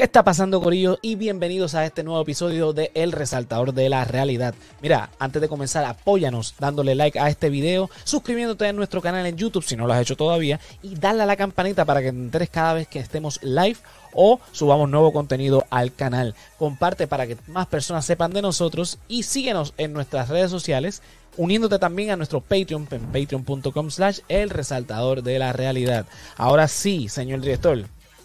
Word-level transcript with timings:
¿Qué 0.00 0.04
está 0.04 0.24
pasando, 0.24 0.62
Corillo? 0.62 0.98
Y 1.02 1.16
bienvenidos 1.16 1.74
a 1.74 1.84
este 1.84 2.02
nuevo 2.02 2.22
episodio 2.22 2.72
de 2.72 2.90
El 2.94 3.12
Resaltador 3.12 3.74
de 3.74 3.90
la 3.90 4.02
Realidad. 4.06 4.54
Mira, 4.80 5.10
antes 5.18 5.42
de 5.42 5.48
comenzar, 5.50 5.84
apóyanos 5.84 6.54
dándole 6.58 6.94
like 6.94 7.18
a 7.18 7.28
este 7.28 7.50
video, 7.50 7.90
suscribiéndote 8.04 8.66
a 8.66 8.72
nuestro 8.72 9.02
canal 9.02 9.26
en 9.26 9.36
YouTube 9.36 9.62
si 9.62 9.76
no 9.76 9.86
lo 9.86 9.92
has 9.92 10.00
hecho 10.00 10.16
todavía 10.16 10.58
y 10.82 10.94
dale 10.94 11.22
a 11.22 11.26
la 11.26 11.36
campanita 11.36 11.84
para 11.84 12.00
que 12.00 12.12
te 12.12 12.16
enteres 12.16 12.48
cada 12.48 12.72
vez 12.72 12.88
que 12.88 12.98
estemos 12.98 13.42
live 13.42 13.76
o 14.14 14.40
subamos 14.52 14.88
nuevo 14.88 15.12
contenido 15.12 15.66
al 15.68 15.92
canal. 15.92 16.34
Comparte 16.58 17.06
para 17.06 17.26
que 17.26 17.36
más 17.48 17.66
personas 17.66 18.06
sepan 18.06 18.32
de 18.32 18.40
nosotros 18.40 18.96
y 19.06 19.24
síguenos 19.24 19.74
en 19.76 19.92
nuestras 19.92 20.30
redes 20.30 20.50
sociales 20.50 21.02
uniéndote 21.36 21.78
también 21.78 22.10
a 22.10 22.16
nuestro 22.16 22.40
Patreon 22.40 22.88
en 22.90 23.02
patreon.com 23.02 23.90
slash 23.90 24.20
el 24.28 24.48
resaltador 24.48 25.22
de 25.22 25.38
la 25.38 25.52
realidad. 25.52 26.06
Ahora 26.38 26.68
sí, 26.68 27.10
señor 27.10 27.42
director, 27.42 27.84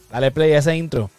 dale 0.09 0.31
play 0.31 0.53
a 0.53 0.59
ese 0.59 0.75
intro. 0.75 1.09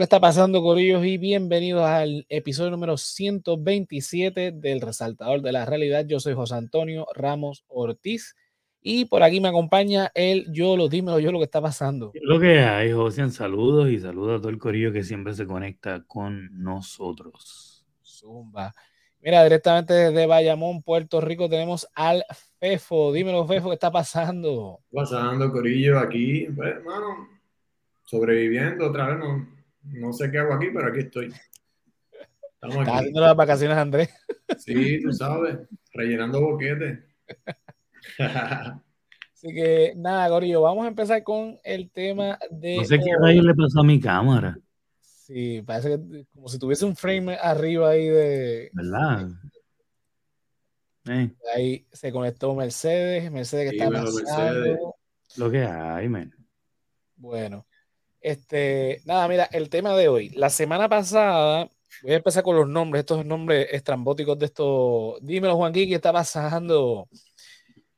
¿Qué 0.00 0.04
está 0.04 0.18
pasando, 0.18 0.62
Corillos? 0.62 1.04
Y 1.04 1.18
bienvenidos 1.18 1.84
al 1.84 2.24
episodio 2.30 2.70
número 2.70 2.96
127 2.96 4.50
del 4.52 4.80
Resaltador 4.80 5.42
de 5.42 5.52
la 5.52 5.66
Realidad. 5.66 6.06
Yo 6.06 6.20
soy 6.20 6.32
José 6.32 6.54
Antonio 6.54 7.06
Ramos 7.14 7.66
Ortiz 7.68 8.34
y 8.80 9.04
por 9.04 9.22
aquí 9.22 9.42
me 9.42 9.48
acompaña 9.48 10.10
el 10.14 10.50
Yolo. 10.54 10.88
Dímelo, 10.88 11.18
yo 11.18 11.30
lo 11.30 11.38
que 11.38 11.44
está 11.44 11.60
pasando. 11.60 12.12
Lo 12.14 12.40
que 12.40 12.60
hay, 12.60 12.92
José, 12.92 13.28
saludos 13.30 13.90
y 13.90 14.00
saludos 14.00 14.38
a 14.38 14.40
todo 14.40 14.48
el 14.48 14.56
Corillo 14.56 14.90
que 14.90 15.04
siempre 15.04 15.34
se 15.34 15.46
conecta 15.46 16.02
con 16.06 16.48
nosotros. 16.50 17.84
Zumba. 18.02 18.72
Mira, 19.20 19.44
directamente 19.44 19.92
desde 19.92 20.24
Bayamón, 20.24 20.82
Puerto 20.82 21.20
Rico, 21.20 21.50
tenemos 21.50 21.86
al 21.94 22.24
Fefo. 22.58 23.12
Dímelo, 23.12 23.46
Fefo, 23.46 23.68
¿qué 23.68 23.74
está 23.74 23.92
pasando? 23.92 24.80
¿Qué 24.90 24.98
está 24.98 25.18
pasando, 25.18 25.52
Corillo? 25.52 25.98
Aquí, 25.98 26.46
pues, 26.56 26.70
hermano, 26.70 27.28
sobreviviendo 28.04 28.88
otra 28.88 29.08
vez, 29.08 29.18
no 29.18 29.59
no 29.82 30.12
sé 30.12 30.30
qué 30.30 30.38
hago 30.38 30.54
aquí, 30.54 30.68
pero 30.72 30.88
aquí 30.88 31.00
estoy. 31.00 31.32
Estamos 32.54 32.76
aquí. 32.78 32.90
haciendo 32.90 33.20
las 33.20 33.36
vacaciones, 33.36 33.76
Andrés. 33.76 34.10
Sí, 34.58 35.02
tú 35.02 35.12
sabes, 35.12 35.58
rellenando 35.92 36.40
boquetes. 36.40 36.98
Así 39.34 39.54
que 39.54 39.94
nada, 39.96 40.28
Gorillo, 40.28 40.60
vamos 40.60 40.84
a 40.84 40.88
empezar 40.88 41.22
con 41.22 41.58
el 41.64 41.90
tema 41.90 42.38
de. 42.50 42.76
No 42.76 42.84
sé 42.84 42.98
qué 42.98 43.12
rayo 43.18 43.42
le 43.42 43.54
pasó 43.54 43.80
a 43.80 43.84
mi 43.84 43.98
cámara. 43.98 44.58
Sí, 45.00 45.62
parece 45.62 45.90
que 45.90 46.26
como 46.34 46.48
si 46.48 46.58
tuviese 46.58 46.84
un 46.84 46.94
frame 46.94 47.36
arriba 47.40 47.90
ahí 47.90 48.08
de. 48.08 48.70
¿Verdad? 48.74 49.30
Eh. 51.08 51.30
Ahí 51.54 51.86
se 51.90 52.12
conectó 52.12 52.54
Mercedes, 52.54 53.30
Mercedes 53.30 53.70
que 53.70 53.76
está 53.76 53.90
pasando. 53.90 54.96
Lo 55.36 55.50
que 55.50 55.62
hay, 55.62 56.08
men. 56.08 56.34
Bueno, 57.16 57.66
este, 58.20 59.00
nada, 59.04 59.26
mira, 59.28 59.44
el 59.44 59.68
tema 59.70 59.96
de 59.96 60.08
hoy. 60.08 60.30
La 60.30 60.50
semana 60.50 60.88
pasada, 60.88 61.68
voy 62.02 62.12
a 62.12 62.16
empezar 62.16 62.42
con 62.42 62.56
los 62.56 62.68
nombres, 62.68 63.00
estos 63.00 63.24
nombres 63.24 63.68
estrambóticos 63.70 64.38
de 64.38 64.46
estos. 64.46 65.18
Dímelo, 65.22 65.56
Juan 65.56 65.72
¿qué 65.72 65.94
está 65.94 66.12
pasando? 66.12 67.08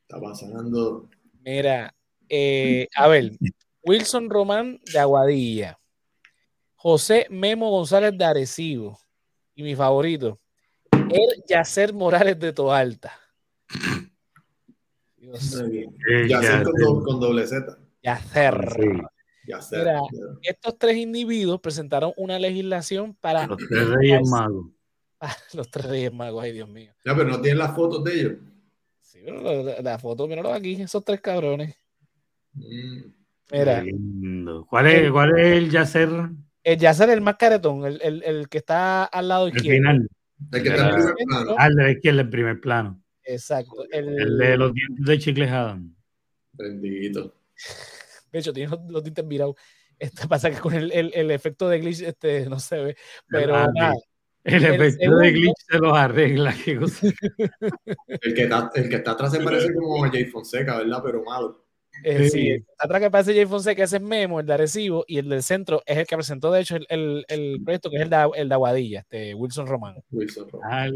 Está 0.03 0.21
pasando. 0.21 1.09
Mira, 1.41 1.95
eh, 2.29 2.89
a 2.95 3.09
ver, 3.09 3.33
Wilson 3.83 4.31
Román 4.31 4.81
de 4.93 4.99
Aguadilla, 4.99 5.79
José 6.77 7.27
Memo 7.31 7.71
González 7.71 8.17
de 8.17 8.25
Arecibo, 8.25 8.99
y 9.55 9.63
mi 9.63 9.75
favorito, 9.75 10.39
el 10.93 11.45
Yacer 11.49 11.93
Morales 11.93 12.39
de 12.39 12.53
Toalta. 12.53 13.13
Yacer 15.19 16.65
con, 17.05 17.21
doble 17.21 17.47
Z. 17.47 17.79
Yacer. 18.03 18.77
Mira, 19.45 20.01
estos 20.43 20.79
tres 20.79 20.97
individuos 20.97 21.61
presentaron 21.61 22.13
una 22.17 22.39
legislación 22.39 23.15
para. 23.21 23.47
Los 23.47 23.59
tres 23.69 23.89
reyes 23.89 24.29
magos. 24.29 24.67
los 25.55 25.71
tres 25.71 25.87
reyes 25.87 26.13
magos, 26.13 26.45
ay 26.45 26.53
Dios 26.53 26.69
mío. 26.69 26.93
Ya, 27.05 27.15
pero 27.17 27.29
no 27.29 27.41
tienen 27.41 27.59
las 27.59 27.75
fotos 27.75 28.05
de 28.05 28.15
ellos. 28.15 28.33
Sí, 29.01 29.21
pero 29.25 29.83
la, 29.83 29.99
foto, 29.99 30.27
míralo 30.27 30.53
aquí, 30.53 30.81
esos 30.81 31.05
tres 31.05 31.21
cabrones. 31.21 31.77
Mm. 32.55 33.03
Mira. 33.53 33.85
¿Cuál 34.69 34.87
es, 34.87 34.95
el, 34.95 35.13
¿Cuál 35.13 35.39
es 35.39 35.47
el 35.59 35.71
Yacer? 35.71 36.09
El 36.65 36.79
Yacer, 36.79 37.11
el 37.11 37.21
más 37.21 37.37
caretón, 37.37 37.85
el, 37.85 38.01
el, 38.03 38.23
el 38.23 38.49
que 38.49 38.59
está 38.59 39.05
al 39.05 39.29
lado 39.29 39.49
izquierdo. 39.49 39.79
Final. 39.79 40.09
El 40.53 40.63
que 40.63 40.69
está 40.69 40.89
en 40.89 40.95
primer 40.95 41.15
plano. 41.27 41.55
Al 41.59 41.75
de 41.75 41.83
la 41.83 41.91
izquierda, 41.91 42.21
en 42.21 42.31
primer 42.31 42.61
plano. 42.61 43.03
Exacto. 43.25 43.85
El, 43.91 44.39
de 44.39 44.57
los 44.57 44.73
dientes 44.73 45.07
de 45.07 45.19
Chicle 45.19 45.51
Bendito. 46.53 47.35
De 48.33 48.39
hecho, 48.39 48.53
tiene 48.53 48.75
los, 48.89 49.03
dientes 49.03 49.27
virados. 49.27 49.57
Este, 49.99 50.27
pasa 50.27 50.51
que 50.51 50.59
con 50.59 50.75
el, 50.75 50.91
el, 50.93 51.31
efecto 51.31 51.69
de 51.69 51.79
glitch 51.79 52.01
este, 52.01 52.47
no 52.47 52.59
se 52.59 52.77
ve. 52.83 52.97
Pero 53.29 53.53
nada. 53.73 53.95
El, 54.45 54.65
efecto 54.65 55.17
de 55.19 55.31
glitch 55.31 55.57
se 55.69 55.79
los 55.79 55.97
arregla. 55.97 56.55
el, 56.67 58.35
que 58.35 58.43
está, 58.43 58.71
el 58.75 58.89
que 58.89 58.97
está 58.97 59.13
atrás 59.13 59.33
se 59.33 59.41
parece 59.41 59.73
como 59.75 60.03
Jay 60.11 60.25
Fonseca, 60.25 60.79
¿verdad? 60.79 61.03
Pero 61.05 61.23
malo. 61.23 61.63
Eh, 62.05 62.31
sí, 62.31 62.65
atrás 62.79 63.01
que 63.01 63.11
parece 63.11 63.35
Jay 63.35 63.47
Fonseca, 63.47 63.85
ese 63.85 63.97
es 63.97 64.03
Memo, 64.03 64.41
el 64.41 64.47
de 64.47 64.55
Arecibo, 64.55 65.05
y 65.07 65.19
el 65.19 65.29
del 65.29 65.43
centro 65.43 65.83
es 65.87 65.99
el 65.99 66.07
que 66.07 66.17
presentó, 66.17 66.51
de 66.51 66.63
hecho, 66.63 66.77
el, 66.77 66.87
el, 66.89 67.25
el 67.29 67.63
proyecto 67.63 67.91
que 67.91 67.97
es 67.97 68.03
el 68.03 68.11
de, 68.11 68.31
el 68.37 68.49
de 68.49 68.55
Aguadilla, 68.55 69.01
este, 69.01 69.35
Wilson 69.35 69.67
Román. 69.67 70.03
Wilson 70.11 70.49
Román. 70.49 70.93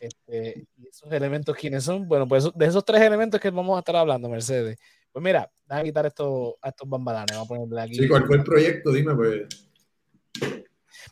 Este, 0.00 0.66
¿Y 0.76 0.88
esos 0.88 1.10
elementos 1.10 1.56
quiénes 1.56 1.84
son? 1.84 2.06
Bueno, 2.06 2.26
pues 2.26 2.48
de 2.54 2.66
esos 2.66 2.84
tres 2.84 3.00
elementos 3.00 3.40
que 3.40 3.50
vamos 3.50 3.76
a 3.76 3.80
estar 3.80 3.96
hablando, 3.96 4.28
Mercedes. 4.28 4.78
Pues 5.18 5.24
mira, 5.24 5.50
déjame 5.66 5.88
quitar 5.88 6.06
esto, 6.06 6.58
a 6.62 6.68
estos 6.68 6.88
bambalanes. 6.88 7.32
Vamos 7.32 7.46
a 7.46 7.48
ponerle 7.48 7.80
aquí. 7.80 7.94
Sí, 7.96 8.06
¿cuál 8.06 8.24
fue 8.24 8.36
el 8.36 8.44
proyecto? 8.44 8.92
Dime, 8.92 9.16
pues. 9.16 9.48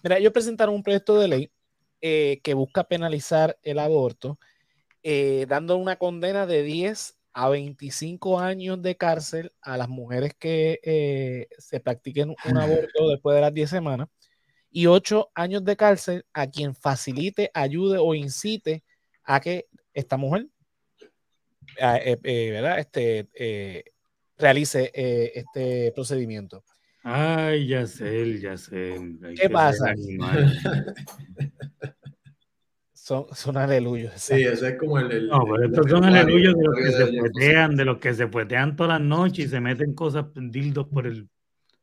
Mira, 0.05 0.19
ellos 0.19 0.33
presentaron 0.33 0.77
un 0.77 0.85
proyecto 0.85 1.19
de 1.19 1.27
ley 1.27 1.51
eh, 2.01 2.39
que 2.45 2.55
busca 2.55 2.85
penalizar 2.85 3.59
el 3.65 3.81
aborto, 3.81 4.39
eh, 5.03 5.45
dando 5.49 5.77
una 5.77 5.97
condena 5.97 6.47
de 6.47 6.63
10 6.63 7.19
a 7.33 7.49
25 7.49 8.39
años 8.39 8.81
de 8.81 8.97
cárcel 8.97 9.53
a 9.61 9.77
las 9.77 9.89
mujeres 9.89 10.35
que 10.39 10.79
eh, 10.85 11.49
se 11.59 11.81
practiquen 11.81 12.37
un 12.49 12.59
aborto 12.59 13.09
después 13.09 13.35
de 13.35 13.41
las 13.41 13.53
10 13.53 13.69
semanas 13.69 14.07
y 14.71 14.87
8 14.87 15.33
años 15.35 15.65
de 15.65 15.77
cárcel 15.77 16.27
a 16.33 16.49
quien 16.49 16.77
facilite, 16.77 17.51
ayude 17.53 17.99
o 17.99 18.15
incite 18.15 18.85
a 19.25 19.41
que 19.41 19.67
esta 19.95 20.17
mujer 20.17 20.47
¿verdad? 21.77 22.79
Este, 22.79 23.93
eh, 24.37 24.39
realice 24.39 24.93
este 25.35 25.93
procedimiento. 25.93 26.63
Ay, 27.09 27.69
ya 27.69 27.87
sé, 27.87 28.41
ya 28.41 28.57
sé. 28.57 28.97
¿Qué 29.41 29.49
pasa? 29.49 29.95
son, 32.93 33.27
son 33.33 33.57
aleluyos. 33.57 34.13
Sí, 34.17 34.43
ese 34.43 34.71
es 34.71 34.77
como 34.77 34.99
el. 34.99 35.29
no, 35.29 35.45
pero 35.45 35.67
estos 35.67 35.89
son 35.89 36.05
aleluyos 36.05 36.57
de 36.57 36.65
los 36.65 36.75
que 36.75 36.91
se 36.91 37.07
puetean, 37.07 37.77
de 37.77 37.85
los 37.85 37.99
que 37.99 38.15
se 38.15 38.27
puetean 38.27 38.75
todas 38.75 38.99
las 38.99 39.09
noches 39.09 39.47
y 39.47 39.49
se 39.49 39.61
meten 39.61 39.95
cosas 39.95 40.25
dildos 40.35 40.89
por 40.89 41.07
el. 41.07 41.29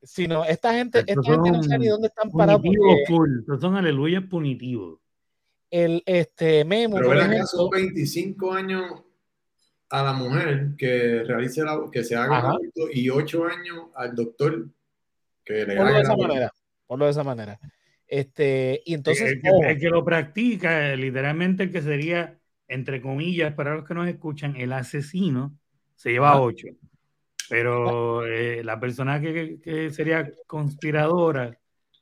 Sí, 0.02 0.28
no, 0.28 0.44
esta 0.44 0.74
gente, 0.74 1.00
esta 1.00 1.24
gente 1.24 1.52
no 1.52 1.64
sabe 1.64 1.80
ni 1.80 1.88
dónde 1.88 2.08
están 2.08 2.30
parados. 2.30 2.62
Estos 2.66 3.62
son 3.62 3.78
aleluyos 3.78 4.26
punitivos. 4.26 5.00
El 5.72 6.04
este 6.06 6.66
Memo. 6.66 6.98
Pero 6.98 7.08
por 7.08 7.18
ejemplo, 7.18 7.48
son 7.48 7.70
25 7.70 8.52
años 8.52 8.92
a 9.94 10.02
la 10.02 10.14
mujer 10.14 10.70
que 10.76 11.24
realice 11.24 11.64
la, 11.64 11.80
que 11.92 12.04
se 12.04 12.16
haga 12.16 12.40
aborto 12.40 12.90
y 12.92 13.12
ocho 13.12 13.46
años 13.46 13.90
al 13.94 14.16
doctor 14.16 14.68
que 15.46 15.68
le 15.68 15.78
haga 15.78 15.94
de 15.94 16.02
esa 16.02 16.18
manera. 16.18 16.52
Ponlo 16.88 17.06
de 17.06 17.12
esa 17.12 17.24
manera. 17.24 17.60
Este, 18.08 18.82
y 18.86 18.96
entonces. 18.96 19.40
El 19.44 19.80
que, 19.80 19.90
lo 19.90 20.04
practica, 20.04 20.96
literalmente 20.96 21.62
el 21.62 21.72
que 21.72 21.84
sería, 21.84 22.40
entre 22.68 23.04
comillas, 23.04 23.54
para 23.54 23.76
los 23.76 23.86
que 23.86 23.94
nos 23.94 24.08
escuchan, 24.08 24.56
el 24.56 24.74
asesino, 24.74 25.56
se 25.96 26.10
lleva 26.10 26.42
ocho. 26.42 26.70
Pero 27.48 28.26
eh, 28.26 28.64
la 28.64 28.80
persona 28.80 29.22
que, 29.22 29.60
que, 29.62 29.92
sería 29.92 30.28
conspiradora 30.48 31.56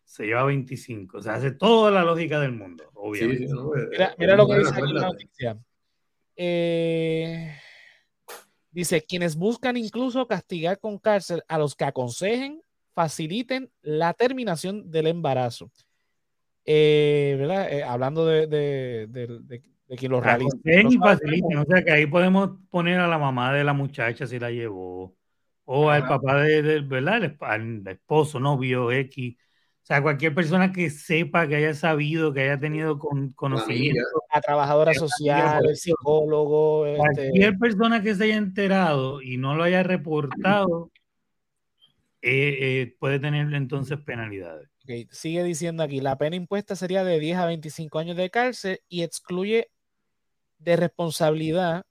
se 0.06 0.28
lleva 0.28 0.46
25. 0.46 1.18
O 1.18 1.22
sea, 1.22 1.34
hace 1.34 1.52
toda 1.52 1.92
la 1.92 2.06
lógica 2.06 2.40
del 2.40 2.54
mundo, 2.54 2.90
obviamente. 2.94 3.54
Pues, 3.54 3.90
mira, 3.90 4.16
mira 4.18 4.36
lo 4.38 4.48
que 4.48 4.60
dice 4.60 4.76
aquí 4.76 4.94
la 4.94 5.02
noticia. 5.02 5.58
Eh, 6.38 7.54
dice, 8.72 9.04
quienes 9.04 9.36
buscan 9.36 9.78
incluso 9.78 10.28
castigar 10.28 10.80
con 10.80 10.98
cárcel 10.98 11.44
a 11.48 11.58
los 11.58 11.76
que 11.76 11.86
aconsejen, 11.86 12.62
faciliten 12.94 13.70
la 13.82 14.14
terminación 14.14 14.90
del 14.92 15.08
embarazo. 15.08 15.72
Eh, 16.66 17.36
¿verdad? 17.40 17.72
Eh, 17.72 17.84
hablando 17.84 18.26
de, 18.26 18.48
de, 18.48 19.08
de, 19.08 19.42
de, 19.88 19.98
quien 19.98 20.12
lo 20.12 20.22
realiza. 20.22 20.56
Y 20.64 20.98
faciliten, 20.98 21.58
o 21.58 21.66
sea 21.66 21.84
que 21.84 21.92
ahí 21.92 22.06
podemos 22.06 22.52
poner 22.70 23.00
a 23.00 23.08
la 23.08 23.18
mamá 23.18 23.54
de 23.54 23.64
la 23.64 23.74
muchacha 23.74 24.26
si 24.28 24.40
la 24.40 24.52
llevó, 24.52 25.16
o 25.66 25.90
al 25.90 26.08
papá 26.08 26.42
de, 26.42 26.82
¿verdad? 26.82 27.36
Al 27.40 27.88
esposo, 27.88 28.40
novio, 28.40 28.92
X. 28.92 29.36
Sea, 29.92 30.02
cualquier 30.02 30.34
persona 30.34 30.72
que 30.72 30.90
sepa, 30.90 31.50
que 31.50 31.58
haya 31.58 31.74
sabido, 31.74 32.32
que 32.32 32.44
haya 32.44 32.58
tenido 32.58 32.98
con, 32.98 33.34
conocimiento. 33.34 34.00
La 34.34 34.40
trabajadora 34.40 34.94
social, 34.94 35.66
el 35.68 35.76
psicólogo. 35.76 36.86
Este 36.86 37.28
cualquier 37.28 37.58
persona 37.58 38.02
que 38.02 38.16
se 38.16 38.24
haya 38.24 38.38
enterado 38.38 39.22
y 39.22 39.36
no 39.36 39.54
lo 39.54 39.64
haya 39.64 39.84
reportado, 39.84 40.92
eh, 42.22 42.58
eh, 42.62 42.96
puede 43.00 43.20
tener 43.20 43.54
entonces 43.54 44.00
penalidades. 44.00 44.70
Sigue 45.10 45.44
diciendo 45.44 45.84
aquí, 45.84 46.00
la 46.00 46.18
pena 46.18 46.38
impuesta 46.38 46.78
sería 46.78 47.04
de 47.04 47.20
10 47.20 47.40
a 47.40 47.46
25 47.48 48.00
años 48.00 48.16
de 48.16 48.30
cárcel 48.30 48.80
y 48.88 49.04
excluye 49.04 49.72
de 50.58 50.78
responsabilidad 50.78 51.84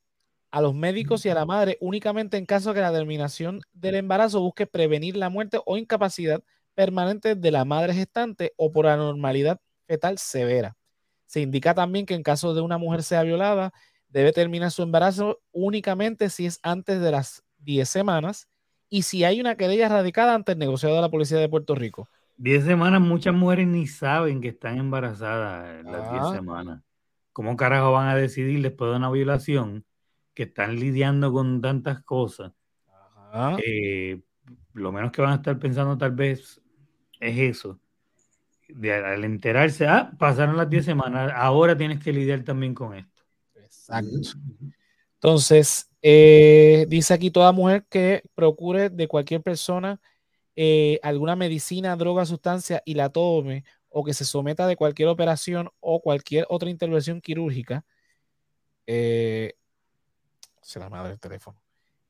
a 0.50 0.62
los 0.62 0.75
médicos 0.75 1.26
y 1.26 1.29
a 1.29 1.35
la 1.35 1.44
madre 1.44 1.76
únicamente 1.82 2.38
en 2.38 2.46
caso 2.46 2.73
que 2.73 2.81
la 2.81 2.94
terminación 2.94 3.61
del 3.75 3.96
embarazo 3.96 4.41
busque 4.41 4.67
prevenir 4.67 5.17
la 5.17 5.29
muerte 5.29 5.61
o 5.67 5.76
incapacidad 5.76 6.43
permanente 6.81 7.35
de 7.35 7.50
la 7.50 7.67
madre 7.67 7.93
gestante 7.93 8.55
o 8.56 8.73
por 8.73 8.87
anormalidad 8.87 9.61
fetal 9.87 10.17
severa. 10.17 10.79
Se 11.27 11.43
indica 11.43 11.75
también 11.75 12.06
que 12.06 12.15
en 12.15 12.23
caso 12.23 12.55
de 12.55 12.62
una 12.62 12.79
mujer 12.79 13.03
sea 13.03 13.23
violada, 13.23 13.71
debe 14.09 14.32
terminar 14.32 14.71
su 14.71 14.82
embarazo 14.82 15.43
únicamente 15.53 16.31
si 16.31 16.47
es 16.47 16.59
antes 16.62 16.99
de 17.03 17.11
las 17.11 17.44
10 17.59 17.87
semanas 17.87 18.49
y 18.88 19.03
si 19.03 19.25
hay 19.25 19.43
una 19.43 19.56
querella 19.56 19.91
radicada 19.91 20.35
ante 20.35 20.53
el 20.53 20.59
negociado 20.59 20.94
de 20.94 21.03
la 21.03 21.11
Policía 21.11 21.37
de 21.37 21.50
Puerto 21.50 21.75
Rico. 21.75 22.09
10 22.38 22.65
semanas, 22.65 23.03
muchas 23.03 23.35
mujeres 23.35 23.67
ni 23.67 23.87
saben 23.87 24.41
que 24.41 24.49
están 24.49 24.79
embarazadas 24.79 25.85
las 25.85 26.11
10 26.11 26.23
ah. 26.25 26.32
semanas. 26.32 26.82
¿Cómo 27.35 27.59
carajo 27.59 27.93
van 27.93 28.09
a 28.09 28.17
decidir 28.17 28.62
después 28.62 28.91
de 28.91 28.97
una 28.97 29.11
violación 29.11 29.85
que 30.32 30.44
están 30.44 30.77
lidiando 30.77 31.31
con 31.31 31.61
tantas 31.61 32.03
cosas? 32.05 32.53
Eh, 33.67 34.23
lo 34.73 34.93
menos 34.93 35.12
que 35.12 35.21
van 35.21 35.32
a 35.32 35.37
estar 35.37 35.59
pensando 35.59 35.99
tal 35.99 36.12
vez 36.12 36.59
es 37.20 37.56
eso. 37.56 37.78
al 38.69 39.25
enterarse, 39.25 39.87
ah, 39.87 40.12
pasaron 40.19 40.56
las 40.56 40.69
10 40.69 40.84
semanas, 40.84 41.32
ahora 41.34 41.76
tienes 41.76 42.02
que 42.02 42.12
lidiar 42.12 42.43
también 42.43 42.75
con 42.75 42.96
esto. 42.96 43.22
Exacto. 43.55 44.17
Entonces, 45.14 45.90
eh, 46.02 46.87
dice 46.88 47.14
aquí 47.14 47.31
toda 47.31 47.52
mujer 47.52 47.84
que 47.88 48.22
procure 48.34 48.88
de 48.88 49.06
cualquier 49.06 49.43
persona 49.43 50.00
eh, 50.56 50.99
alguna 51.02 51.37
medicina, 51.37 51.96
droga, 51.96 52.26
sustancia 52.26 52.82
y 52.84 52.94
la 52.94 53.08
tome 53.08 53.64
o 53.88 54.05
que 54.05 54.14
se 54.14 54.25
someta 54.25 54.67
de 54.67 54.76
cualquier 54.76 55.08
operación 55.08 55.70
o 55.81 56.00
cualquier 56.02 56.46
otra 56.49 56.70
intervención 56.70 57.20
quirúrgica. 57.20 57.84
Eh, 58.87 59.55
se 60.61 60.78
la 60.78 60.88
madre 60.90 61.11
del 61.11 61.20
teléfono. 61.20 61.61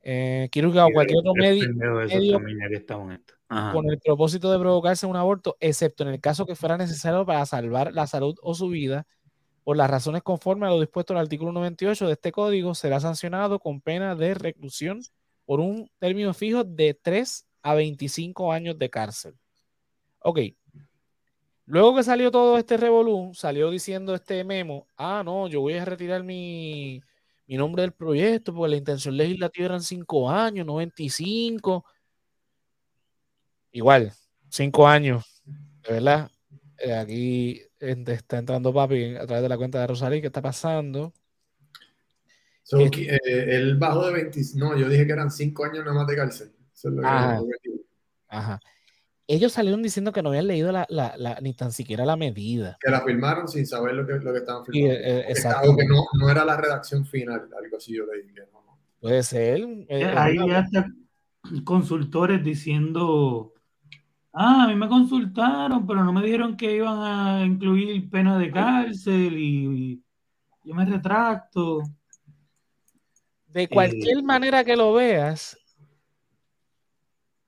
Eh, 0.02 0.48
quirúrgica 0.50 0.86
o 0.86 0.92
cualquier 0.92 1.18
otro 1.18 1.34
medio, 1.34 1.68
con 3.72 3.90
el 3.90 3.98
propósito 3.98 4.50
de 4.50 4.58
provocarse 4.58 5.06
un 5.06 5.16
aborto, 5.16 5.56
excepto 5.60 6.04
en 6.04 6.10
el 6.10 6.20
caso 6.20 6.46
que 6.46 6.54
fuera 6.54 6.78
necesario 6.78 7.26
para 7.26 7.44
salvar 7.44 7.92
la 7.92 8.06
salud 8.06 8.34
o 8.42 8.54
su 8.54 8.68
vida, 8.68 9.06
por 9.62 9.76
las 9.76 9.90
razones 9.90 10.22
conforme 10.22 10.66
a 10.66 10.70
lo 10.70 10.80
dispuesto 10.80 11.12
en 11.12 11.18
el 11.18 11.24
artículo 11.24 11.52
98 11.52 12.06
de 12.06 12.12
este 12.12 12.32
código, 12.32 12.74
será 12.74 12.98
sancionado 13.00 13.58
con 13.58 13.82
pena 13.82 14.14
de 14.14 14.34
reclusión 14.34 15.02
por 15.44 15.60
un 15.60 15.90
término 15.98 16.32
fijo 16.32 16.64
de 16.64 16.94
3 16.94 17.46
a 17.62 17.74
25 17.74 18.52
años 18.52 18.78
de 18.78 18.88
cárcel. 18.88 19.34
Ok. 20.20 20.40
Luego 21.66 21.94
que 21.94 22.02
salió 22.02 22.30
todo 22.30 22.56
este 22.56 22.76
revolú, 22.76 23.32
salió 23.34 23.70
diciendo 23.70 24.14
este 24.14 24.44
memo, 24.44 24.86
ah, 24.96 25.22
no, 25.24 25.46
yo 25.46 25.60
voy 25.60 25.74
a 25.74 25.84
retirar 25.84 26.24
mi, 26.24 27.00
mi 27.50 27.56
nombre 27.56 27.82
del 27.82 27.90
proyecto 27.90 28.54
porque 28.54 28.70
la 28.70 28.76
intención 28.76 29.16
legislativa 29.16 29.66
eran 29.66 29.82
5 29.82 30.30
años, 30.30 30.64
no 30.64 30.76
25. 30.76 31.84
Igual, 33.72 34.12
5 34.48 34.86
años, 34.86 35.42
de 35.82 35.94
verdad. 35.94 36.30
Eh, 36.78 36.94
aquí 36.94 37.60
está 37.80 38.38
entrando 38.38 38.72
papi 38.72 39.16
a 39.16 39.26
través 39.26 39.42
de 39.42 39.48
la 39.48 39.56
cuenta 39.56 39.80
de 39.80 39.88
Rosalí, 39.88 40.20
¿qué 40.20 40.28
está 40.28 40.40
pasando? 40.40 41.12
Eh, 42.72 43.18
el 43.24 43.76
bajo 43.78 44.06
de 44.06 44.12
20, 44.12 44.40
no, 44.54 44.78
yo 44.78 44.88
dije 44.88 45.04
que 45.04 45.12
eran 45.12 45.32
5 45.32 45.64
años 45.64 45.84
nada 45.84 45.94
más 45.94 46.06
de 46.06 46.14
cárcel. 46.14 46.52
Ajá. 48.28 48.60
Ellos 49.32 49.52
salieron 49.52 49.80
diciendo 49.80 50.12
que 50.12 50.22
no 50.22 50.30
habían 50.30 50.48
leído 50.48 50.72
la, 50.72 50.86
la, 50.88 51.38
ni 51.40 51.54
tan 51.54 51.70
siquiera 51.70 52.04
la 52.04 52.16
medida. 52.16 52.76
Que 52.80 52.90
la 52.90 53.02
firmaron 53.02 53.46
sin 53.46 53.64
saber 53.64 53.94
lo 53.94 54.04
que, 54.04 54.14
lo 54.14 54.32
que 54.32 54.38
estaban 54.38 54.64
firmando. 54.64 54.92
Eh, 54.92 55.24
exacto. 55.28 55.76
que 55.76 55.86
no, 55.86 56.04
no, 56.18 56.28
era 56.28 56.44
la 56.44 56.56
redacción 56.56 57.06
final, 57.06 57.48
algo 57.56 57.76
así 57.76 57.96
yo 57.96 58.06
leí. 58.06 58.26
Puede 59.00 59.22
ser. 59.22 59.60
Eh, 59.88 60.04
Ahí 60.16 60.36
hasta 60.50 60.88
consultores 61.62 62.42
diciendo, 62.42 63.54
ah, 64.32 64.64
a 64.64 64.66
mí 64.66 64.74
me 64.74 64.88
consultaron, 64.88 65.86
pero 65.86 66.02
no 66.02 66.12
me 66.12 66.22
dijeron 66.22 66.56
que 66.56 66.74
iban 66.74 66.98
a 67.00 67.44
incluir 67.44 68.10
pena 68.10 68.36
de 68.36 68.50
cárcel 68.50 69.38
y, 69.38 70.02
yo 70.64 70.74
me 70.74 70.84
retracto. 70.84 71.82
De 73.46 73.68
cualquier 73.68 74.18
eh, 74.18 74.22
manera 74.22 74.64
que 74.64 74.76
lo 74.76 74.92
veas, 74.92 75.56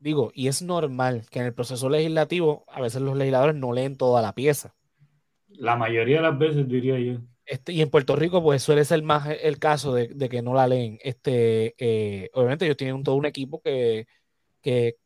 digo, 0.03 0.33
y 0.35 0.49
es 0.49 0.63
normal 0.63 1.27
que 1.31 1.39
en 1.39 1.47
el 1.47 1.55
proceso 1.55 1.89
legislativo 1.89 2.65
a 2.69 2.81
veces 2.81 3.01
los 3.01 3.17
legisladores 3.17 3.55
no 3.55 3.73
leen 3.73 3.97
toda 3.97 4.21
la 4.21 4.35
pieza. 4.35 4.75
La 5.49 5.77
mayoría 5.77 6.17
de 6.17 6.23
las 6.23 6.39
veces 6.39 6.69
diría 6.69 6.99
yo. 6.99 7.21
Este, 7.45 7.73
y 7.73 7.83
en 7.83 7.91
Puerto 7.91 8.17
Rico, 8.17 8.43
pues 8.43 8.63
suele 8.63 8.85
ser 8.85 9.03
más 9.03 9.29
el 9.29 9.59
caso 9.59 9.95
de, 9.95 10.29
que 10.29 10.43
no 10.43 10.55
la 10.55 10.67
leen. 10.67 10.99
Este, 11.03 11.75
eh, 11.79 12.31
obviamente, 12.35 12.65
ellos 12.65 12.77
tienen 12.77 13.03
todo 13.03 13.17
un 13.17 13.27
equipo 13.27 13.61
que, 13.61 14.07
que, 14.61 14.97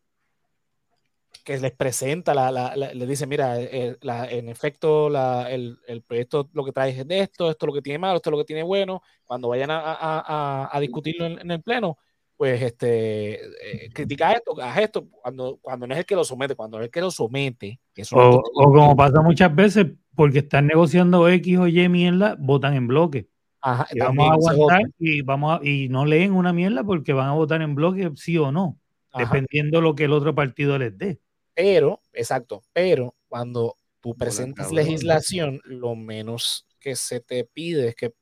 les 1.46 1.72
presenta, 1.72 2.34
la, 2.34 2.76
les 2.76 3.08
dice: 3.08 3.26
Mira, 3.26 3.60
eh, 3.60 3.96
en 4.30 4.48
efecto, 4.48 5.08
el, 5.46 5.78
proyecto 6.06 6.48
lo 6.52 6.64
que 6.64 6.72
trae 6.72 6.90
es 6.90 7.06
de 7.06 7.20
esto, 7.20 7.50
esto 7.50 7.66
es 7.66 7.68
lo 7.68 7.74
que 7.74 7.82
tiene 7.82 7.98
malo, 7.98 8.16
esto 8.16 8.30
es 8.30 8.32
lo 8.32 8.38
que 8.38 8.44
tiene 8.44 8.62
bueno. 8.62 9.02
Cuando 9.24 9.48
vayan 9.48 9.70
a, 9.70 10.78
discutirlo 10.80 11.26
en, 11.26 11.50
el 11.50 11.62
Pleno, 11.62 11.98
pues 12.36 12.60
este, 12.60 13.34
eh, 13.34 13.90
critica 13.92 14.32
esto, 14.32 14.60
haz 14.60 14.78
esto, 14.78 15.08
cuando, 15.08 15.58
cuando 15.62 15.86
no 15.86 15.94
es 15.94 16.00
el 16.00 16.06
que 16.06 16.14
lo 16.14 16.24
somete, 16.24 16.54
cuando 16.54 16.78
es 16.78 16.84
el 16.84 16.90
que 16.90 17.00
lo 17.00 17.10
somete. 17.10 17.80
o, 18.12 18.42
como 18.52 18.94
pasa 18.94 19.22
muchas 19.22 19.54
veces, 19.54 19.86
porque 20.14 20.40
están 20.40 20.66
negociando 20.66 21.28
X 21.28 21.58
o 21.58 21.66
Y 21.66 21.88
mierda, 21.88 22.36
votan 22.38 22.74
en 22.74 22.86
bloque. 22.86 23.28
Ajá, 23.62 23.86
y 23.90 23.98
vamos 23.98 24.46
a 24.46 24.52
aguantar 24.52 24.82
y, 24.98 25.22
vamos 25.22 25.60
y 25.64 25.88
no 25.88 26.04
leen 26.04 26.32
una 26.32 26.52
mierda 26.52 26.84
porque 26.84 27.12
van 27.12 27.28
a 27.28 27.32
votar 27.32 27.62
en 27.62 27.74
bloque 27.74 28.12
sí 28.14 28.36
o 28.38 28.52
no, 28.52 28.78
dependiendo 29.16 29.80
lo 29.80 29.94
que 29.94 30.04
el 30.04 30.12
otro 30.12 30.34
partido 30.34 30.78
les 30.78 30.96
dé. 30.96 31.18
Pero, 31.54 32.02
exacto, 32.12 32.62
pero 32.72 33.14
cuando 33.28 33.74
tú 34.00 34.14
presentas 34.14 34.70
legislación, 34.70 35.60
lo 35.64 35.96
menos 35.96 36.66
que 36.78 36.94
se 36.96 37.20
te 37.20 37.44
pide 37.44 37.88
es 37.88 37.96
que, 37.96 38.12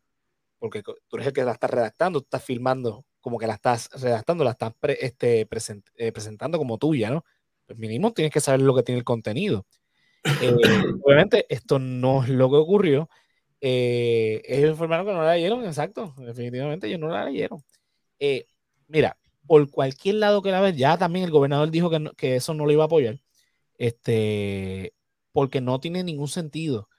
porque 0.61 0.83
tú 0.83 1.17
eres 1.17 1.27
el 1.27 1.33
que 1.33 1.45
la 1.45 1.53
está 1.53 1.67
redactando, 1.67 2.21
tú 2.21 2.27
estás 2.27 2.45
filmando 2.45 3.05
como 3.25 3.39
que 3.39 3.47
la 3.47 3.55
estás 3.55 3.89
redactando, 3.95 4.45
la 4.45 4.51
estás 4.51 4.75
este, 5.01 5.49
eh, 5.97 6.13
presentando 6.13 6.59
como 6.59 6.77
tuya, 6.77 7.09
¿no? 7.09 7.25
Pues 7.65 7.79
mínimo 7.79 8.13
tienes 8.13 8.31
que 8.31 8.41
saber 8.41 8.61
lo 8.61 8.75
que 8.75 8.83
tiene 8.83 8.99
el 8.99 9.05
contenido. 9.05 9.65
Eh, 10.43 10.53
obviamente, 11.03 11.47
esto 11.49 11.79
no 11.79 12.23
es 12.23 12.29
lo 12.29 12.51
que 12.51 12.57
ocurrió. 12.57 13.09
Eh, 13.63 14.43
ellos 14.45 14.73
informaron 14.73 15.07
que 15.07 15.13
no 15.15 15.23
la 15.23 15.37
leyeron, 15.37 15.65
exacto, 15.65 16.15
definitivamente 16.19 16.87
ellos 16.87 17.01
no 17.01 17.09
la 17.09 17.25
leyeron. 17.25 17.65
mira, 18.89 19.17
por 19.47 19.71
cualquier 19.71 20.17
lado 20.17 20.43
que 20.43 20.51
la 20.51 20.61
ves, 20.61 20.77
ya 20.77 20.99
también 20.99 21.25
el 21.25 21.31
gobernador 21.31 21.71
dijo 21.71 21.89
que, 21.89 22.11
que 22.19 22.37
eso 22.37 22.53
no 22.53 22.67
lo 22.67 22.73
iba 22.73 22.83
a 22.83 22.87
apoyar, 22.87 23.21
este, 23.79 24.93
porque 25.33 25.63
no 25.63 25.81
tiene 25.81 26.05
ningún 26.05 26.29
sentido. 26.29 26.91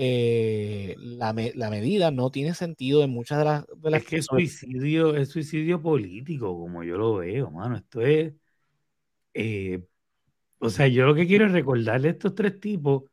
Eh, 0.00 0.94
la, 0.98 1.32
medida 1.32 2.12
no 2.12 2.30
tiene 2.30 2.54
sentido 2.54 3.02
en 3.02 3.10
muchas 3.10 3.38
de 3.38 3.44
las... 3.44 3.66
De 3.66 3.96
es 3.96 4.06
que 4.06 4.16
es 4.18 4.26
suicidio, 4.26 5.16
es 5.16 5.28
suicidio 5.30 5.82
político, 5.82 6.56
como 6.56 6.84
yo 6.84 6.96
lo 6.96 7.16
veo, 7.16 7.50
mano. 7.50 7.76
Esto 7.76 8.02
es... 8.02 8.32
Eh, 9.34 9.82
o 10.60 10.70
sea, 10.70 10.86
yo 10.86 11.04
lo 11.04 11.16
que 11.16 11.26
quiero 11.26 11.46
es 11.46 11.52
recordarle 11.52 12.08
a 12.08 12.10
estos 12.12 12.34
tres 12.36 12.60
tipos 12.60 13.04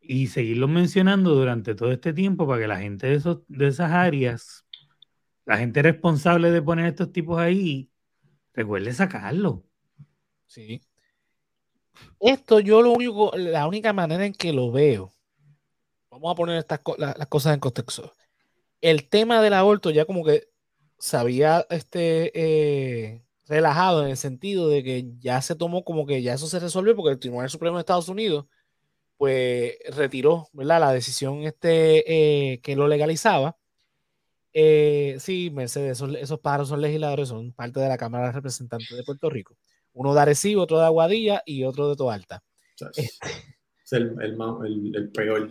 y 0.00 0.28
seguirlos 0.28 0.70
mencionando 0.70 1.34
durante 1.34 1.74
todo 1.74 1.92
este 1.92 2.14
tiempo 2.14 2.46
para 2.46 2.62
que 2.62 2.68
la 2.68 2.78
gente 2.78 3.06
de, 3.08 3.14
esos, 3.16 3.40
de 3.48 3.68
esas 3.68 3.90
áreas, 3.90 4.64
la 5.44 5.58
gente 5.58 5.82
responsable 5.82 6.50
de 6.50 6.62
poner 6.62 6.86
estos 6.86 7.12
tipos 7.12 7.38
ahí, 7.38 7.90
Recuerde 8.52 8.92
sacarlo. 8.92 9.64
Sí. 10.46 10.80
Esto 12.18 12.60
yo 12.60 12.82
lo 12.82 12.92
único, 12.92 13.32
la 13.36 13.66
única 13.66 13.92
manera 13.92 14.24
en 14.24 14.32
que 14.32 14.52
lo 14.52 14.72
veo, 14.72 15.12
vamos 16.10 16.32
a 16.32 16.34
poner 16.34 16.56
estas 16.58 16.80
las 16.98 17.26
cosas 17.28 17.54
en 17.54 17.60
contexto. 17.60 18.12
El 18.80 19.08
tema 19.08 19.40
del 19.40 19.54
aborto 19.54 19.90
ya 19.90 20.04
como 20.04 20.24
que 20.24 20.48
se 20.98 21.16
había 21.16 21.66
este, 21.70 22.30
eh, 22.34 23.22
relajado 23.46 24.04
en 24.04 24.10
el 24.10 24.16
sentido 24.16 24.68
de 24.68 24.82
que 24.82 25.06
ya 25.18 25.40
se 25.42 25.54
tomó 25.54 25.84
como 25.84 26.06
que 26.06 26.22
ya 26.22 26.34
eso 26.34 26.46
se 26.46 26.60
resolvió 26.60 26.94
porque 26.96 27.12
el 27.12 27.18
Tribunal 27.18 27.50
Supremo 27.50 27.76
de 27.76 27.80
Estados 27.80 28.08
Unidos 28.08 28.46
pues 29.16 29.74
retiró 29.94 30.48
¿verdad? 30.52 30.80
la 30.80 30.92
decisión 30.92 31.42
este, 31.42 32.52
eh, 32.52 32.60
que 32.60 32.76
lo 32.76 32.88
legalizaba. 32.88 33.58
Eh, 34.52 35.16
sí, 35.20 35.50
Mercedes, 35.52 35.92
esos, 35.92 36.14
esos 36.16 36.40
pájaros 36.40 36.68
son 36.68 36.80
legisladores, 36.80 37.28
son 37.28 37.52
parte 37.52 37.80
de 37.80 37.88
la 37.88 37.98
Cámara 37.98 38.26
de 38.26 38.32
Representantes 38.32 38.96
de 38.96 39.04
Puerto 39.04 39.30
Rico. 39.30 39.56
Uno 39.92 40.14
de 40.14 40.20
Arecibo, 40.20 40.62
otro 40.62 40.78
de 40.78 40.86
Aguadilla 40.86 41.42
y 41.44 41.64
otro 41.64 41.88
de 41.88 41.96
Toalta. 41.96 42.42
Este 42.96 43.10
es 43.90 44.00
el, 44.00 44.16
el, 44.20 44.96
el, 44.96 45.10
peor. 45.10 45.50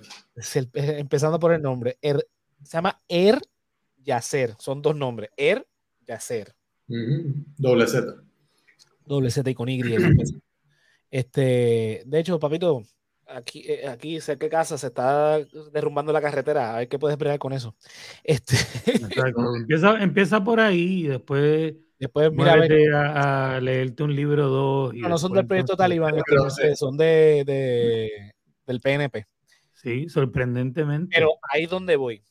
empezando 0.73 1.39
por 1.39 1.53
el 1.53 1.61
nombre. 1.61 1.97
Er, 2.01 2.25
se 2.63 2.77
llama 2.77 3.01
Er 3.07 3.39
Yacer. 3.97 4.55
Son 4.59 4.81
dos 4.81 4.95
nombres. 4.95 5.29
Er 5.35 5.67
Yacer. 6.05 6.53
Doble 6.87 7.87
Z. 7.87 8.15
Doble 9.05 9.29
Z 9.29 9.49
y 9.49 9.53
con 9.55 9.69
Y. 9.69 9.81
este, 11.11 12.03
de 12.05 12.19
hecho, 12.19 12.39
papito, 12.39 12.83
aquí, 13.27 13.63
eh, 13.67 13.87
aquí 13.87 14.19
cerca 14.21 14.45
de 14.45 14.49
casa 14.49 14.77
se 14.77 14.87
está 14.87 15.39
derrumbando 15.71 16.13
la 16.13 16.21
carretera. 16.21 16.75
A 16.75 16.79
ver 16.79 16.87
qué 16.87 16.97
puedes 16.97 17.13
esperar 17.13 17.37
con 17.39 17.53
eso. 17.53 17.75
Este... 18.23 18.55
empieza, 19.57 20.01
empieza 20.01 20.43
por 20.43 20.59
ahí 20.59 21.05
y 21.05 21.07
después 21.07 21.75
Después, 21.99 22.31
mira, 22.31 22.53
a, 22.95 23.55
a, 23.55 23.59
leerte 23.59 24.03
un 24.03 24.15
libro 24.15 24.47
dos. 24.47 24.93
no, 24.93 25.09
no 25.09 25.17
son 25.17 25.33
del 25.33 25.45
proyecto 25.45 25.75
Talibán, 25.75 26.15
son 26.75 26.95
de, 26.95 27.43
de, 27.45 28.33
del 28.65 28.79
PNP. 28.79 29.27
Sí, 29.73 30.07
sorprendentemente. 30.07 31.13
Pero 31.13 31.31
ahí 31.51 31.65
donde 31.65 31.97
voy. 31.97 32.23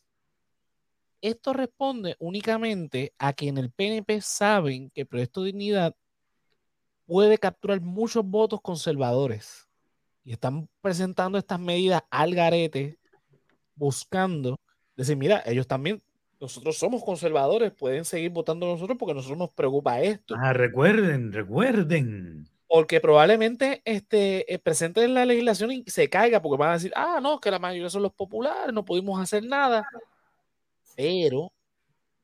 Esto 1.21 1.53
responde 1.53 2.17
únicamente 2.19 3.13
a 3.19 3.33
que 3.33 3.49
en 3.49 3.59
el 3.59 3.71
PNP 3.71 4.21
saben 4.23 4.91
que 4.91 5.03
el 5.03 5.07
Proyecto 5.07 5.43
Dignidad 5.43 5.95
puede 7.07 7.39
capturar 7.39 7.81
muchos 7.81 8.25
votos 8.25 8.61
conservadores. 8.63 9.69
Y 10.25 10.33
están 10.33 10.69
presentando 10.81 11.39
estas 11.39 11.59
medidas 11.59 12.03
al 12.11 12.35
garete, 12.35 12.99
buscando 13.75 14.61
decir, 14.95 15.17
mira, 15.17 15.43
ellos 15.47 15.67
también 15.67 16.03
nosotros 16.41 16.79
somos 16.79 17.03
conservadores, 17.03 17.73
pueden 17.73 18.05
seguir 18.05 18.31
votando 18.31 18.67
nosotros 18.67 18.97
porque 18.99 19.13
a 19.13 19.15
nosotros 19.15 19.39
nos 19.39 19.51
preocupa 19.51 20.01
esto. 20.01 20.35
Ah, 20.39 20.53
recuerden, 20.53 21.33
recuerden. 21.33 22.49
Porque 22.69 23.01
probablemente 23.01 23.83
este, 23.85 24.53
eh, 24.53 24.59
presenten 24.59 25.15
la 25.15 25.25
legislación 25.25 25.73
y 25.73 25.85
se 25.87 26.09
caiga 26.09 26.41
porque 26.41 26.61
van 26.61 26.71
a 26.71 26.75
decir, 26.75 26.93
ah, 26.95 27.19
no, 27.21 27.41
que 27.41 27.51
la 27.51 27.59
mayoría 27.59 27.91
son 27.91 28.03
los 28.03 28.13
populares, 28.13 28.73
no 28.73 28.85
pudimos 28.85 29.21
hacer 29.21 29.45
nada. 29.45 29.89
Pero 30.95 31.53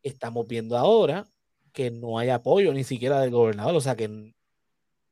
estamos 0.02 0.46
viendo 0.46 0.76
ahora 0.76 1.26
que 1.72 1.90
no 1.90 2.18
hay 2.18 2.28
apoyo 2.28 2.72
ni 2.72 2.84
siquiera 2.84 3.20
del 3.20 3.30
gobernador. 3.30 3.74
O 3.74 3.80
sea 3.80 3.96
que 3.96 4.34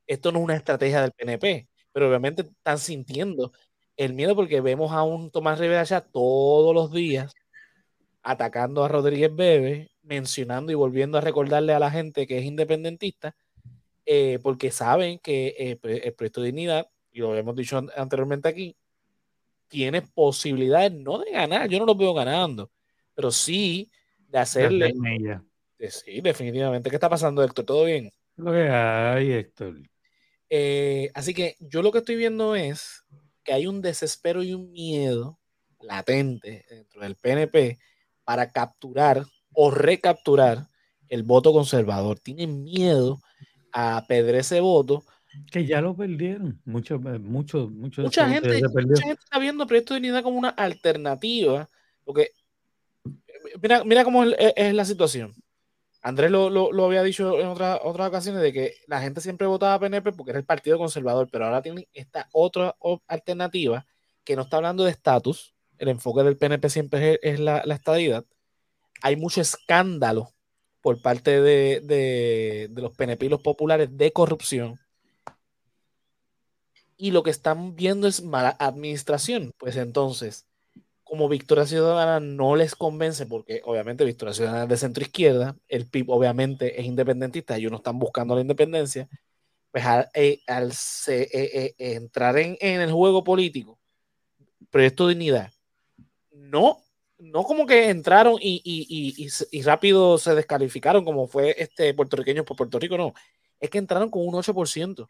esto 0.06 0.30
no 0.30 0.38
es 0.40 0.44
una 0.44 0.56
estrategia 0.56 1.00
del 1.00 1.12
PNP, 1.12 1.68
pero 1.92 2.08
obviamente 2.08 2.42
están 2.42 2.78
sintiendo 2.78 3.52
el 3.96 4.12
miedo 4.14 4.36
porque 4.36 4.60
vemos 4.60 4.92
a 4.92 5.02
un 5.02 5.30
Tomás 5.30 5.58
Rivera 5.58 5.82
ya 5.84 6.02
todos 6.02 6.74
los 6.74 6.92
días 6.92 7.34
atacando 8.22 8.84
a 8.84 8.88
Rodríguez 8.88 9.34
Bebe, 9.34 9.90
mencionando 10.02 10.72
y 10.72 10.76
volviendo 10.76 11.18
a 11.18 11.20
recordarle 11.20 11.74
a 11.74 11.78
la 11.78 11.90
gente 11.90 12.26
que 12.26 12.38
es 12.38 12.44
independentista, 12.44 13.34
eh, 14.04 14.38
porque 14.42 14.70
saben 14.70 15.18
que 15.18 15.54
eh, 15.58 15.78
el 15.82 16.14
proyecto 16.14 16.40
de 16.40 16.46
dignidad, 16.46 16.88
y 17.10 17.20
lo 17.20 17.36
hemos 17.36 17.54
dicho 17.56 17.80
anteriormente 17.96 18.48
aquí, 18.48 18.76
tiene 19.68 20.02
posibilidades 20.02 20.92
no 20.92 21.18
de 21.18 21.30
ganar, 21.30 21.68
yo 21.68 21.78
no 21.78 21.86
lo 21.86 21.94
veo 21.94 22.12
ganando, 22.14 22.70
pero 23.14 23.30
sí 23.30 23.90
de 24.28 24.38
hacerle. 24.38 24.92
sí, 25.88 26.20
definitivamente. 26.20 26.90
¿Qué 26.90 26.96
está 26.96 27.08
pasando, 27.08 27.42
Héctor? 27.42 27.64
¿Todo 27.64 27.84
bien? 27.84 28.12
Lo 28.36 28.52
que 28.52 28.68
hay, 28.68 29.32
Héctor. 29.32 29.76
Eh, 30.48 31.10
así 31.14 31.32
que 31.32 31.56
yo 31.60 31.82
lo 31.82 31.90
que 31.92 31.98
estoy 31.98 32.16
viendo 32.16 32.54
es 32.54 33.04
que 33.42 33.52
hay 33.52 33.66
un 33.66 33.80
desespero 33.80 34.42
y 34.42 34.52
un 34.52 34.70
miedo 34.70 35.38
latente 35.80 36.64
dentro 36.68 37.00
del 37.00 37.16
PNP 37.16 37.78
para 38.32 38.50
capturar 38.50 39.26
o 39.52 39.70
recapturar 39.70 40.66
el 41.10 41.22
voto 41.22 41.52
conservador. 41.52 42.18
Tienen 42.18 42.64
miedo 42.64 43.20
a 43.74 44.06
perder 44.08 44.36
ese 44.36 44.60
voto. 44.60 45.04
Que 45.50 45.66
ya 45.66 45.82
lo 45.82 45.94
perdieron. 45.94 46.58
Mucho, 46.64 46.94
eh, 46.94 47.18
mucho, 47.18 47.68
mucho 47.68 48.00
mucha, 48.00 48.26
gente, 48.30 48.62
mucha 48.62 49.04
gente 49.04 49.22
está 49.22 49.38
viendo 49.38 49.64
el 49.64 49.68
proyecto 49.68 49.92
de 49.92 50.00
unidad 50.00 50.22
como 50.22 50.38
una 50.38 50.48
alternativa. 50.48 51.68
Porque 52.04 52.30
mira, 53.60 53.84
mira 53.84 54.02
cómo 54.02 54.24
es, 54.24 54.74
la 54.74 54.86
situación. 54.86 55.34
Andrés 56.00 56.30
lo, 56.30 56.48
lo, 56.48 56.84
había 56.86 57.02
dicho 57.02 57.38
en 57.38 57.48
otra, 57.48 57.80
otras 57.82 58.08
ocasiones 58.08 58.40
de 58.40 58.54
que 58.54 58.76
la 58.86 59.02
gente 59.02 59.20
siempre 59.20 59.46
votaba 59.46 59.78
PNP 59.78 60.12
porque 60.12 60.30
era 60.30 60.38
el 60.38 60.46
partido 60.46 60.78
conservador, 60.78 61.28
pero 61.30 61.44
ahora 61.44 61.60
tienen 61.60 61.86
esta 61.92 62.30
otra 62.32 62.74
alternativa 63.08 63.84
que 64.24 64.36
no 64.36 64.42
está 64.42 64.56
hablando 64.56 64.84
de 64.84 64.90
estatus, 64.90 65.51
el 65.82 65.88
enfoque 65.88 66.22
del 66.22 66.36
PNP 66.36 66.70
siempre 66.70 67.18
es, 67.22 67.40
la, 67.40 67.58
estadidad, 67.58 68.24
hay 69.02 69.16
mucho 69.16 69.40
escándalo 69.40 70.30
por 70.80 71.02
parte 71.02 71.40
de, 71.40 72.70
los 72.72 72.92
PNP 72.92 73.26
y 73.26 73.28
los 73.28 73.42
populares 73.42 73.88
de 73.90 74.12
corrupción. 74.12 74.78
Y 76.96 77.10
lo 77.10 77.24
que 77.24 77.30
están 77.30 77.74
viendo 77.74 78.06
es 78.06 78.22
mala 78.22 78.50
administración. 78.60 79.52
Pues 79.58 79.76
entonces, 79.76 80.46
como 81.02 81.28
Victoria 81.28 81.66
Ciudadana 81.66 82.20
no 82.20 82.54
les 82.54 82.76
convence, 82.76 83.26
porque 83.26 83.60
obviamente 83.64 84.04
Victoria 84.04 84.34
Ciudadana 84.34 84.62
es 84.62 84.68
de 84.68 84.76
centro 84.76 85.02
izquierda, 85.02 85.56
el 85.66 85.88
PIB 85.88 86.10
obviamente 86.10 86.80
es 86.80 86.86
independentista, 86.86 87.56
ellos 87.56 87.72
no 87.72 87.78
están 87.78 87.98
buscando 87.98 88.36
la 88.36 88.40
independencia, 88.40 89.08
pues 89.72 89.84
al, 89.84 90.08
eh, 90.14 90.38
eh, 91.08 91.28
eh, 91.32 91.74
entrar 91.76 92.38
en, 92.38 92.56
en, 92.60 92.80
el 92.80 92.92
juego 92.92 93.24
político, 93.24 93.80
Proyecto 94.70 95.08
Dignidad, 95.08 95.50
no, 96.32 96.82
no 97.18 97.44
como 97.44 97.66
que 97.66 97.90
entraron 97.90 98.36
y, 98.40 99.28
rápido 99.64 100.18
se 100.18 100.34
descalificaron 100.34 101.04
como 101.04 101.26
fue 101.26 101.54
este 101.58 101.94
puertorriqueño 101.94 102.44
por 102.44 102.56
Puerto 102.56 102.78
Rico, 102.78 102.96
no. 102.96 103.14
Es 103.60 103.70
que 103.70 103.78
entraron 103.78 104.10
con 104.10 104.26
un 104.26 104.34
8%, 104.34 105.06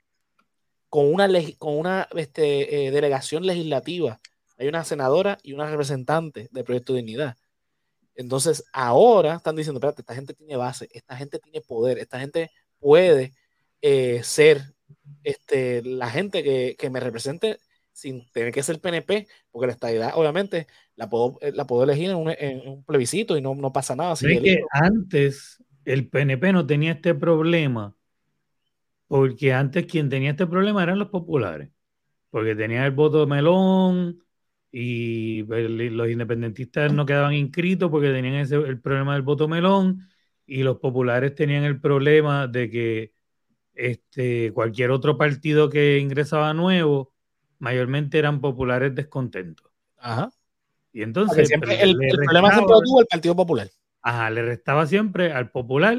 con 0.91 1.13
una, 1.13 1.29
con 1.59 1.79
una 1.79 2.07
este, 2.15 2.87
eh, 2.87 2.91
delegación 2.91 3.47
legislativa. 3.47 4.21
Hay 4.59 4.69
una 4.69 4.85
senadora 4.85 5.39
y 5.43 5.55
una 5.55 5.71
representante 5.71 6.49
del 6.53 6.65
Proyecto 6.65 6.93
de 6.93 6.99
Dignidad. 6.99 7.37
Entonces, 8.15 8.65
ahora 8.73 9.37
están 9.37 9.57
diciendo, 9.57 9.79
espérate, 9.79 10.03
esta 10.03 10.15
gente 10.15 10.35
tiene 10.35 10.57
base, 10.57 10.89
esta 10.93 11.17
gente 11.17 11.39
tiene 11.39 11.63
poder, 11.63 11.99
esta 11.99 12.21
gente 12.21 12.51
puede 12.79 13.33
eh, 13.81 14.21
ser 14.23 14.75
este, 15.25 15.83
la 15.83 16.11
gente 16.11 16.43
que, 16.43 16.77
que 16.79 16.91
me 16.91 17.01
represente 17.01 17.59
sin 17.93 18.27
tener 18.33 18.53
que 18.53 18.63
ser 18.63 18.81
PNP, 18.81 19.27
porque 19.51 19.67
la 19.67 19.73
estadidad 19.73 20.13
obviamente 20.15 20.67
la 20.97 21.09
puedo, 21.09 21.39
eh, 21.41 21.53
la 21.55 21.67
puedo 21.67 21.85
elegir 21.85 22.11
en 22.11 22.69
un, 22.69 22.85
plebiscito 22.85 23.37
y 23.37 23.43
no, 23.43 23.55
no 23.55 23.73
pasa 23.73 23.95
nada. 23.95 24.17
Si 24.17 24.27
que 24.41 24.63
antes 24.71 25.63
el 25.85 26.09
PNP 26.09 26.53
no 26.53 26.67
tenía 26.67 26.93
este 26.93 27.15
problema, 27.15 27.95
porque 29.07 29.53
antes 29.53 29.87
quien 29.87 30.09
tenía 30.09 30.31
este 30.31 30.47
problema 30.47 30.83
eran 30.83 30.99
los 30.99 31.09
populares, 31.09 31.71
porque 32.31 32.55
tenían 32.55 32.85
el 32.85 32.93
voto 32.93 33.21
de 33.21 33.27
melón 33.27 34.23
y 34.71 35.43
pues, 35.45 35.69
los 35.69 36.09
independentistas 36.09 36.93
no 36.93 37.05
quedaban 37.05 37.35
inscritos 37.35 37.91
porque 37.91 38.11
tenían 38.11 38.37
ese, 38.37 38.57
el 38.57 38.81
problema 38.81 39.13
del 39.15 39.23
voto 39.23 39.49
melón 39.49 40.09
y 40.47 40.63
los 40.63 40.79
populares 40.79 41.35
tenían 41.35 41.65
el 41.65 41.81
problema 41.81 42.47
de 42.47 42.71
que 42.71 43.13
este, 43.75 44.53
cualquier 44.53 44.91
otro 44.91 45.19
partido 45.19 45.69
que 45.69 45.99
ingresaba 45.99 46.55
nuevo 46.55 47.12
mayormente 47.63 48.19
eran 48.19 48.41
populares 48.41 48.93
descontentos. 48.93 49.71
Ajá. 49.97 50.31
Y 50.93 51.03
entonces. 51.03 51.47
Siempre, 51.47 51.81
el, 51.81 51.97
problema 51.97 52.51
siempre 52.51 52.75
tuvo 52.85 53.01
el 53.01 53.07
Partido 53.07 53.37
Popular. 53.37 53.69
Ajá, 54.03 54.31
le 54.31 54.43
restaba 54.43 54.85
siempre 54.85 55.33
al 55.33 55.53
popular 55.53 55.97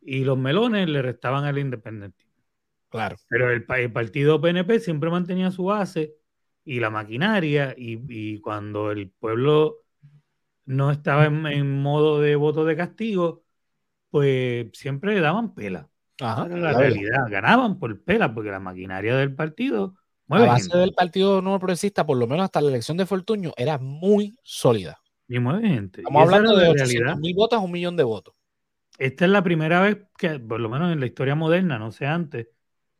y 0.00 0.24
los 0.24 0.38
melones 0.38 0.88
le 0.88 1.02
restaban 1.02 1.44
al 1.44 1.58
independentismo. 1.58 2.32
Claro. 2.88 3.16
Pero 3.28 3.50
el, 3.50 3.62
partido 3.92 4.40
PNP 4.40 4.80
siempre 4.80 5.10
mantenía 5.10 5.50
su 5.50 5.64
base 5.64 6.14
y 6.64 6.80
la 6.80 6.88
maquinaria, 6.88 7.74
y, 7.76 8.40
cuando 8.40 8.90
el 8.90 9.10
pueblo 9.10 9.80
no 10.64 10.90
estaba 10.90 11.26
en, 11.26 11.82
modo 11.82 12.22
de 12.22 12.36
voto 12.36 12.64
de 12.64 12.76
castigo, 12.76 13.44
pues 14.08 14.70
siempre 14.72 15.14
le 15.14 15.20
daban 15.20 15.54
pela. 15.54 15.90
Ajá, 16.20 16.48
la 16.48 16.72
realidad. 16.72 17.26
Ganaban 17.28 17.78
por 17.78 18.02
pela, 18.02 18.32
porque 18.32 18.50
la 18.50 18.60
maquinaria 18.60 19.14
del 19.16 19.34
partido 19.34 19.96
la 20.38 20.46
base 20.46 20.76
del 20.76 20.92
Partido 20.92 21.42
Nuevo 21.42 21.58
Progresista, 21.58 22.06
por 22.06 22.16
lo 22.16 22.26
menos 22.26 22.44
hasta 22.44 22.60
la 22.60 22.68
elección 22.68 22.96
de 22.96 23.06
Fortuño, 23.06 23.52
era 23.56 23.78
muy 23.78 24.34
sólida. 24.42 24.98
Y 25.28 25.38
mueve 25.38 25.68
gente. 25.68 26.00
Estamos 26.00 26.22
hablando 26.22 26.56
de 26.56 26.68
800 26.68 27.18
mil 27.18 27.34
votos, 27.34 27.62
un 27.62 27.70
millón 27.70 27.96
de 27.96 28.04
votos. 28.04 28.34
esta 28.98 29.24
es 29.24 29.30
la 29.30 29.42
primera 29.42 29.80
vez 29.80 29.98
que, 30.18 30.38
por 30.38 30.60
lo 30.60 30.68
menos 30.68 30.92
en 30.92 31.00
la 31.00 31.06
historia 31.06 31.34
moderna, 31.34 31.78
no 31.78 31.92
sé 31.92 32.06
antes, 32.06 32.48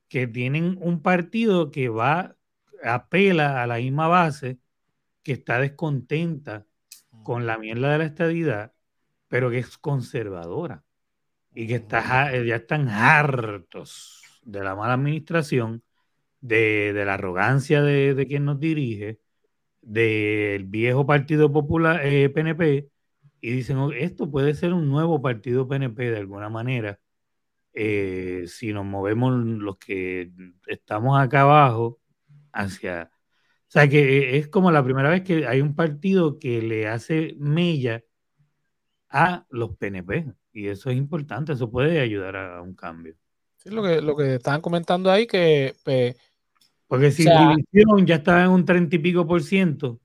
que 0.09 0.27
tienen 0.27 0.79
un 0.81 1.03
partido 1.03 1.71
que 1.71 1.89
va, 1.89 2.37
apela 2.83 3.63
a 3.63 3.67
la 3.67 3.77
misma 3.77 4.09
base, 4.09 4.59
que 5.23 5.33
está 5.33 5.59
descontenta 5.59 6.67
con 7.23 7.47
la 7.47 7.59
mierda 7.59 7.93
de 7.93 7.99
la 7.99 8.05
estadidad, 8.05 8.73
pero 9.29 9.51
que 9.51 9.59
es 9.59 9.79
conservadora 9.79 10.85
y 11.55 11.67
que 11.67 11.77
está, 11.77 12.31
ya 12.43 12.57
están 12.57 12.89
hartos 12.89 14.23
de 14.43 14.63
la 14.63 14.75
mala 14.75 14.95
administración, 14.95 15.83
de, 16.43 16.93
la 17.07 17.15
arrogancia 17.15 17.83
de, 17.83 18.27
quien 18.29 18.45
nos 18.45 18.61
dirige, 18.61 19.21
del 19.81 20.65
viejo 20.65 21.07
Partido 21.07 21.53
Popular 21.53 22.03
PNP, 22.03 22.79
eh, 22.79 22.89
y 23.41 23.53
dicen, 23.53 23.79
oh, 23.79 23.93
esto 23.93 24.31
puede 24.31 24.55
ser 24.55 24.73
un 24.75 24.89
nuevo 24.89 25.23
partido 25.23 25.67
PNP 25.69 26.11
de 26.11 26.19
alguna 26.19 26.49
manera, 26.51 27.01
eh, 27.75 28.45
si 28.47 28.73
nos 28.73 28.85
movemos 28.85 29.35
los 29.35 29.79
que 29.79 30.31
estamos 30.67 31.21
acá 31.21 31.43
abajo 31.43 32.01
hacia... 32.53 33.11
O 33.69 33.73
sea, 33.73 33.89
que 33.89 34.37
es 34.37 34.49
como 34.49 34.71
la 34.71 34.85
primera 34.85 35.09
vez 35.09 35.23
que 35.23 35.47
hay 35.47 35.63
un 35.63 35.75
partido 35.75 36.39
que 36.39 36.61
le 36.61 36.89
hace 36.89 37.35
mella 37.39 38.05
a 39.09 39.47
los 39.49 39.77
PNP. 39.77 40.27
Y 40.53 40.69
eso 40.69 40.91
es 40.91 40.97
importante, 40.99 41.55
eso 41.55 41.71
puede 41.71 42.01
ayudar 42.01 42.37
a, 42.37 42.61
un 42.61 42.75
cambio. 42.75 43.17
Sí, 43.57 43.71
lo 43.71 43.83
que, 43.83 44.03
lo 44.03 44.15
que 44.15 44.35
estaban 44.35 44.61
comentando 44.61 45.11
ahí, 45.11 45.27
que... 45.27 45.75
Porque 46.93 47.11
si 47.11 47.25
la 47.25 47.57
división 47.57 48.07
ya 48.07 48.17
estaba 48.17 48.45
en 48.45 48.51
un 48.51 48.67
treinta 48.67 48.97
y 48.97 48.99
pico 48.99 49.27
por 49.27 49.43
ciento. 49.43 49.99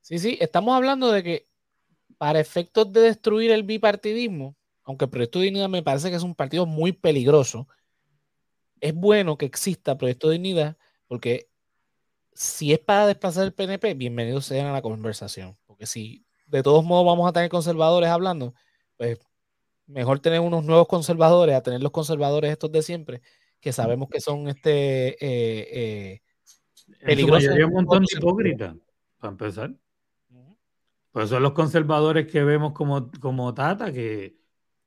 Sí, 0.00 0.20
sí, 0.20 0.38
estamos 0.40 0.76
hablando 0.76 1.10
de 1.10 1.24
que 1.24 1.48
para 2.18 2.38
efectos 2.38 2.92
de 2.92 3.00
destruir 3.00 3.50
el 3.50 3.64
bipartidismo, 3.64 4.54
aunque 4.84 5.06
el 5.06 5.10
Proyecto 5.10 5.40
de 5.40 5.46
Dignidad 5.46 5.68
me 5.68 5.82
parece 5.82 6.08
que 6.10 6.14
es 6.14 6.22
un 6.22 6.36
partido 6.36 6.66
muy 6.66 6.92
peligroso, 6.92 7.66
es 8.78 8.94
bueno 8.94 9.36
que 9.36 9.46
exista 9.46 9.98
Proyecto 9.98 10.28
de 10.28 10.34
Dignidad 10.34 10.76
porque 11.08 11.48
si 12.32 12.72
es 12.72 12.78
para 12.78 13.08
desplazar 13.08 13.46
el 13.46 13.52
PNP, 13.52 13.94
bienvenidos 13.94 14.46
sean 14.46 14.68
a 14.68 14.72
la 14.72 14.82
conversación. 14.82 15.58
Porque 15.66 15.86
si 15.86 16.24
de 16.46 16.62
todos 16.62 16.84
modos 16.84 17.06
vamos 17.06 17.28
a 17.28 17.32
tener 17.32 17.48
conservadores 17.48 18.08
hablando, 18.08 18.54
pues 18.96 19.18
mejor 19.88 20.20
tener 20.20 20.38
unos 20.38 20.62
nuevos 20.64 20.86
conservadores 20.86 21.56
a 21.56 21.62
tener 21.64 21.82
los 21.82 21.90
conservadores 21.90 22.52
estos 22.52 22.70
de 22.70 22.82
siempre, 22.82 23.20
que 23.60 23.72
sabemos 23.72 24.08
que 24.08 24.20
son 24.20 24.48
este 24.48 25.08
eh, 25.24 25.68
eh, 25.72 26.20
peligrosos. 27.04 27.50
un 27.50 27.72
montón 27.72 28.04
de 28.04 28.16
hipócritas, 28.16 28.76
para 29.18 29.32
empezar. 29.32 29.74
Por 31.10 31.22
eso 31.22 31.40
los 31.40 31.52
conservadores 31.52 32.30
que 32.30 32.44
vemos 32.44 32.72
como, 32.72 33.10
como 33.20 33.52
Tata, 33.54 33.92
que 33.92 34.36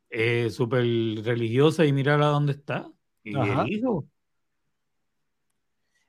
es 0.10 0.54
súper 0.54 0.84
religiosa 1.24 1.86
y 1.86 1.94
mira 1.94 2.16
a 2.16 2.32
dónde 2.32 2.54
está. 2.54 2.90
Y 3.24 3.36
el 3.36 3.68
hijo. 3.70 4.06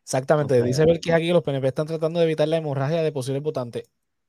Exactamente. 0.03 0.63
Dice 0.63 0.85
que 1.01 1.13
aquí 1.13 1.31
los 1.33 1.43
PNP 1.43 1.69
están 1.69 1.87
tratando 1.87 2.19
de 2.19 2.27
evitar 2.27 2.49
la 2.49 2.57
hemorragia 2.57 3.03
de 3.03 3.13
posibles 3.13 3.43
votantes. 3.43 3.85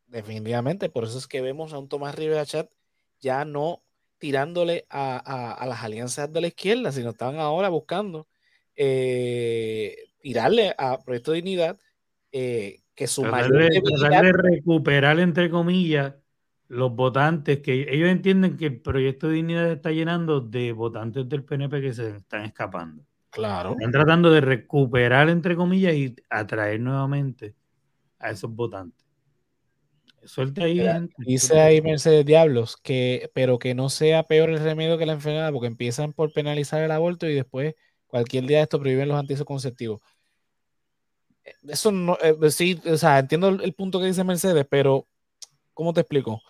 Definitivamente. 0.08 0.90
Por 0.90 1.04
eso 1.04 1.18
es 1.18 1.28
que 1.28 1.42
vemos 1.42 1.74
a 1.74 1.80
un 1.80 1.90
Tomás 1.90 2.16
Rivera 2.16 2.46
Chat 2.46 2.72
ya 3.20 3.46
no 3.46 3.84
tirándole 4.24 4.86
a, 4.90 5.66
las 5.68 5.84
alianzas 5.84 6.32
de 6.32 6.40
la 6.40 6.48
izquierda, 6.48 6.94
sino 6.94 7.10
estaban 7.10 7.40
ahora 7.40 7.68
buscando 7.68 8.26
eh, 8.74 9.98
tirarle 10.22 10.74
a 10.78 10.98
Proyecto 11.02 11.32
de 11.32 11.42
Dignidad 11.42 11.78
eh, 12.32 12.80
que 12.96 13.06
su 13.06 13.24
mayor 13.26 13.52
de, 13.52 14.32
recuperar, 14.32 15.20
entre 15.20 15.50
comillas, 15.50 16.14
los 16.70 16.96
votantes 16.96 17.60
que 17.60 17.86
ellos 17.94 18.08
entienden 18.08 18.56
que 18.56 18.68
el 18.68 18.80
Proyecto 18.80 19.28
de 19.28 19.34
Dignidad 19.34 19.70
está 19.70 19.92
llenando 19.92 20.40
de 20.40 20.72
votantes 20.72 21.28
del 21.28 21.44
PNP 21.44 21.82
que 21.82 21.94
se 21.94 22.16
están 22.16 22.46
escapando. 22.46 23.04
Claro. 23.30 23.72
Están 23.72 23.92
tratando 23.92 24.32
de 24.32 24.40
recuperar, 24.40 25.28
entre 25.28 25.58
comillas, 25.58 25.96
y 25.96 26.16
atraer 26.30 26.80
nuevamente 26.80 27.56
a 28.20 28.32
esos 28.32 28.56
votantes. 28.56 29.06
Suelta 30.26 30.64
ahí. 30.64 30.82
Dice 31.18 31.60
ahí 31.60 31.82
Mercedes 31.82 32.26
Diablos, 32.26 32.78
que, 32.78 33.30
pero 33.34 33.60
que 33.60 33.76
no 33.76 33.90
sea 33.90 34.24
peor 34.24 34.50
el 34.50 34.60
remedio 34.60 34.98
que 34.98 35.06
la 35.06 35.14
enfermedad, 35.14 35.52
porque 35.52 35.68
empiezan 35.68 36.14
por 36.14 36.32
penalizar 36.32 36.82
el 36.82 36.92
aborto 36.92 37.28
y 37.28 37.36
después 37.36 37.76
cualquier 38.08 38.46
día 38.46 38.58
de 38.58 38.64
esto 38.64 38.80
prohíben 38.80 39.08
los 39.08 39.18
anticonceptivos. 39.18 40.02
Eso 41.68 41.92
no, 41.92 42.18
eh, 42.22 42.52
sí, 42.52 42.80
o 42.86 42.98
sea, 42.98 43.20
entiendo 43.20 43.50
el, 43.50 43.74
punto 43.74 44.00
que 44.00 44.06
dice 44.06 44.24
Mercedes, 44.24 44.66
pero 44.70 45.08
¿cómo 45.74 45.94
te 45.94 46.02
explico? 46.02 46.42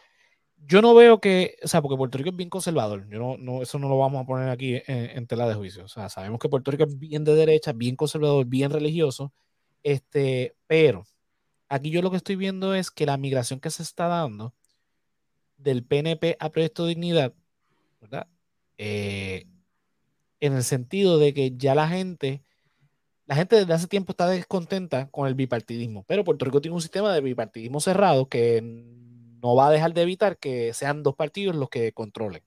Yo 0.58 0.82
no 0.82 0.94
veo 0.94 1.20
que, 1.20 1.58
o 1.64 1.68
sea, 1.68 1.82
porque 1.82 1.98
Puerto 1.98 2.18
Rico 2.18 2.30
es 2.30 2.36
bien 2.36 2.50
conservador, 2.50 3.08
yo 3.10 3.20
no, 3.20 3.38
no 3.38 3.64
eso 3.64 3.80
no 3.80 3.90
lo 3.90 3.98
vamos 3.98 4.24
a 4.24 4.26
poner 4.26 4.50
aquí 4.50 4.82
en, 4.88 5.28
tela 5.28 5.48
de 5.48 5.56
juicio, 5.56 5.86
o 5.86 5.88
sea, 5.88 6.10
sabemos 6.10 6.40
que 6.40 6.50
Puerto 6.50 6.70
Rico 6.72 6.84
es 6.84 7.00
bien 7.00 7.24
de 7.24 7.34
derecha, 7.34 7.74
bien 7.74 7.96
conservador, 7.96 8.46
bien 8.46 8.70
religioso, 8.72 9.34
este, 9.82 10.56
pero 10.68 11.06
Aquí 11.74 11.90
yo 11.90 12.04
lo 12.04 12.12
que 12.12 12.18
estoy 12.18 12.36
viendo 12.36 12.76
es 12.76 12.92
que 12.92 13.08
la 13.08 13.18
migración 13.18 13.60
que 13.60 13.72
se 13.72 13.82
está 13.82 14.08
dando 14.08 14.54
del 15.58 15.84
PNP 15.84 16.38
a 16.40 16.52
Proyecto 16.52 16.86
Dignidad. 16.86 17.34
Eh, 18.78 19.48
en 20.40 20.54
el 20.54 20.64
sentido 20.64 21.18
de 21.18 21.34
que 21.34 21.58
ya 21.58 21.74
la 21.74 21.88
gente, 21.88 22.44
la 23.26 23.36
gente 23.36 23.56
desde 23.56 23.74
hace 23.74 23.88
tiempo 23.88 24.12
está 24.12 24.28
descontenta 24.28 25.10
con 25.10 25.28
el 25.28 25.34
bipartidismo, 25.34 26.04
pero 26.08 26.24
Puerto 26.24 26.46
Rico 26.46 26.62
tiene 26.62 26.76
un 26.76 26.82
sistema 26.82 27.12
de 27.12 27.22
bipartidismo 27.22 27.80
cerrado 27.80 28.30
que 28.30 28.62
no 28.62 29.56
va 29.56 29.70
a 29.70 29.72
dejar 29.72 29.96
de 29.96 30.04
evitar 30.04 30.38
que 30.38 30.74
sean 30.74 31.02
dos 31.02 31.16
partidos 31.16 31.56
los 31.56 31.70
que 31.70 31.92
controlen. 31.92 32.44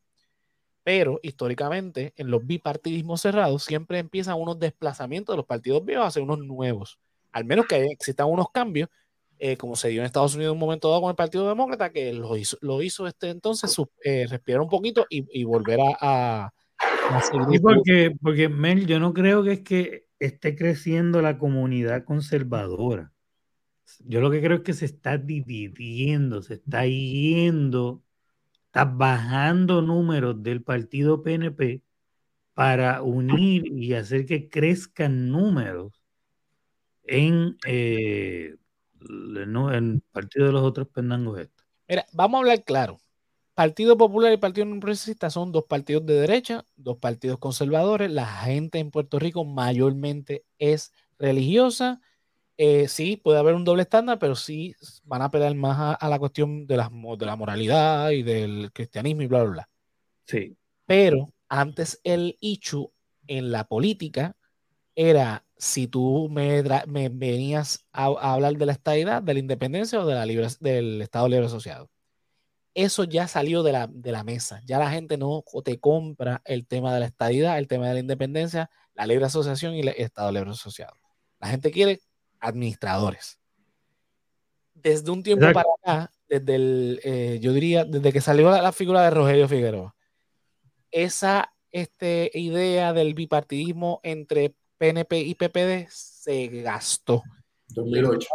Pero 0.85 1.19
históricamente, 1.25 2.13
en 2.15 2.31
los 2.31 2.47
bipartidismos 2.47 3.23
cerrados 3.23 3.65
siempre 3.65 3.99
empiezan 3.99 4.41
unos 4.41 4.61
desplazamientos 4.61 5.33
de 5.33 5.39
los 5.39 5.47
partidos 5.47 5.85
viejos 5.85 6.07
hacia 6.07 6.23
unos 6.23 6.39
nuevos. 6.39 7.01
Al 7.33 7.45
menos 7.45 7.67
que 7.67 7.87
existan 7.87 8.29
unos 8.29 8.53
cambios 8.53 8.89
eh, 9.39 9.57
como 9.57 9.77
se 9.77 9.89
dio 9.89 10.01
en 10.01 10.07
Estados 10.07 10.35
Unidos 10.35 10.53
en 10.53 10.57
un 10.57 10.61
momento 10.61 10.89
dado 10.89 11.03
con 11.03 11.11
el 11.11 11.17
Partido 11.17 11.49
Demócrata, 11.49 11.91
que 11.91 12.13
lo 12.13 12.37
hizo, 12.37 12.57
lo 12.61 12.83
hizo 12.83 13.07
este 13.07 13.31
entonces 13.31 13.75
eh, 14.05 14.27
respirar 14.29 14.61
un 14.61 14.69
poquito 14.69 15.07
y, 15.09 15.45
volver 15.45 15.79
a, 16.01 16.53
seguir. 17.31 17.61
porque, 17.61 18.13
porque 18.21 18.49
Mel, 18.49 18.87
yo 18.87 18.99
no 19.01 19.13
creo 19.13 19.43
que 19.43 19.53
es 19.53 19.61
que 19.61 20.07
esté 20.19 20.57
creciendo 20.57 21.21
la 21.23 21.39
comunidad 21.39 22.05
conservadora. 22.05 23.13
Yo 24.01 24.21
lo 24.21 24.31
que 24.31 24.41
creo 24.41 24.59
es 24.59 24.63
que 24.63 24.73
se 24.73 24.87
está 24.87 25.17
dividiendo, 25.17 26.43
se 26.43 26.55
está 26.55 26.87
yendo, 26.87 28.03
está 28.67 28.85
bajando 28.85 29.81
números 29.83 30.43
del 30.43 30.63
partido 30.63 31.23
PNP 31.23 31.83
para 32.55 33.03
unir 33.03 33.67
y 33.67 33.95
hacer 33.95 34.27
que 34.27 34.49
crezcan 34.49 35.31
números 35.31 36.03
en 37.05 37.57
eh, 37.67 38.57
no, 39.01 39.73
el 39.73 40.03
partido 40.13 40.47
de 40.47 40.53
los 40.53 40.63
otros 40.63 40.89
pendangos 40.89 41.41
esto. 41.41 41.65
Mira, 41.89 42.07
vamos 42.13 42.39
a 42.39 42.41
hablar 42.41 42.65
claro. 42.65 42.99
Partido 43.55 43.97
Popular 43.97 44.33
y 44.33 44.37
Partido 44.37 44.67
No 44.67 44.79
Progresista 44.81 45.31
son 45.31 45.51
dos 45.51 45.65
partidos 45.65 46.05
de 46.05 46.15
derecha, 46.15 46.67
dos 46.77 46.99
partidos 46.99 47.39
conservadores. 47.39 48.11
La 48.11 48.27
gente 48.27 48.79
en 48.79 48.91
Puerto 48.91 49.19
Rico 49.19 49.45
mayormente 49.45 50.45
es 50.59 50.93
religiosa. 51.19 52.01
Eh, 52.59 52.87
sí, 52.89 53.17
puede 53.17 53.39
haber 53.39 53.55
un 53.55 53.65
doble 53.65 53.83
estándar, 53.83 54.19
pero 54.19 54.35
sí 54.35 54.75
van 55.05 55.23
a 55.23 55.31
pelear 55.31 55.55
más 55.55 55.97
a, 55.99 56.09
la 56.09 56.19
cuestión 56.19 56.67
de 56.67 56.77
la, 56.77 56.91
de 57.19 57.27
la 57.27 57.37
moralidad 57.37 58.11
y 58.11 58.23
del 58.23 58.73
cristianismo 58.73 59.23
y 59.23 59.27
bla, 59.27 59.43
bla, 59.43 59.53
bla. 59.53 59.69
Sí. 60.27 60.57
Pero 60.85 61.29
antes 61.49 62.01
el 62.05 62.37
Ichu 62.41 62.93
en 63.27 63.51
la 63.53 63.65
política 63.65 64.37
era 64.97 65.45
si 65.59 65.87
tú 65.87 66.29
me, 66.31 66.63
venías 67.11 67.87
a, 67.93 68.07
hablar 68.07 68.57
de 68.57 68.67
la 68.67 68.73
estadidad, 68.73 69.23
de 69.23 69.35
la 69.35 69.41
independencia 69.41 70.01
o 70.01 70.07
de 70.07 70.15
la 70.15 70.27
libre, 70.27 70.49
del 70.61 71.03
Estado 71.03 71.29
Libre 71.29 71.47
Asociado. 71.47 71.91
Eso 72.75 73.05
ya 73.05 73.27
salió 73.29 73.63
de 73.63 73.73
la, 73.73 74.25
mesa. 74.25 74.61
Ya 74.67 74.79
la 74.79 74.91
gente 74.91 75.17
no 75.17 75.43
te 75.65 75.79
compra 75.79 76.43
el 76.45 76.67
tema 76.67 76.93
de 76.93 77.01
la 77.01 77.07
estadidad, 77.07 77.57
el 77.59 77.69
tema 77.69 77.89
de 77.89 77.95
la 77.95 78.01
independencia, 78.01 78.71
la 78.95 79.07
libre 79.07 79.25
asociación 79.25 79.75
y 79.75 79.81
el 79.81 79.89
Estado 79.89 80.31
Libre 80.33 80.51
Asociado. 80.51 80.95
La 81.41 81.49
gente 81.49 81.71
quiere 81.71 82.01
administradores. 82.41 83.39
Desde 84.75 85.11
un 85.11 85.23
tiempo 85.23 85.47
para 85.55 85.69
acá, 85.83 86.13
desde 86.29 86.55
el, 86.55 87.01
eh, 87.03 87.39
yo 87.41 87.55
diría, 87.55 87.85
desde 87.87 88.13
que 88.13 88.21
salió 88.21 88.51
la, 88.51 88.73
figura 88.73 89.03
de 89.03 89.11
Rogelio 89.11 89.49
Figueroa, 89.49 89.97
esa 90.91 91.55
este, 91.71 92.31
idea 92.35 92.93
del 92.93 93.15
bipartidismo 93.15 94.01
entre 94.03 94.55
PNP 94.79 95.21
y 95.21 95.35
PPD 95.35 95.87
se 95.91 96.49
gastó. 96.49 97.23
2008. 97.69 98.29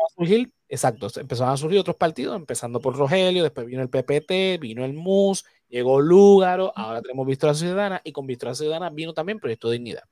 exacto, 0.67 1.07
empezaron 1.15 1.53
a 1.53 1.57
surgir 1.57 1.79
otros 1.79 1.95
partidos, 1.95 2.35
empezando 2.35 2.79
por 2.79 2.95
Rogelio, 2.95 3.43
después 3.43 3.65
vino 3.65 3.81
el 3.81 3.89
PPT, 3.89 4.59
vino 4.59 4.83
el 4.83 4.93
MUS, 4.93 5.45
llegó 5.69 6.01
Lúgaro, 6.01 6.73
ahora 6.75 7.01
tenemos 7.01 7.25
Victoria 7.25 7.53
Ciudadana 7.53 8.01
y 8.03 8.11
con 8.11 8.27
Victoria 8.27 8.55
Ciudadana 8.55 8.89
vino 8.89 9.13
también 9.13 9.39
Proyecto 9.39 9.69
de 9.69 9.77
Dignidad. 9.77 10.03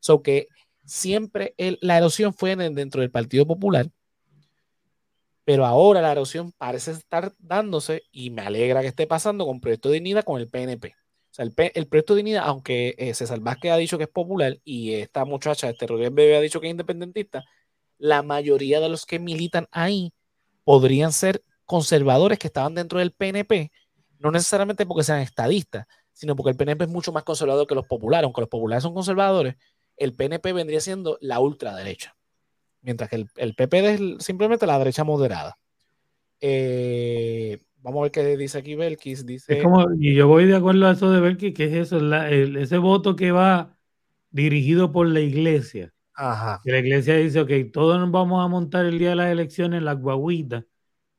So 0.00 0.22
que 0.22 0.48
siempre 0.84 1.54
la 1.80 1.98
erosión 1.98 2.34
fue 2.34 2.56
dentro 2.56 3.00
del 3.00 3.10
Partido 3.10 3.46
Popular, 3.46 3.90
pero 5.44 5.64
ahora 5.64 6.02
la 6.02 6.12
erosión 6.12 6.52
parece 6.52 6.90
estar 6.90 7.32
dándose 7.38 8.02
y 8.10 8.30
me 8.30 8.42
alegra 8.42 8.82
que 8.82 8.88
esté 8.88 9.06
pasando 9.06 9.46
con 9.46 9.60
Proyecto 9.60 9.88
de 9.88 9.94
Dignidad 9.94 10.24
con 10.24 10.40
el 10.40 10.48
PNP. 10.48 10.94
Sea, 11.38 11.70
el, 11.74 11.86
proyecto 11.86 12.14
de 12.14 12.18
dignidad, 12.18 12.42
aunque 12.46 12.94
eh, 12.98 13.14
César 13.14 13.38
Vázquez 13.40 13.70
ha 13.70 13.76
dicho 13.76 13.96
que 13.96 14.04
es 14.04 14.10
popular 14.10 14.58
y 14.64 14.94
esta 14.94 15.24
muchacha, 15.24 15.70
este 15.70 15.86
Rodríguez 15.86 16.12
Bebe, 16.12 16.36
ha 16.36 16.40
dicho 16.40 16.60
que 16.60 16.66
es 16.66 16.72
independentista, 16.72 17.44
la 17.96 18.22
mayoría 18.22 18.80
de 18.80 18.88
los 18.88 19.06
que 19.06 19.18
militan 19.18 19.68
ahí 19.70 20.12
podrían 20.64 21.12
ser 21.12 21.42
conservadores 21.64 22.38
que 22.38 22.48
estaban 22.48 22.74
dentro 22.74 22.98
del 22.98 23.12
PNP, 23.12 23.70
no 24.18 24.30
necesariamente 24.32 24.84
porque 24.84 25.04
sean 25.04 25.20
estadistas, 25.20 25.86
sino 26.12 26.34
porque 26.34 26.50
el 26.50 26.56
PNP 26.56 26.84
es 26.84 26.90
mucho 26.90 27.12
más 27.12 27.22
conservador 27.22 27.66
que 27.66 27.76
los 27.76 27.86
populares. 27.86 28.24
Aunque 28.24 28.40
los 28.40 28.50
populares 28.50 28.82
son 28.82 28.94
conservadores, 28.94 29.54
el 29.96 30.14
PNP 30.14 30.52
vendría 30.52 30.80
siendo 30.80 31.18
la 31.20 31.38
ultraderecha, 31.38 32.16
mientras 32.80 33.08
que 33.08 33.16
el, 33.16 33.30
el 33.36 33.54
PP 33.54 33.94
es 33.94 34.00
simplemente 34.24 34.66
la 34.66 34.78
derecha 34.78 35.04
moderada. 35.04 35.56
Eh, 36.40 37.58
vamos 37.88 38.00
a 38.00 38.02
ver 38.02 38.12
qué 38.12 38.36
dice 38.36 38.58
aquí 38.58 38.74
Belkis. 38.74 39.24
Dice, 39.24 39.62
y 39.98 40.14
yo 40.14 40.28
voy 40.28 40.44
de 40.44 40.56
acuerdo 40.56 40.86
a 40.86 40.92
eso 40.92 41.10
de 41.10 41.20
Belkis, 41.20 41.54
que 41.54 41.64
es 41.64 41.72
eso, 41.72 42.14
ese 42.26 42.78
voto 42.78 43.16
que 43.16 43.32
va 43.32 43.76
dirigido 44.30 44.92
por 44.92 45.06
la 45.06 45.20
iglesia. 45.20 45.94
Ajá. 46.14 46.60
Que 46.62 46.72
la 46.72 46.78
iglesia 46.80 47.16
dice, 47.16 47.40
ok, 47.40 47.50
todos 47.72 47.98
nos 47.98 48.10
vamos 48.10 48.44
a 48.44 48.48
montar 48.48 48.84
el 48.84 48.98
día 48.98 49.10
de 49.10 49.16
las 49.16 49.30
elecciones 49.30 49.78
en 49.78 49.86
las 49.86 49.98
guaguitas 49.98 50.64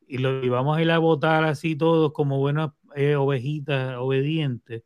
y, 0.07 0.19
lo, 0.19 0.43
y 0.43 0.49
vamos 0.49 0.77
a 0.77 0.81
ir 0.81 0.91
a 0.91 0.99
votar 0.99 1.43
así 1.43 1.75
todos 1.75 2.11
como 2.13 2.37
buenas 2.37 2.71
eh, 2.95 3.15
ovejitas 3.15 3.95
obedientes 3.97 4.83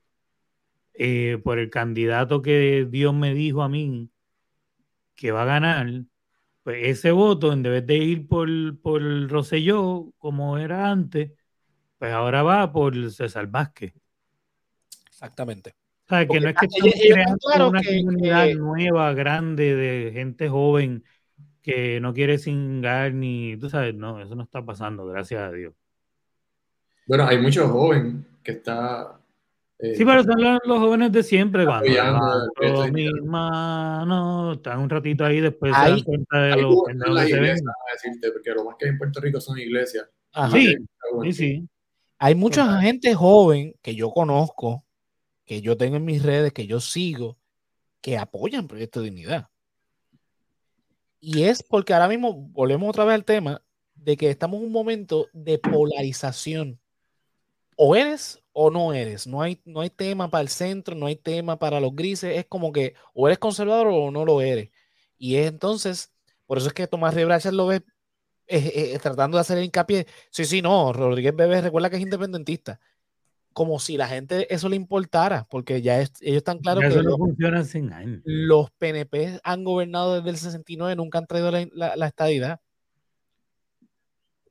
eh, 0.93 1.39
por 1.43 1.59
el 1.59 1.69
candidato 1.69 2.41
que 2.41 2.87
Dios 2.89 3.13
me 3.13 3.33
dijo 3.33 3.61
a 3.61 3.69
mí 3.69 4.09
que 5.15 5.31
va 5.31 5.43
a 5.43 5.45
ganar, 5.45 5.87
pues 6.63 6.77
ese 6.87 7.11
voto, 7.11 7.51
en 7.51 7.63
vez 7.63 7.85
de 7.85 7.97
ir 7.97 8.27
por, 8.27 8.47
por 8.79 9.01
Rosselló, 9.29 10.13
como 10.17 10.57
era 10.57 10.89
antes, 10.89 11.31
pues 12.03 12.11
ahora 12.11 12.43
va 12.43 12.69
por 12.69 13.11
César 13.11 13.47
Vázquez. 13.47 13.93
Exactamente. 15.07 15.73
O 16.03 16.09
sea, 16.09 16.27
que 16.27 16.37
no 16.41 16.49
es 16.49 16.55
que 16.57 16.65
estamos 16.65 16.93
creando 17.01 17.69
una 17.69 17.81
comunidad 17.81 18.53
nueva, 18.55 19.13
grande, 19.13 19.73
de 19.73 20.11
gente 20.11 20.49
joven 20.49 21.05
que 21.61 22.01
no 22.01 22.13
quiere 22.13 22.39
singar 22.39 23.13
ni, 23.13 23.55
tú 23.55 23.69
sabes, 23.69 23.95
no, 23.95 24.21
eso 24.21 24.35
no 24.35 24.43
está 24.43 24.65
pasando, 24.65 25.05
gracias 25.05 25.43
a 25.43 25.51
Dios. 25.53 25.73
Bueno, 27.07 27.25
hay 27.25 27.37
muchos 27.37 27.71
jóvenes 27.71 28.25
que 28.43 28.51
está 28.51 29.17
eh, 29.79 29.95
sí, 29.95 30.03
pero 30.03 30.23
son 30.23 30.41
los, 30.41 30.79
jóvenes 30.79 31.09
de 31.13 31.23
siempre, 31.23 31.63
cuando 31.65 31.87
mis 32.91 33.11
manos, 33.23 34.57
están 34.57 34.79
un 34.79 34.89
ratito 34.89 35.23
ahí, 35.23 35.39
después 35.39 35.73
se 35.73 35.89
dan 35.89 36.03
cuenta 36.03 36.41
de 36.41 36.61
lo 36.61 36.83
que 36.83 37.27
se 37.27 37.39
ven. 37.39 37.55
decirte, 37.93 38.31
porque 38.33 38.51
lo 38.51 38.65
más 38.65 38.75
que 38.77 38.87
hay 38.87 38.91
en 38.91 38.97
Puerto 38.97 39.21
Rico 39.21 39.39
son 39.39 39.57
iglesias. 39.57 40.09
Sí, 40.51 40.75
sí, 41.23 41.31
sí. 41.31 41.69
Hay 42.25 42.35
mucha 42.35 42.79
gente 42.79 43.13
joven 43.15 43.75
que 43.81 43.95
yo 43.95 44.09
conozco, 44.11 44.85
que 45.43 45.59
yo 45.59 45.75
tengo 45.75 45.97
en 45.97 46.05
mis 46.05 46.23
redes, 46.23 46.53
que 46.53 46.65
yo 46.65 46.79
sigo, 46.79 47.37
que 47.99 48.17
apoyan 48.17 48.69
Proyecto 48.69 49.01
de 49.01 49.07
Dignidad. 49.07 49.49
Y 51.19 51.43
es 51.43 51.61
porque 51.61 51.93
ahora 51.93 52.07
mismo 52.07 52.33
volvemos 52.33 52.87
otra 52.87 53.03
vez 53.03 53.15
al 53.15 53.25
tema 53.25 53.61
de 53.95 54.15
que 54.15 54.29
estamos 54.29 54.61
en 54.61 54.67
un 54.67 54.71
momento 54.71 55.27
de 55.33 55.57
polarización. 55.57 56.79
O 57.75 57.93
eres 57.93 58.41
o 58.53 58.71
no 58.71 58.93
eres. 58.93 59.27
No 59.27 59.41
hay, 59.41 59.61
no 59.65 59.81
hay 59.81 59.89
tema 59.89 60.31
para 60.31 60.43
el 60.43 60.47
centro, 60.47 60.95
no 60.95 61.07
hay 61.07 61.17
tema 61.17 61.59
para 61.59 61.81
los 61.81 61.93
grises. 61.93 62.37
Es 62.37 62.45
como 62.45 62.71
que 62.71 62.93
o 63.13 63.27
eres 63.27 63.37
conservador 63.37 63.87
o 63.87 64.11
no 64.11 64.23
lo 64.23 64.39
eres. 64.39 64.69
Y 65.17 65.35
es 65.35 65.47
entonces, 65.47 66.13
por 66.45 66.57
eso 66.57 66.67
es 66.67 66.73
que 66.73 66.87
Tomás 66.87 67.15
Rebracha 67.15 67.51
lo 67.51 67.67
ve 67.67 67.83
tratando 69.01 69.37
de 69.37 69.41
hacer 69.41 69.57
el 69.57 69.65
hincapié. 69.65 70.07
Sí, 70.29 70.45
sí, 70.45 70.61
no, 70.61 70.93
Rodríguez 70.93 71.35
Bebé 71.35 71.61
recuerda 71.61 71.89
que 71.89 71.97
es 71.97 72.01
independentista. 72.01 72.79
Como 73.53 73.79
si 73.79 73.97
la 73.97 74.07
gente 74.07 74.51
eso 74.53 74.67
le 74.67 74.75
importara, 74.75 75.45
porque 75.49 75.81
ya 75.81 75.99
ellos 75.99 76.11
están 76.21 76.57
claros 76.57 76.83
que 76.83 77.03
no 77.03 77.63
sin 77.65 77.91
los 78.25 78.71
PNP 78.71 79.39
han 79.43 79.63
gobernado 79.63 80.15
desde 80.15 80.29
el 80.31 80.37
69, 80.37 80.95
nunca 80.95 81.19
han 81.19 81.27
traído 81.27 81.51
la, 81.51 81.95
la 81.95 82.07
estadidad. 82.07 82.59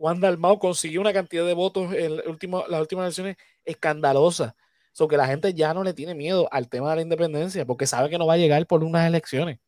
Juan 0.03 0.21
Dalmau 0.21 0.59
consiguió 0.59 1.01
una 1.01 1.13
cantidad 1.13 1.47
de 1.47 1.55
votos 1.55 1.95
en 1.95 2.17
las 2.17 2.27
últimas 2.27 2.65
elecciones 3.07 3.37
escandalosas. 3.65 4.53
So 4.91 5.07
que 5.07 5.17
la 5.17 5.29
gente 5.29 5.55
ya 5.55 5.73
no 5.75 5.85
le 5.85 5.95
tiene 5.95 6.17
miedo 6.17 6.49
al 6.51 6.69
tema 6.69 6.91
de 6.91 6.97
la 6.97 7.03
independencia 7.03 7.65
porque 7.65 7.87
sabe 7.87 8.11
que 8.11 8.19
no 8.19 8.27
va 8.27 8.35
a 8.35 8.39
llegar 8.39 8.67
por 8.67 8.83
unas 8.83 9.07
elecciones. 9.07 9.61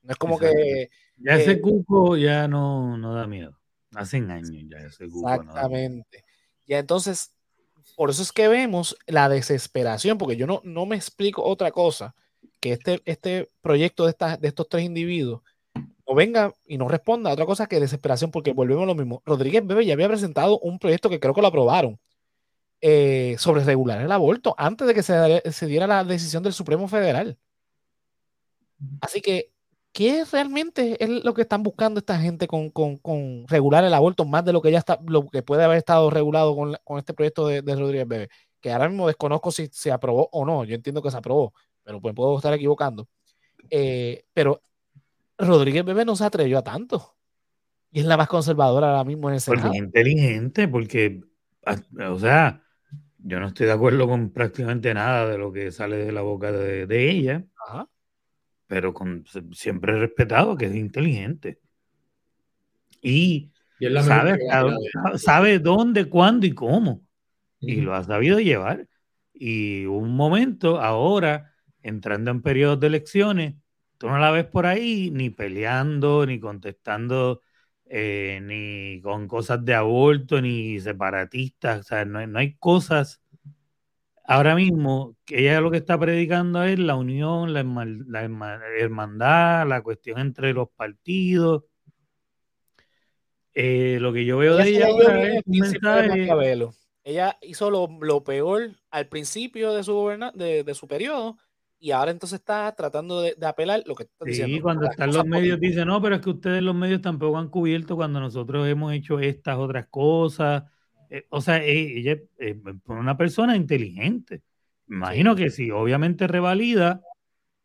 No 0.00 0.12
es 0.12 0.16
como 0.16 0.38
que. 0.38 0.88
Ya 1.18 1.36
ese 1.36 1.60
cuco 1.60 2.16
ya 2.16 2.48
no, 2.48 2.96
no 2.96 3.14
da 3.14 3.26
miedo. 3.26 3.60
Hace 3.94 4.18
años 4.18 4.50
ya 4.68 4.78
ese 4.78 5.08
cuco. 5.08 5.28
Exactamente. 5.30 6.24
ya 6.66 6.78
entonces, 6.78 7.34
por 7.96 8.10
eso 8.10 8.22
es 8.22 8.32
que 8.32 8.48
vemos 8.48 8.96
la 9.06 9.28
desesperación, 9.28 10.18
porque 10.18 10.36
yo 10.36 10.46
no, 10.46 10.60
no 10.64 10.86
me 10.86 10.96
explico 10.96 11.42
otra 11.44 11.70
cosa 11.70 12.14
que 12.60 12.72
este, 12.72 13.02
este 13.04 13.50
proyecto 13.60 14.06
de, 14.06 14.14
de 14.40 14.48
estos 14.48 14.68
tres 14.68 14.84
individuos 14.84 15.42
o 16.04 16.14
venga 16.14 16.54
y 16.66 16.78
no 16.78 16.88
responda 16.88 17.30
a 17.30 17.32
otra 17.32 17.46
cosa 17.46 17.66
que 17.66 17.80
desesperación, 17.80 18.30
porque 18.30 18.52
volvemos 18.52 18.84
a 18.84 18.86
lo 18.86 18.94
mismo. 18.94 19.22
Rodríguez 19.24 19.66
Bebe 19.66 19.86
ya 19.86 19.94
había 19.94 20.08
presentado 20.08 20.58
un 20.58 20.78
proyecto 20.78 21.08
que 21.08 21.20
creo 21.20 21.34
que 21.34 21.42
lo 21.42 21.48
aprobaron 21.48 21.98
eh, 22.80 23.36
sobre 23.38 23.62
regular 23.64 24.00
el 24.00 24.10
aborto 24.10 24.54
antes 24.58 24.88
de 24.88 24.94
que 24.94 25.02
se, 25.02 25.66
diera 25.66 25.86
la 25.86 26.04
decisión 26.04 26.42
del 26.42 26.52
Supremo 26.52 26.88
Federal. 26.88 27.38
Así 29.00 29.20
que, 29.20 29.51
¿qué 29.92 30.24
realmente 30.30 31.02
es 31.02 31.24
lo 31.24 31.34
que 31.34 31.42
están 31.42 31.62
buscando 31.62 31.98
esta 31.98 32.18
gente 32.18 32.48
con, 32.48 32.72
regular 33.48 33.84
el 33.84 33.94
aborto 33.94 34.24
más 34.24 34.44
de 34.44 34.52
lo 34.52 34.62
que 34.62 34.72
ya 34.72 34.78
está, 34.78 34.98
lo 35.06 35.28
que 35.28 35.42
puede 35.42 35.64
haber 35.64 35.78
estado 35.78 36.10
regulado 36.10 36.56
con, 36.56 36.98
este 36.98 37.14
proyecto 37.14 37.46
de, 37.46 37.60
Rodríguez 37.60 38.08
Bebe? 38.08 38.28
Que 38.60 38.72
ahora 38.72 38.88
mismo 38.88 39.06
desconozco 39.06 39.50
si 39.50 39.68
se 39.72 39.92
aprobó 39.92 40.28
o 40.32 40.44
no. 40.44 40.64
Yo 40.64 40.74
entiendo 40.74 41.02
que 41.02 41.10
se 41.10 41.16
aprobó, 41.16 41.52
pero 41.82 42.00
pues 42.00 42.14
puedo 42.14 42.36
estar 42.36 42.52
equivocando. 42.54 43.08
Eh, 43.70 44.24
pero 44.32 44.62
Rodríguez 45.38 45.84
Bebe 45.84 46.04
no 46.04 46.16
se 46.16 46.24
atrevió 46.24 46.58
a 46.58 46.62
tanto. 46.62 47.16
Y 47.90 48.00
es 48.00 48.06
la 48.06 48.16
más 48.16 48.28
conservadora 48.28 48.90
ahora 48.90 49.04
mismo 49.04 49.28
en 49.28 49.34
el 49.34 49.40
Senado. 49.40 49.64
Porque 49.64 49.78
es 49.78 49.84
inteligente, 49.84 50.68
porque, 50.68 51.20
ah, 51.66 51.76
o 52.08 52.18
sea, 52.18 52.62
yo 53.18 53.38
no 53.38 53.48
estoy 53.48 53.66
de 53.66 53.72
acuerdo 53.72 54.08
con 54.08 54.30
prácticamente 54.30 54.94
nada 54.94 55.28
de 55.28 55.38
lo 55.38 55.52
que 55.52 55.70
sale 55.70 55.96
de 55.96 56.12
la 56.12 56.22
boca 56.22 56.50
de, 56.50 57.10
ella, 57.10 57.44
pero 58.72 58.94
con, 58.94 59.26
siempre 59.52 59.92
he 59.92 59.96
respetado 59.96 60.56
que 60.56 60.64
es 60.64 60.74
inteligente. 60.74 61.60
Y, 63.02 63.50
sabe, 64.00 64.38
sabe 65.16 65.58
dónde, 65.58 66.08
cuándo 66.08 66.46
y 66.46 66.54
cómo. 66.54 67.02
Y 67.60 67.82
lo 67.82 67.94
ha 67.94 68.02
sabido 68.02 68.40
llevar. 68.40 68.88
Y 69.34 69.84
un 69.84 70.16
momento, 70.16 70.80
ahora, 70.80 71.52
entrando 71.82 72.30
en 72.30 72.40
periodos 72.40 72.80
de 72.80 72.86
elecciones, 72.86 73.54
Tú 73.98 74.08
no 74.08 74.18
la 74.18 74.30
ves 74.30 74.46
por 74.46 74.64
ahí 74.66 75.10
ni 75.12 75.28
peleando, 75.30 76.24
ni 76.26 76.40
contestando, 76.40 77.42
eh, 77.84 78.40
ni 78.42 79.02
con 79.02 79.28
cosas 79.28 79.62
de 79.64 79.74
aborto, 79.74 80.40
ni 80.40 80.80
separatistas. 80.80 81.80
O 81.80 81.82
sea, 81.82 82.04
no, 82.06 82.38
hay 82.38 82.56
cosas. 82.56 83.21
Ahora 84.24 84.54
mismo, 84.54 85.16
ella 85.28 85.60
lo 85.60 85.70
que 85.70 85.78
está 85.78 85.98
predicando 85.98 86.62
es 86.62 86.78
la 86.78 86.94
unión, 86.94 87.52
la, 87.52 87.60
hermandad, 88.78 89.66
la 89.66 89.82
cuestión 89.82 90.20
entre 90.20 90.52
los 90.52 90.68
partidos. 90.70 91.64
Eh, 93.54 93.98
lo 94.00 94.12
que 94.12 94.24
yo 94.24 94.38
veo 94.38 94.56
de 94.56 94.68
ella 94.68 94.88
es 94.88 95.42
un 95.44 95.58
mensaje. 95.58 96.28
Ella 97.04 97.36
hizo 97.42 97.70
lo, 97.70 98.24
peor 98.24 98.70
al 98.90 99.08
principio 99.08 99.74
de 99.74 99.82
su, 99.82 100.08
de, 100.34 100.62
de 100.62 100.74
su 100.74 100.86
periodo 100.86 101.36
y 101.82 101.90
ahora 101.90 102.12
entonces 102.12 102.38
está 102.38 102.72
tratando 102.76 103.20
de, 103.22 103.34
apelar 103.44 103.82
lo 103.86 103.96
que 103.96 104.04
está 104.04 104.24
diciendo. 104.24 104.54
Sí, 104.54 104.60
cuando 104.60 104.86
están 104.88 105.12
los 105.12 105.26
medios 105.26 105.58
dicen, 105.58 105.88
no, 105.88 106.00
pero 106.00 106.14
es 106.14 106.20
que 106.20 106.30
ustedes 106.30 106.62
los 106.62 106.76
medios 106.76 107.02
tampoco 107.02 107.36
han 107.38 107.48
cubierto 107.48 107.96
cuando 107.96 108.20
nosotros 108.20 108.68
hemos 108.68 108.92
hecho 108.92 109.18
estas 109.18 109.58
otras 109.58 109.88
cosas. 109.88 110.62
Eh, 111.12 111.26
o 111.28 111.42
sea, 111.42 111.62
e, 111.62 111.98
ella 111.98 112.18
es 112.38 112.56
una 112.86 113.18
persona 113.18 113.54
inteligente. 113.54 114.42
Imagino 114.88 115.36
que 115.36 115.50
si 115.50 115.70
obviamente 115.70 116.26
revalida, 116.26 117.02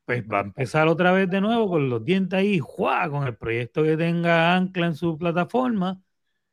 pues 0.04 0.26
va 0.30 0.40
a 0.40 0.44
empezar 0.44 0.90
otra 0.90 1.14
vez 1.14 1.30
de 1.30 1.40
nuevo 1.40 1.70
con 1.70 1.90
los 1.90 2.04
dientes 2.04 2.38
ahí, 2.38 2.60
¡juá! 2.60 3.10
con 3.10 3.26
el 3.26 3.38
proyecto 3.38 3.84
que 3.84 3.96
tenga 3.96 4.54
ancla 4.54 4.88
en 4.88 4.96
su 4.96 5.18
plataforma. 5.18 6.02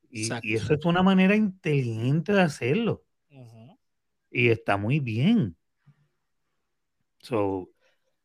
Y, 0.08 0.30
eso 0.54 0.74
es 0.74 0.84
una 0.84 1.02
manera 1.02 1.34
inteligente 1.34 2.32
de 2.32 2.42
hacerlo. 2.42 3.04
Y 4.30 4.48
está 4.50 4.76
muy 4.76 5.00
bien. 5.00 5.56
So, 7.18 7.70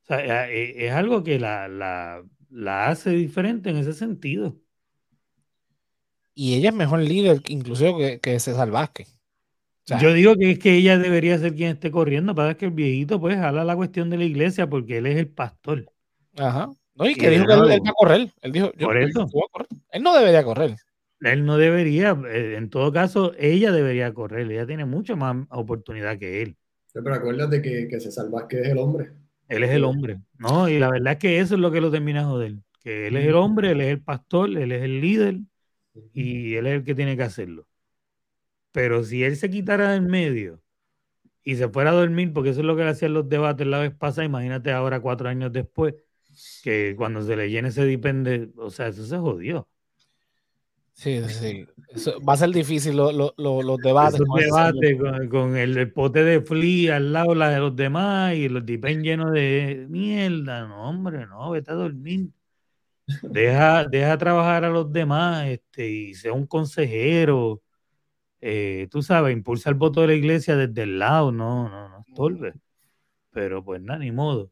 eh, 0.09 0.47
eh, 0.49 0.85
es 0.85 0.91
algo 0.91 1.23
que 1.23 1.39
la, 1.39 2.23
hace 2.87 3.09
diferente 3.11 3.71
en 3.71 3.77
ese 3.77 3.93
sentido. 3.93 4.59
Y 6.41 6.55
ella 6.55 6.69
es 6.69 6.75
mejor 6.75 7.01
líder, 7.01 7.41
incluso 7.49 7.97
que, 7.97 8.21
que 8.21 8.39
César 8.39 8.71
Vázquez. 8.71 9.13
Yo 10.01 10.13
digo 10.13 10.35
que 10.37 10.51
es 10.51 10.59
que 10.59 10.73
ella 10.73 10.97
debería 10.97 11.37
ser 11.37 11.53
quien 11.53 11.71
esté 11.71 11.91
corriendo, 11.91 12.33
para 12.33 12.55
que 12.55 12.63
el 12.63 12.71
viejito 12.71 13.19
pues 13.19 13.37
habla 13.39 13.65
la 13.65 13.75
cuestión 13.75 14.09
de 14.09 14.15
la 14.15 14.23
iglesia 14.23 14.69
porque 14.69 14.99
él 14.99 15.07
es 15.07 15.17
el 15.17 15.27
pastor. 15.27 15.91
Ajá. 16.37 16.69
No, 16.95 17.09
y 17.09 17.15
que 17.15 17.29
dijo 17.29 17.45
que 17.45 17.51
él, 17.51 17.59
va 17.59 17.89
a 17.89 17.93
correr. 17.93 18.29
Él 18.41 18.51
dijo, 18.53 18.71
por 18.71 18.97
eso. 18.97 19.27
Él 19.91 20.01
no 20.01 20.15
debería 20.15 20.41
correr. 20.45 20.77
Él 21.19 21.45
no 21.45 21.57
debería, 21.57 22.17
eh, 22.29 22.55
en 22.55 22.69
todo 22.69 22.93
caso, 22.93 23.33
ella 23.37 23.73
debería 23.73 24.13
correr. 24.13 24.49
Ella 24.49 24.65
tiene 24.65 24.85
mucha 24.85 25.17
más 25.17 25.45
oportunidad 25.49 26.17
que 26.17 26.41
él. 26.41 26.55
Pero 26.93 27.13
acuérdate 27.13 27.61
que, 27.61 27.89
que 27.89 27.99
se 27.99 28.13
salva 28.13 28.47
que 28.47 28.61
es 28.61 28.69
el 28.69 28.77
hombre. 28.77 29.11
Él 29.49 29.65
es 29.65 29.71
el 29.71 29.83
hombre, 29.83 30.21
¿no? 30.37 30.69
Y 30.69 30.79
la 30.79 30.89
verdad 30.89 31.13
es 31.13 31.19
que 31.19 31.39
eso 31.41 31.55
es 31.55 31.59
lo 31.59 31.69
que 31.69 31.81
lo 31.81 31.91
termina 31.91 32.23
joder. 32.23 32.53
Que 32.81 33.07
él 33.07 33.17
es 33.17 33.27
el 33.27 33.35
hombre, 33.35 33.71
él 33.71 33.81
es 33.81 33.89
el 33.89 34.01
pastor, 34.01 34.49
él 34.57 34.71
es 34.71 34.83
el 34.83 35.01
líder 35.01 35.39
y 36.13 36.55
él 36.55 36.67
es 36.67 36.73
el 36.75 36.83
que 36.83 36.95
tiene 36.95 37.17
que 37.17 37.23
hacerlo. 37.23 37.67
Pero 38.71 39.03
si 39.03 39.23
él 39.23 39.35
se 39.35 39.49
quitara 39.49 39.91
del 39.93 40.03
medio 40.03 40.61
y 41.43 41.55
se 41.55 41.69
fuera 41.69 41.91
a 41.91 41.93
dormir, 41.93 42.33
porque 42.33 42.51
eso 42.51 42.61
es 42.61 42.65
lo 42.65 42.75
que 42.75 42.83
le 42.83 42.89
hacían 42.89 43.13
los 43.13 43.27
debates 43.27 43.65
la 43.67 43.79
vez 43.79 43.93
pasada, 43.93 44.25
imagínate 44.25 44.71
ahora 44.71 44.99
cuatro 44.99 45.29
años 45.29 45.51
después, 45.51 45.95
que 46.63 46.95
cuando 46.97 47.21
se 47.23 47.35
le 47.35 47.49
llene 47.49 47.69
ese 47.69 47.85
depende, 47.85 48.49
o 48.57 48.69
sea, 48.69 48.87
eso 48.87 49.05
se 49.05 49.17
jodió. 49.17 49.67
Sí, 50.99 51.21
sí. 51.29 51.65
va 52.27 52.33
a 52.33 52.37
ser 52.37 52.49
difícil 52.49 52.97
los 52.97 53.77
debates. 53.81 54.19
Con, 54.19 54.39
debate 54.41 54.97
con, 55.29 55.55
el, 55.55 55.93
pote 55.93 56.25
de 56.25 56.41
fli 56.41 56.89
al 56.89 57.13
lado 57.13 57.35
la 57.35 57.49
de 57.51 57.59
los 57.59 57.73
demás 57.73 58.35
y 58.35 58.49
los 58.49 58.65
dipen 58.65 59.01
llenos 59.01 59.31
de 59.31 59.87
mierda. 59.89 60.67
No, 60.67 60.89
hombre, 60.89 61.25
no, 61.25 61.51
vete 61.51 61.71
a 61.71 61.75
dormir. 61.75 62.31
Deja, 63.23 63.85
deja 63.85 64.17
trabajar 64.17 64.65
a 64.65 64.69
los 64.69 64.91
demás 64.91 65.47
este, 65.47 65.89
y 65.89 66.13
sea 66.13 66.33
un 66.33 66.45
consejero. 66.45 67.61
Eh, 68.41 68.87
tú 68.89 69.01
sabes, 69.01 69.33
impulsa 69.33 69.69
el 69.69 69.75
voto 69.75 70.01
de 70.01 70.07
la 70.07 70.13
iglesia 70.13 70.55
desde 70.55 70.83
el 70.83 70.99
lado, 70.99 71.31
no, 71.31 71.69
no, 71.69 71.89
no 71.89 72.05
estorbe. 72.07 72.53
Pero 73.31 73.63
pues 73.63 73.81
nada, 73.81 73.99
ni 73.99 74.11
modo. 74.11 74.51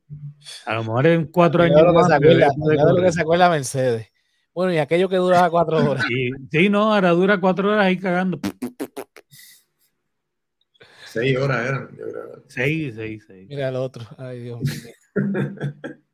A 0.66 0.76
lo 0.76 0.84
mejor 0.84 1.08
en 1.08 1.26
cuatro 1.26 1.64
años. 1.64 1.82
Lo 1.82 1.94
que, 2.20 3.04
que 3.04 3.12
sacó 3.12 3.36
la 3.36 3.50
Mercedes. 3.50 4.08
Bueno, 4.54 4.74
y 4.74 4.78
aquello 4.78 5.08
que 5.08 5.18
duraba 5.18 5.50
cuatro 5.50 5.92
horas. 5.92 6.06
Sí, 6.52 6.70
no, 6.70 6.94
ahora 6.94 7.12
dura 7.12 7.40
cuatro 7.40 7.72
horas 7.72 7.86
ahí 7.86 7.98
cagando. 7.98 8.40
Seis 11.06 11.38
horas 11.38 11.68
eran, 11.68 11.90
Seis, 12.48 12.94
seis, 12.96 13.24
seis. 13.28 13.48
Mira 13.48 13.70
el 13.70 13.76
otro. 13.76 14.06
Ay, 14.18 14.42
Dios 14.42 14.62
mío. 14.62 14.94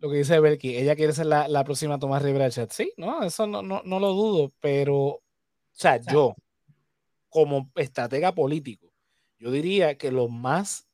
lo 0.00 0.10
que 0.10 0.16
dice 0.16 0.40
Belki, 0.40 0.76
ella 0.76 0.96
quiere 0.96 1.12
ser 1.12 1.26
la, 1.26 1.64
próxima 1.64 1.98
Tomás 1.98 2.22
Rivera 2.22 2.50
chat. 2.50 2.70
Sí, 2.72 2.92
no, 2.96 3.22
eso 3.22 3.46
no, 3.46 3.62
no, 3.62 3.82
no, 3.84 4.00
lo 4.00 4.12
dudo, 4.14 4.50
pero, 4.60 4.96
o 4.96 5.22
sea, 5.72 6.00
yo, 6.00 6.34
como 7.28 7.70
estratega 7.76 8.34
político, 8.34 8.90
yo 9.38 9.50
diría 9.50 9.96
que 9.96 10.10
lo 10.10 10.28
más 10.28 10.88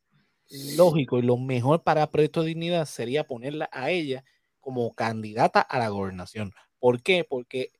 lógico 0.76 1.18
y 1.18 1.22
lo 1.22 1.36
mejor 1.36 1.82
para 1.82 2.10
Proyecto 2.10 2.42
de 2.42 2.48
Dignidad 2.48 2.84
sería 2.84 3.24
ponerla 3.24 3.68
a 3.72 3.90
ella 3.90 4.24
como 4.60 4.92
candidata 4.94 5.60
a 5.60 5.78
la 5.78 5.88
gobernación. 5.88 6.52
¿Por 6.80 7.00
qué? 7.00 7.24
Porque 7.24 7.70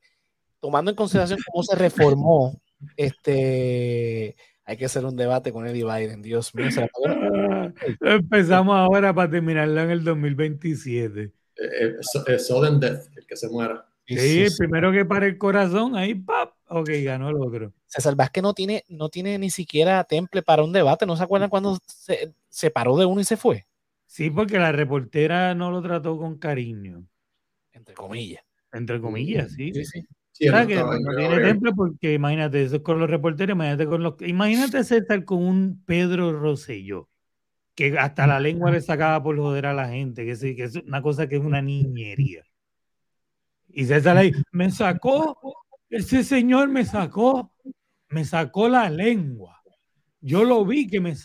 tomando 0.61 0.91
en 0.91 0.95
consideración 0.95 1.39
cómo 1.51 1.63
se 1.63 1.75
reformó, 1.75 2.61
este, 2.95 4.35
hay 4.67 4.75
que 4.75 4.85
hacer 4.85 5.05
un 5.05 5.15
debate 5.15 5.53
con 5.53 5.65
Eddie 5.65 5.85
Biden, 5.85 6.21
Dios 6.21 6.53
mío. 6.53 6.67
Empezamos 8.01 8.75
ahora 8.75 9.15
para 9.15 9.31
terminarlo 9.31 9.81
en 9.81 9.91
el 9.91 10.03
2027. 10.03 11.21
Eh, 11.21 11.31
eh, 11.55 11.95
eh, 12.27 12.39
sudden 12.39 12.77
death, 12.77 13.07
el 13.15 13.25
que 13.25 13.37
se 13.37 13.47
muera. 13.47 13.87
Sí, 14.05 14.43
el 14.43 14.51
primero 14.57 14.91
que 14.91 15.05
para 15.05 15.25
el 15.25 15.37
corazón, 15.37 15.95
ahí 15.95 16.15
¡pap! 16.15 16.53
Ok, 16.67 16.89
ganó 17.01 17.29
el 17.29 17.37
otro. 17.37 17.73
César 17.85 18.15
Vázquez 18.15 18.43
no 18.43 18.53
tiene, 18.53 18.83
no 18.89 19.07
tiene 19.07 19.39
ni 19.39 19.49
siquiera 19.49 20.03
temple 20.03 20.41
para 20.41 20.63
un 20.63 20.73
debate. 20.73 21.05
¿No 21.05 21.15
se 21.15 21.23
acuerdan 21.23 21.49
cuando 21.49 21.77
se, 21.85 22.33
se 22.49 22.69
paró 22.69 22.97
de 22.97 23.05
uno 23.05 23.21
y 23.21 23.23
se 23.23 23.37
fue? 23.37 23.65
Sí, 24.05 24.29
porque 24.29 24.59
la 24.59 24.73
reportera 24.73 25.55
no 25.55 25.71
lo 25.71 25.81
trató 25.81 26.17
con 26.17 26.37
cariño. 26.37 27.05
Entre 27.71 27.95
comillas. 27.95 28.43
Entre 28.73 28.99
comillas, 28.99 29.53
sí. 29.53 29.71
sí, 29.73 29.85
sí. 29.85 30.01
No, 30.39 30.67
tiene 30.67 31.35
ejemplo 31.35 31.73
porque 31.75 32.13
imagínate, 32.13 32.63
eso 32.63 32.77
es 32.77 32.81
con 32.81 32.99
los 32.99 33.09
reporteros, 33.09 33.55
imagínate 33.55 33.85
con 33.87 34.03
los. 34.03 34.15
Imagínate 34.21 34.83
César 34.83 35.25
con 35.25 35.43
un 35.43 35.83
Pedro 35.85 36.37
Rosselló, 36.39 37.09
que 37.75 37.97
hasta 37.97 38.27
la 38.27 38.39
lengua 38.39 38.71
le 38.71 38.81
sacaba 38.81 39.21
por 39.23 39.37
joder 39.37 39.65
a 39.67 39.73
la 39.73 39.89
gente, 39.89 40.25
que, 40.25 40.55
que 40.55 40.63
es 40.63 40.75
una 40.75 41.01
cosa 41.01 41.27
que 41.27 41.37
es 41.37 41.41
una 41.41 41.61
niñería. 41.61 42.43
Y 43.67 43.85
César 43.85 44.17
ahí, 44.17 44.31
me 44.51 44.71
sacó, 44.71 45.37
ese 45.89 46.23
señor 46.23 46.69
me 46.69 46.85
sacó, 46.85 47.53
me 48.09 48.25
sacó 48.25 48.69
la 48.69 48.89
lengua. 48.89 49.61
Yo 50.21 50.43
lo 50.43 50.65
vi 50.65 50.87
que 50.87 50.99
me, 50.99 51.15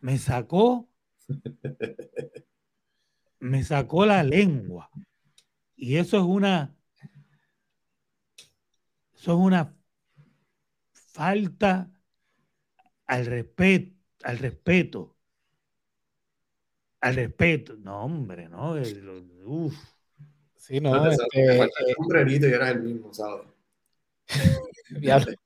me 0.00 0.18
sacó, 0.18 0.88
me 3.40 3.62
sacó 3.64 4.06
la 4.06 4.22
lengua. 4.22 4.90
Y 5.76 5.96
eso 5.96 6.18
es 6.18 6.24
una, 6.24 6.74
eso 9.22 9.32
es 9.34 9.38
una 9.38 9.72
falta 10.90 11.88
al 13.06 13.24
respeto, 13.24 13.94
al 14.24 14.38
respeto, 14.38 15.16
al 17.00 17.14
respeto. 17.14 17.76
No, 17.76 18.02
hombre, 18.02 18.48
no. 18.48 18.74
Uf. 19.44 19.76
Sí, 20.56 20.80
no. 20.80 21.08
este, 21.08 21.60
un 21.60 21.70
sombrerito 21.94 22.48
y 22.48 22.52
era 22.52 22.70
el 22.70 22.82
mismo, 22.82 23.14
¿sabes? 23.14 23.46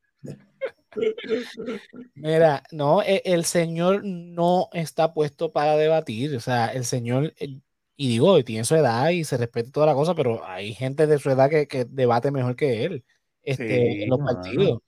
Mira, 2.14 2.62
no, 2.72 3.02
e, 3.02 3.20
el 3.26 3.44
señor 3.44 4.02
no 4.04 4.70
está 4.72 5.12
puesto 5.12 5.52
para 5.52 5.76
debatir. 5.76 6.34
O 6.34 6.40
sea, 6.40 6.68
el 6.68 6.86
señor, 6.86 7.34
eh, 7.38 7.60
y 7.94 8.08
digo, 8.08 8.42
tiene 8.42 8.64
su 8.64 8.74
edad 8.74 9.10
y 9.10 9.24
se 9.24 9.36
respeta 9.36 9.70
toda 9.70 9.84
la 9.84 9.94
cosa, 9.94 10.14
pero 10.14 10.46
hay 10.46 10.72
gente 10.72 11.06
de 11.06 11.18
su 11.18 11.28
edad 11.28 11.50
que, 11.50 11.84
debate 11.90 12.30
mejor 12.30 12.56
que 12.56 12.86
él 12.86 13.04
este, 13.46 14.02
en 14.02 14.10
los 14.10 14.18
partidos. 14.18 14.80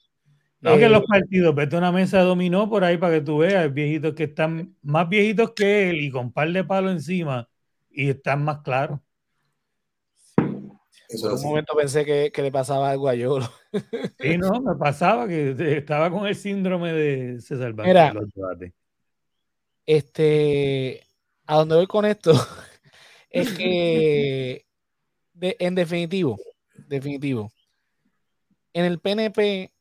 No, 0.61 0.77
que 0.77 0.85
en 0.85 0.93
los 0.93 1.03
eh, 1.03 1.07
partidos, 1.09 1.55
vete 1.55 1.77
a 1.77 1.79
una 1.79 1.93
mesa 1.93 2.19
de 2.19 2.25
dominó 2.25 2.69
por 2.69 2.83
ahí 2.83 2.99
para 2.99 3.15
que 3.15 3.21
tú 3.21 3.39
veas 3.39 3.73
viejitos 3.73 4.15
que 4.15 4.25
están 4.25 4.77
más 4.83 5.09
viejitos 5.09 5.53
que 5.53 5.89
él 5.89 6.01
y 6.01 6.11
con 6.11 6.33
par 6.33 6.51
de 6.51 6.65
palo 6.65 6.91
encima 6.91 7.49
y 7.91 8.11
están 8.11 8.45
más 8.45 8.59
claros. 8.63 9.01
Por 10.37 11.33
un 11.33 11.43
momento 11.43 11.75
pensé 11.75 12.05
que, 12.05 12.43
le 12.43 12.53
pasaba 12.53 12.91
algo 12.91 13.09
a 13.09 13.15
Yolo. 13.15 13.49
Sí, 14.19 14.37
no, 14.37 14.61
me 14.61 14.75
pasaba 14.77 15.27
que 15.27 15.55
estaba 15.79 16.11
con 16.11 16.27
el 16.27 16.35
síndrome 16.35 16.93
de 16.93 17.41
César 17.41 17.73
Mira, 17.75 18.13
este, 19.87 21.03
a 21.47 21.57
dónde 21.57 21.77
voy 21.77 21.87
con 21.87 22.05
esto 22.05 22.33
es 23.31 23.51
que, 23.53 24.67
en 25.41 25.75
definitivo, 25.75 26.39
definitivo, 26.89 27.51
en 28.73 28.85
el 28.85 28.99
PNP, 28.99 29.73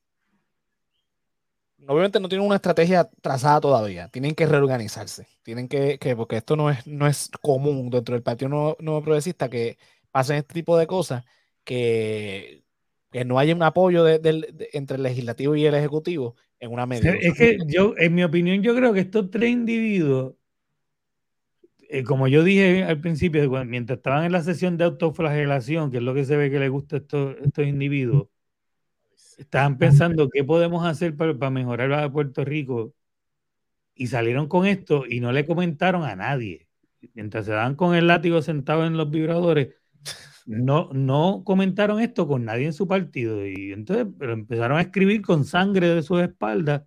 obviamente 1.87 2.19
no 2.19 2.29
tienen 2.29 2.45
una 2.45 2.55
estrategia 2.55 3.09
trazada 3.21 3.61
todavía, 3.61 4.09
tienen 4.09 4.35
que 4.35 4.45
reorganizarse, 4.45 5.27
tienen 5.43 5.67
que, 5.67 5.99
porque 6.15 6.37
esto 6.37 6.55
no 6.55 6.69
es, 6.69 6.85
no 6.87 7.07
es 7.07 7.29
común 7.41 7.89
dentro 7.89 8.13
del 8.13 8.23
Partido 8.23 8.49
Nuevo, 8.49 9.01
Progresista 9.01 9.49
que 9.49 9.77
pasen 10.11 10.37
este 10.37 10.53
tipo 10.53 10.77
de 10.77 10.87
cosas, 10.87 11.25
que, 11.63 12.63
no 13.25 13.39
haya 13.39 13.55
un 13.55 13.63
apoyo 13.63 14.07
entre 14.07 14.97
el 14.97 15.03
legislativo 15.03 15.55
y 15.55 15.65
el 15.65 15.73
ejecutivo 15.73 16.35
en 16.59 16.71
una 16.71 16.85
medida. 16.85 17.15
Es 17.19 17.33
que 17.35 17.57
yo, 17.65 17.95
en 17.97 18.13
mi 18.13 18.23
opinión, 18.23 18.61
yo 18.61 18.75
creo 18.75 18.93
que 18.93 18.99
estos 18.99 19.31
tres 19.31 19.49
individuos 19.49 20.35
eh, 21.89 22.03
como 22.03 22.27
yo 22.27 22.43
dije 22.43 22.83
al 22.83 22.99
principio, 22.99 23.49
mientras 23.65 23.97
estaban 23.97 24.25
en 24.25 24.33
la 24.33 24.43
sesión 24.43 24.77
de 24.77 24.83
autoflagelación, 24.83 25.89
que 25.89 25.97
es 25.97 26.03
lo 26.03 26.13
que 26.13 26.25
se 26.25 26.35
ve 26.35 26.51
que 26.51 26.59
le 26.59 26.69
gusta 26.69 26.97
a 26.97 26.99
estos, 26.99 27.37
estos 27.43 27.65
individuos, 27.65 28.27
estaban 29.37 29.77
pensando 29.77 30.29
qué 30.29 30.43
podemos 30.43 30.85
hacer 30.85 31.15
para, 31.15 31.49
mejorar 31.49 31.93
a 31.93 32.11
Puerto 32.11 32.43
Rico 32.43 32.93
y 33.95 34.07
salieron 34.07 34.47
con 34.47 34.65
esto 34.65 35.05
y 35.07 35.19
no 35.19 35.31
le 35.31 35.45
comentaron 35.45 36.03
a 36.03 36.15
nadie. 36.15 36.67
Mientras 37.13 37.45
se 37.45 37.51
daban 37.51 37.75
con 37.75 37.95
el 37.95 38.07
látigo 38.07 38.41
sentado 38.41 38.85
en 38.85 38.97
los 38.97 39.09
vibradores, 39.09 39.75
no, 40.45 40.89
no 40.93 41.43
comentaron 41.45 41.99
esto 41.99 42.27
con 42.27 42.45
nadie 42.45 42.65
en 42.65 42.73
su 42.73 42.87
partido. 42.87 43.45
Y 43.45 43.71
entonces 43.71 44.07
pero 44.17 44.33
empezaron 44.33 44.77
a 44.77 44.81
escribir 44.81 45.21
con 45.21 45.45
sangre 45.45 45.89
de 45.89 46.03
sus 46.03 46.21
espaldas 46.21 46.83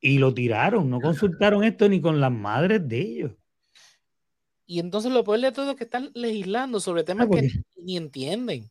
y 0.00 0.18
lo 0.18 0.32
tiraron. 0.34 0.88
No 0.90 1.00
consultaron 1.00 1.64
esto 1.64 1.88
ni 1.88 2.00
con 2.00 2.20
las 2.20 2.32
madres 2.32 2.86
de 2.86 3.00
ellos. 3.00 3.32
Y 4.66 4.80
entonces 4.80 5.10
lo 5.10 5.24
peor 5.24 5.40
de 5.40 5.52
todo 5.52 5.70
es 5.70 5.76
que 5.76 5.84
están 5.84 6.10
legislando 6.14 6.78
sobre 6.78 7.02
temas 7.02 7.26
ah, 7.28 7.34
que 7.34 7.50
ni, 7.82 7.96
entienden. 7.96 8.70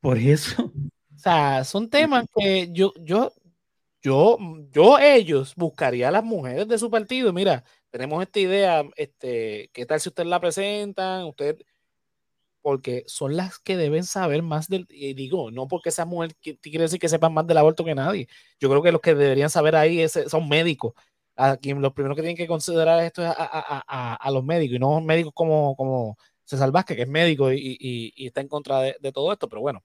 Por 0.00 0.18
eso. 0.18 0.72
O 1.16 1.18
sea, 1.18 1.64
son 1.64 1.88
temas 1.88 2.26
que 2.34 2.68
yo, 2.72 2.92
yo, 3.00 3.32
yo, 4.02 4.38
yo, 4.70 4.98
ellos 4.98 5.54
buscaría 5.56 6.08
a 6.08 6.10
las 6.10 6.24
mujeres 6.24 6.68
de 6.68 6.78
su 6.78 6.90
partido. 6.90 7.32
Mira, 7.32 7.64
tenemos 7.90 8.22
esta 8.22 8.40
idea, 8.40 8.84
este, 8.96 9.70
¿qué 9.72 9.86
tal 9.86 10.00
si 10.00 10.10
ustedes 10.10 10.28
la 10.28 10.40
presentan? 10.40 11.24
Usted, 11.24 11.58
porque 12.62 13.04
son 13.06 13.36
las 13.36 13.58
que 13.58 13.76
deben 13.76 14.04
saber 14.04 14.42
más 14.42 14.68
del, 14.68 14.86
y 14.90 15.14
digo, 15.14 15.50
no 15.50 15.68
porque 15.68 15.88
esa 15.90 16.04
mujer 16.04 16.34
quiere 16.36 16.80
decir 16.80 16.98
que 17.00 17.08
sepan 17.08 17.32
más 17.32 17.46
del 17.46 17.58
aborto 17.58 17.84
que 17.84 17.94
nadie. 17.94 18.28
Yo 18.60 18.68
creo 18.68 18.82
que 18.82 18.92
los 18.92 19.00
que 19.00 19.14
deberían 19.14 19.50
saber 19.50 19.76
ahí 19.76 20.06
son 20.08 20.48
médicos 20.48 20.92
a 21.36 21.56
quien 21.56 21.80
los 21.80 21.92
primeros 21.92 22.16
que 22.16 22.22
tienen 22.22 22.36
que 22.36 22.46
considerar 22.46 23.02
esto 23.04 23.22
es 23.22 23.32
a, 23.36 24.30
los 24.32 24.44
médicos 24.44 24.76
y 24.76 24.78
no 24.78 25.00
médicos 25.00 25.32
como, 25.34 25.76
como 25.76 26.18
César 26.44 26.70
Vázquez, 26.72 26.96
que 26.96 27.02
es 27.02 27.08
médico 27.08 27.52
y, 27.52 28.12
está 28.16 28.40
en 28.40 28.48
contra 28.48 28.80
de, 28.80 29.12
todo 29.12 29.32
esto, 29.32 29.48
pero 29.48 29.60
bueno, 29.60 29.84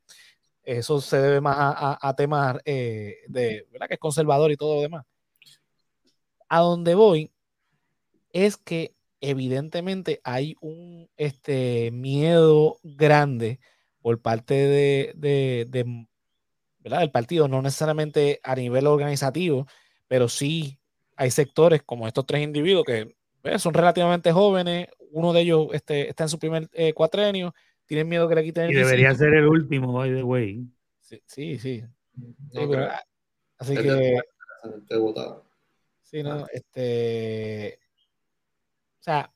eso 0.63 1.01
se 1.01 1.17
debe 1.17 1.41
más 1.41 1.55
a, 1.57 2.13
temas 2.15 2.57
eh, 2.65 3.17
de, 3.27 3.67
¿verdad? 3.71 3.87
Que 3.87 3.95
es 3.95 3.99
conservador 3.99 4.51
y 4.51 4.57
todo 4.57 4.75
lo 4.75 4.81
demás. 4.81 5.05
A 6.49 6.59
donde 6.59 6.95
voy 6.95 7.31
es 8.33 8.57
que 8.57 8.95
evidentemente 9.21 10.21
hay 10.23 10.55
un 10.61 11.09
este, 11.17 11.91
miedo 11.91 12.77
grande 12.83 13.59
por 14.01 14.21
parte 14.21 14.53
de, 14.53 15.13
de, 15.15 16.05
¿verdad? 16.79 16.99
del 16.99 17.11
partido, 17.11 17.47
no 17.47 17.61
necesariamente 17.61 18.39
a 18.43 18.55
nivel 18.55 18.87
organizativo, 18.87 19.67
pero 20.07 20.27
sí 20.27 20.79
hay 21.15 21.29
sectores 21.31 21.83
como 21.83 22.07
estos 22.07 22.25
tres 22.25 22.43
individuos 22.43 22.83
que 22.85 23.15
son 23.59 23.73
relativamente 23.73 24.31
jóvenes, 24.31 24.87
uno 25.11 25.33
de 25.33 25.41
ellos 25.41 25.67
este, 25.73 26.09
está 26.09 26.23
en 26.23 26.29
su 26.29 26.39
primer 26.39 26.69
eh, 26.73 26.93
cuatrenio, 26.93 27.53
tienen 27.91 28.07
miedo 28.07 28.29
que 28.29 28.35
le 28.35 28.43
quiten 28.45 28.63
el 28.63 28.71
Y 28.71 28.75
debería 28.75 29.13
ser 29.13 29.33
el 29.33 29.45
último, 29.45 29.91
by 29.91 30.09
the 30.15 30.23
way. 30.23 30.65
Sí, 31.01 31.21
sí. 31.25 31.59
sí. 31.59 31.83
así 33.57 33.75
que... 33.75 34.17
Sí, 36.03 36.23
no, 36.23 36.45
este... 36.53 37.79
O 38.97 39.03
sea, 39.03 39.33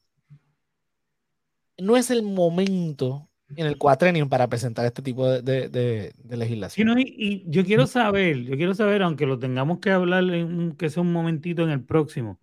no 1.79 1.97
es 1.97 2.09
el 2.09 2.23
momento 2.23 3.29
en 3.57 3.65
el 3.65 3.77
cuatrenio 3.77 4.29
para 4.29 4.47
presentar 4.47 4.85
este 4.85 5.01
tipo 5.01 5.29
de, 5.29 6.13
legislación. 6.29 6.97
y, 6.97 7.43
yo 7.47 7.65
quiero 7.65 7.87
saber, 7.87 8.43
yo 8.43 8.55
quiero 8.55 8.73
saber, 8.73 9.01
aunque 9.01 9.25
lo 9.25 9.37
tengamos 9.37 9.79
que 9.79 9.91
hablar 9.91 10.23
en 10.33 10.77
que 10.77 10.89
sea 10.89 11.03
un 11.03 11.11
momentito 11.11 11.61
en 11.63 11.71
el 11.71 11.83
próximo, 11.83 12.39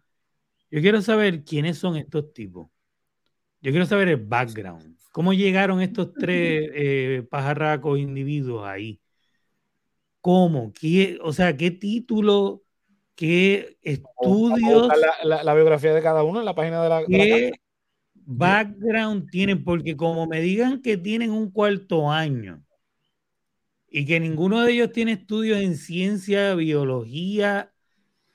yo 0.70 0.83
quiero 0.83 1.01
saber 1.01 1.42
quiénes 1.42 1.79
son 1.79 1.96
estos 1.96 2.35
tipos. 2.35 2.68
Yo 3.62 3.70
quiero 3.70 3.87
saber 3.87 4.09
el 4.09 4.16
background. 4.16 4.98
¿Cómo 5.12 5.33
llegaron 5.33 5.81
estos 5.81 6.12
tres 6.14 6.68
eh, 6.75 7.27
pajarracos 7.31 7.98
individuos 7.98 8.66
ahí? 8.66 9.01
¿Cómo? 10.20 10.72
¿Qué, 10.72 11.18
o 11.22 11.33
sea, 11.33 11.57
¿qué 11.57 11.70
título, 11.70 12.64
qué 13.14 13.79
estudios? 13.83 14.88
La, 15.22 15.55
biografía 15.55 15.94
de 15.94 16.03
cada 16.03 16.25
uno 16.25 16.40
en 16.40 16.44
la 16.44 16.55
página 16.57 16.83
de 16.83 16.88
la, 16.88 17.05
¿Qué 17.05 17.53
background 18.14 19.31
tienen? 19.31 19.62
Porque 19.62 19.96
como 19.96 20.27
me 20.27 20.40
digan 20.40 20.83
que 20.83 20.96
tienen 20.96 21.31
un 21.31 21.51
cuarto 21.51 22.11
año 22.11 22.64
y 23.88 24.07
que 24.07 24.18
ninguno 24.18 24.62
de 24.62 24.72
ellos 24.72 24.90
tiene 24.90 25.12
estudios 25.12 25.61
en 25.61 25.77
ciencia, 25.77 26.55
biología, 26.55 27.72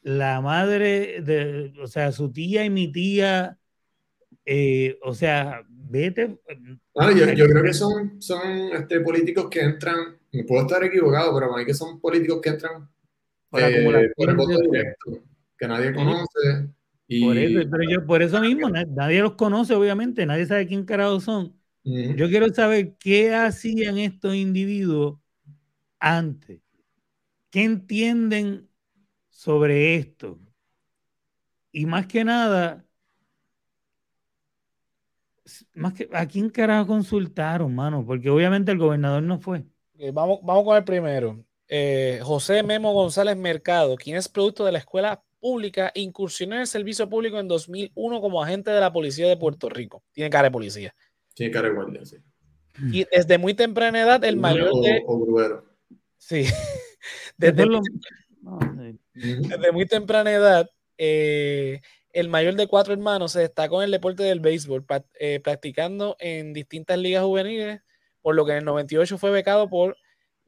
la 0.04 0.40
madre, 0.40 1.22
de, 1.22 1.74
o 1.82 1.88
sea, 1.88 2.14
su 2.14 2.32
tía 2.32 2.64
y 2.64 2.70
mi 2.70 2.90
tía 2.92 3.58
eh, 4.50 4.98
o 5.04 5.14
sea, 5.14 5.62
vete. 5.68 6.40
Ah, 6.96 7.12
yo, 7.12 7.26
yo, 7.34 7.48
creo 7.48 7.64
que 7.64 7.74
son, 7.74 8.22
son 8.22 8.42
este, 8.74 9.02
políticos 9.02 9.50
que 9.50 9.60
entran, 9.60 10.18
me 10.32 10.46
puedo 10.46 10.62
estar 10.62 10.82
equivocado, 10.86 11.34
pero 11.34 11.50
para 11.50 11.60
mí 11.60 11.66
que 11.66 11.74
son 11.74 12.00
políticos 12.00 12.40
que 12.42 12.50
entran 12.50 12.90
eh, 13.58 14.14
por 14.16 14.30
el 14.30 14.36
voto 14.38 14.58
directo, 14.58 15.24
que 15.58 15.68
nadie 15.68 15.94
conoce. 15.94 16.70
Y... 17.10 17.26
Por, 17.26 17.38
eso, 17.38 17.70
pero 17.70 17.84
yo, 17.90 18.06
por 18.06 18.22
eso 18.22 18.40
mismo, 18.40 18.70
nadie 18.70 19.22
los 19.22 19.34
conoce, 19.34 19.76
obviamente, 19.76 20.26
nadie 20.26 20.46
sabe 20.46 20.66
quién 20.66 20.86
carajo 20.86 21.20
son. 21.20 21.54
Yo 21.84 22.30
quiero 22.30 22.54
saber 22.54 22.96
qué 22.98 23.34
hacían 23.36 23.98
estos 23.98 24.34
individuos 24.36 25.20
antes. 26.00 26.62
¿Qué 27.50 27.64
entienden 27.64 28.70
sobre 29.30 29.96
esto? 29.96 30.40
Y 31.72 31.86
más 31.86 32.08
que 32.08 32.26
nada, 32.26 32.87
más 35.74 35.94
que, 35.94 36.10
¿a 36.12 36.26
quién 36.26 36.50
carajo 36.50 36.88
consultaron, 36.88 37.74
mano? 37.74 38.06
Porque 38.06 38.30
obviamente 38.30 38.72
el 38.72 38.78
gobernador 38.78 39.24
no 39.24 39.40
fue. 39.40 39.64
vamos, 40.14 40.40
vamos 40.44 40.64
con 40.64 40.78
el 40.78 40.84
primero. 40.84 41.44
Eh, 41.68 42.20
José 42.24 42.64
Memo 42.64 42.94
González 42.94 43.36
Mercado, 43.36 43.96
quien 43.98 44.16
es 44.16 44.30
producto 44.30 44.66
de 44.66 44.72
la 44.72 44.80
escuela 44.80 45.24
pública, 45.40 45.92
incursionó 45.96 46.56
en 46.56 46.62
el 46.62 46.68
servicio 46.68 47.10
público 47.10 47.40
en 47.40 47.48
2001 47.48 48.22
como 48.22 48.42
agente 48.42 48.72
de 48.72 48.80
la 48.80 48.92
policía 48.92 49.28
de 49.28 49.38
Puerto 49.38 49.70
Rico. 49.70 50.04
Tiene 50.12 50.30
cara 50.30 50.46
de 50.46 50.52
policía. 50.52 50.96
Tiene 51.34 51.52
cara 51.52 51.70
de 51.70 51.76
guardia, 51.76 52.06
sí. 52.06 52.18
Y 52.92 53.06
desde 53.12 53.38
muy 53.38 53.54
temprana 53.54 54.02
edad, 54.02 54.24
el 54.24 54.38
mayor 54.38 54.72
de. 54.82 55.04
O, 55.06 55.64
Sí. 56.18 56.46
Desde, 57.38 57.66
muy, 57.66 57.80
desde 59.14 59.72
muy 59.72 59.86
temprana 59.86 60.32
edad, 60.32 60.70
eh, 60.98 61.80
el 62.20 62.30
mayor 62.30 62.56
de 62.56 62.66
cuatro 62.66 62.94
hermanos 62.94 63.34
se 63.34 63.42
destacó 63.42 63.82
en 63.82 63.86
el 63.86 63.92
deporte 63.92 64.24
del 64.24 64.40
béisbol, 64.40 64.84
eh, 65.20 65.40
practicando 65.40 66.16
en 66.20 66.52
distintas 66.52 66.98
ligas 66.98 67.24
juveniles, 67.24 67.82
por 68.24 68.34
lo 68.34 68.44
que 68.44 68.54
en 68.54 68.58
el 68.58 68.66
98 68.66 69.20
fue 69.20 69.30
becado 69.30 69.70
por 69.70 69.98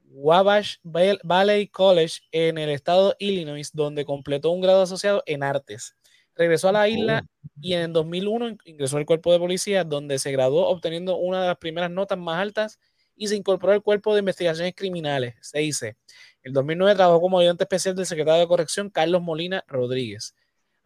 Wabash 0.06 0.78
Valley 0.82 1.68
College 1.68 2.22
en 2.32 2.58
el 2.58 2.72
estado 2.72 3.10
de 3.10 3.16
Illinois, 3.20 3.70
donde 3.72 4.04
completó 4.04 4.50
un 4.50 4.62
grado 4.62 4.82
asociado 4.82 5.22
en 5.28 5.44
artes. 5.44 5.96
Regresó 6.34 6.70
a 6.70 6.72
la 6.72 6.88
isla 6.88 7.28
y 7.62 7.74
en 7.74 7.94
2001 7.94 8.58
ingresó 8.66 8.98
al 8.98 9.06
cuerpo 9.06 9.32
de 9.32 9.38
policía, 9.38 9.84
donde 9.84 10.18
se 10.18 10.32
graduó 10.32 10.70
obteniendo 10.70 11.18
una 11.18 11.40
de 11.42 11.50
las 11.50 11.58
primeras 11.58 11.92
notas 11.92 12.18
más 12.18 12.42
altas 12.42 12.80
y 13.16 13.28
se 13.28 13.36
incorporó 13.36 13.74
al 13.74 13.84
cuerpo 13.84 14.16
de 14.16 14.22
investigaciones 14.22 14.74
criminales, 14.76 15.36
CIC. 15.44 15.96
En 16.42 16.54
2009 16.54 16.96
trabajó 16.96 17.22
como 17.22 17.38
ayudante 17.38 17.66
especial 17.66 17.94
del 17.94 18.08
secretario 18.08 18.40
de 18.40 18.48
corrección 18.48 18.90
Carlos 18.90 19.22
Molina 19.22 19.64
Rodríguez. 19.68 20.34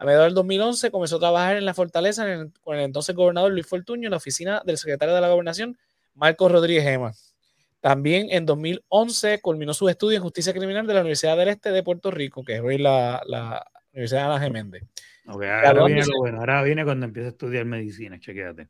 A 0.03 0.05
mediados 0.05 0.25
del 0.25 0.33
2011 0.33 0.91
comenzó 0.91 1.15
a 1.15 1.19
trabajar 1.19 1.55
en 1.55 1.63
la 1.63 1.73
fortaleza 1.73 2.25
con 2.59 2.75
el 2.75 2.83
entonces 2.83 3.15
gobernador 3.15 3.53
Luis 3.53 3.65
Fortuño 3.65 4.07
en 4.07 4.11
la 4.11 4.17
oficina 4.17 4.61
del 4.65 4.77
secretario 4.77 5.15
de 5.15 5.21
la 5.21 5.29
gobernación, 5.29 5.77
Marcos 6.13 6.51
Rodríguez 6.51 6.83
Gema. 6.83 7.13
También 7.79 8.27
en 8.29 8.45
2011 8.45 9.39
culminó 9.39 9.73
sus 9.73 9.89
estudios 9.89 10.17
en 10.17 10.23
justicia 10.23 10.51
criminal 10.51 10.85
de 10.85 10.93
la 10.93 10.99
Universidad 10.99 11.37
del 11.37 11.47
Este 11.47 11.71
de 11.71 11.83
Puerto 11.83 12.11
Rico, 12.11 12.43
que 12.43 12.55
es 12.55 12.61
hoy 12.61 12.79
la, 12.79 13.65
Universidad 13.93 14.23
de 14.23 14.25
Ana 14.25 14.39
Geméndez. 14.41 14.83
ahora, 15.25 15.85
viene 15.85 16.03
bueno, 16.17 16.39
ahora 16.39 16.63
viene 16.63 16.83
cuando 16.83 17.05
empieza 17.05 17.27
a 17.27 17.31
estudiar 17.31 17.63
medicina, 17.63 18.19
chequéate. 18.19 18.67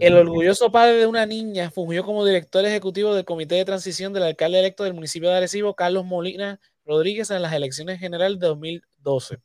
El 0.00 0.16
orgulloso 0.16 0.72
padre 0.72 0.96
de 0.96 1.06
una 1.06 1.26
niña 1.26 1.70
fungió 1.70 2.02
como 2.02 2.26
director 2.26 2.64
ejecutivo 2.64 3.14
del 3.14 3.24
comité 3.24 3.54
de 3.54 3.64
transición 3.64 4.12
del 4.12 4.24
alcalde 4.24 4.58
electo 4.58 4.82
del 4.82 4.94
municipio 4.94 5.28
de 5.28 5.36
Arecibo, 5.36 5.76
Carlos 5.76 6.04
Molina 6.04 6.58
Rodríguez, 6.84 7.30
en 7.30 7.40
las 7.40 7.52
elecciones 7.52 8.00
generales 8.00 8.40
de 8.40 8.48
2012. 8.48 9.38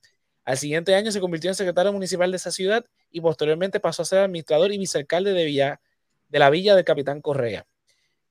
Al 0.46 0.58
siguiente 0.60 0.94
año 0.94 1.12
se 1.12 1.20
convirtió 1.20 1.50
en 1.50 1.56
secretario 1.56 1.92
municipal 1.92 2.30
de 2.30 2.38
esa 2.38 2.52
ciudad 2.52 2.86
y 3.12 3.20
posteriormente 3.20 3.80
pasó 3.80 4.04
a 4.04 4.06
ser 4.06 4.20
administrador 4.20 4.72
y 4.72 4.78
vicealcalde 4.78 5.34
de, 5.34 5.44
Villa, 5.44 5.82
de 6.30 6.40
la 6.40 6.52
villa 6.52 6.76
del 6.76 6.86
Capitán 6.86 7.20
Correa. 7.20 7.66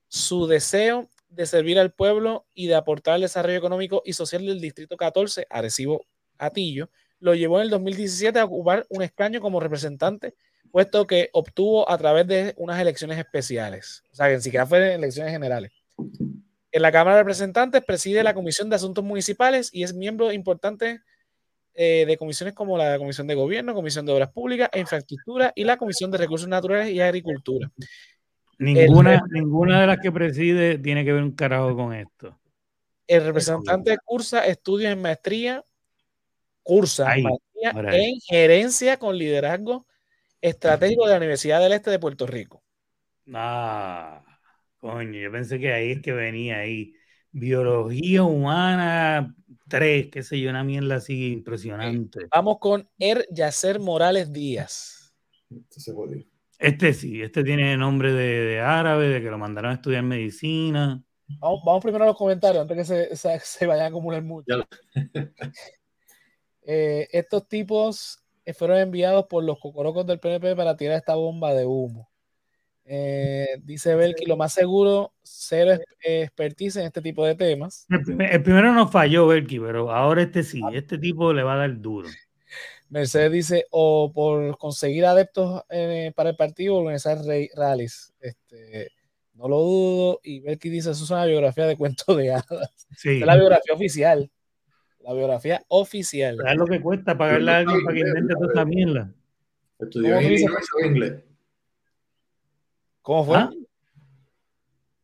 Su 0.07 0.47
deseo 0.47 1.09
de 1.27 1.45
servir 1.45 1.77
al 1.77 1.91
pueblo 1.91 2.45
y 2.53 2.67
de 2.67 2.75
aportar 2.75 3.15
al 3.15 3.21
desarrollo 3.21 3.57
económico 3.57 4.01
y 4.05 4.13
social 4.13 4.45
del 4.45 4.61
Distrito 4.61 4.95
14, 4.95 5.45
Arecibo 5.49 6.05
Atillo, 6.37 6.89
lo 7.19 7.35
llevó 7.35 7.57
en 7.57 7.63
el 7.63 7.69
2017 7.69 8.39
a 8.39 8.45
ocupar 8.45 8.85
un 8.89 9.01
escaño 9.01 9.41
como 9.41 9.59
representante, 9.59 10.35
puesto 10.71 11.05
que 11.07 11.29
obtuvo 11.33 11.89
a 11.89 11.97
través 11.97 12.27
de 12.27 12.53
unas 12.57 12.79
elecciones 12.79 13.17
especiales. 13.17 14.03
O 14.11 14.15
sea, 14.15 14.29
que 14.29 14.35
ni 14.35 14.41
siquiera 14.41 14.65
fue 14.65 14.93
elecciones 14.93 15.33
generales. 15.33 15.71
En 16.71 16.81
la 16.81 16.91
Cámara 16.91 17.17
de 17.17 17.23
Representantes 17.23 17.83
preside 17.83 18.23
la 18.23 18.33
Comisión 18.33 18.69
de 18.69 18.77
Asuntos 18.77 19.03
Municipales 19.03 19.69
y 19.73 19.83
es 19.83 19.93
miembro 19.93 20.31
importante 20.31 21.01
eh, 21.75 22.05
de 22.07 22.17
comisiones 22.17 22.53
como 22.53 22.77
la 22.77 22.97
Comisión 22.97 23.27
de 23.27 23.35
Gobierno, 23.35 23.73
Comisión 23.73 24.05
de 24.05 24.13
Obras 24.13 24.31
Públicas 24.31 24.69
e 24.71 24.79
Infraestructura 24.79 25.51
y 25.53 25.65
la 25.65 25.75
Comisión 25.75 26.09
de 26.09 26.17
Recursos 26.17 26.47
Naturales 26.47 26.89
y 26.89 27.01
Agricultura. 27.01 27.69
Ninguna, 28.57 29.21
ninguna 29.29 29.81
de 29.81 29.87
las 29.87 29.99
que 29.99 30.11
preside 30.11 30.77
tiene 30.77 31.03
que 31.03 31.11
ver 31.11 31.21
un 31.21 31.35
carajo 31.35 31.75
con 31.75 31.93
esto. 31.93 32.39
El 33.07 33.25
representante 33.25 33.97
cursa 34.03 34.47
estudios 34.47 34.93
en 34.93 35.01
maestría, 35.01 35.63
cursa 36.63 37.05
maestría 37.05 37.73
en 37.91 38.19
gerencia 38.21 38.97
con 38.97 39.17
liderazgo 39.17 39.85
estratégico 40.41 41.05
de 41.05 41.11
la 41.11 41.17
Universidad 41.17 41.59
del 41.59 41.73
Este 41.73 41.91
de 41.91 41.99
Puerto 41.99 42.25
Rico. 42.25 42.63
Ah, 43.33 44.23
coño, 44.77 45.19
yo 45.19 45.31
pensé 45.31 45.59
que 45.59 45.73
ahí 45.73 45.91
es 45.91 46.01
que 46.01 46.13
venía 46.13 46.59
ahí. 46.59 46.93
Biología 47.37 48.23
humana, 48.23 49.35
tres, 49.67 50.07
qué 50.09 50.23
sé 50.23 50.39
yo, 50.39 50.49
una 50.49 50.63
mierda 50.63 50.95
así 50.95 51.33
impresionante. 51.33 52.27
Vamos 52.33 52.59
con 52.59 52.89
Er 52.97 53.27
Yacer 53.29 53.81
Morales 53.81 54.31
Díaz. 54.31 55.13
Este 56.57 56.93
sí, 56.93 57.21
este 57.21 57.43
tiene 57.43 57.75
nombre 57.75 58.13
de, 58.13 58.61
árabe, 58.61 59.09
de 59.09 59.21
que 59.21 59.29
lo 59.29 59.37
mandaron 59.37 59.71
a 59.71 59.73
estudiar 59.73 60.03
medicina. 60.03 61.03
Vamos, 61.41 61.83
primero 61.83 62.05
a 62.05 62.07
los 62.07 62.17
comentarios 62.17 62.61
antes 62.61 62.77
que 62.77 62.85
se, 62.85 63.15
se, 63.17 63.37
se 63.41 63.67
vayan 63.67 63.83
a 63.83 63.89
acumular 63.89 64.23
mucho. 64.23 64.65
Eh, 66.67 67.07
estos 67.11 67.47
tipos 67.47 68.25
fueron 68.57 68.79
enviados 68.79 69.27
por 69.27 69.43
los 69.43 69.59
cocorocos 69.59 70.03
del 70.07 70.19
PNP 70.19 70.55
para 70.55 70.75
tirar 70.75 70.97
esta 70.97 71.13
bomba 71.13 71.53
de 71.53 71.63
humo. 71.63 72.09
Eh, 72.87 73.57
dice 73.63 73.95
Belki, 73.95 74.25
lo 74.25 74.37
más 74.37 74.53
seguro, 74.53 75.13
cero 75.23 75.71
expertise 76.01 76.77
en 76.77 76.85
este 76.85 77.01
tipo 77.01 77.25
de 77.25 77.35
temas. 77.35 77.87
El, 77.89 78.43
primero 78.43 78.73
no 78.73 78.87
falló, 78.87 79.27
Belki, 79.27 79.59
pero 79.59 79.91
ahora 79.91 80.21
este 80.21 80.43
sí, 80.43 80.61
este 80.71 80.99
tipo 80.99 81.33
le 81.33 81.43
va 81.43 81.55
a 81.55 81.57
dar 81.57 81.81
duro. 81.81 82.07
Mercedes 82.89 83.31
dice, 83.31 83.65
o 83.71 84.11
por 84.13 84.57
conseguir 84.59 85.05
adeptos 85.05 85.63
eh, 85.69 86.11
para 86.15 86.29
el 86.29 86.35
partido, 86.35 86.75
organizar 86.75 87.17
rallies. 87.55 88.13
Este, 88.19 88.91
no 89.33 89.49
lo 89.49 89.57
dudo. 89.57 90.19
Y 90.23 90.41
Belki 90.41 90.69
dice, 90.69 90.91
eso 90.91 91.03
es 91.03 91.09
una 91.09 91.25
biografía 91.25 91.65
de 91.65 91.77
cuentos 91.77 92.15
de 92.15 92.33
hadas. 92.33 92.87
es 93.03 93.21
la 93.21 93.35
biografía 93.35 93.73
oficial. 93.73 94.31
La 94.99 95.13
biografía 95.13 95.63
oficial. 95.67 96.37
¿Sabes 96.37 96.57
lo 96.57 96.65
que 96.65 96.81
cuesta 96.81 97.17
pagarle 97.17 97.51
a 97.51 97.57
alguien 97.57 97.83
para 97.83 97.95
que 97.95 98.01
invente 98.01 98.33
toda 98.35 98.47
esta 98.47 98.65
mierda? 98.65 99.13
Estudió 99.79 100.19
en 100.19 100.33
inglés. 100.85 101.24
¿Cómo 103.05 103.23
fue? 103.23 103.37
¿Ah? 103.37 103.51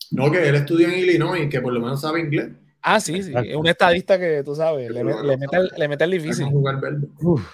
No, 0.09 0.31
que 0.31 0.49
él 0.49 0.55
estudió 0.55 0.87
en 0.87 0.97
Illinois 0.97 1.43
y 1.43 1.49
que 1.49 1.61
por 1.61 1.71
lo 1.71 1.79
menos 1.79 2.01
sabe 2.01 2.19
inglés. 2.19 2.49
Ah, 2.81 2.99
sí, 2.99 3.21
sí. 3.21 3.31
Es 3.31 3.55
un 3.55 3.67
estadista 3.67 4.17
que 4.17 4.41
tú 4.43 4.55
sabes, 4.55 4.89
le, 4.89 5.03
le, 5.03 5.21
le 5.21 5.37
mete, 5.37 5.55
el, 5.55 5.69
le 5.77 5.87
mete 5.87 6.03
el 6.05 6.11
difícil. 6.11 6.47
Jugar 6.47 6.81
verde. 6.81 7.07
Uf, 7.21 7.47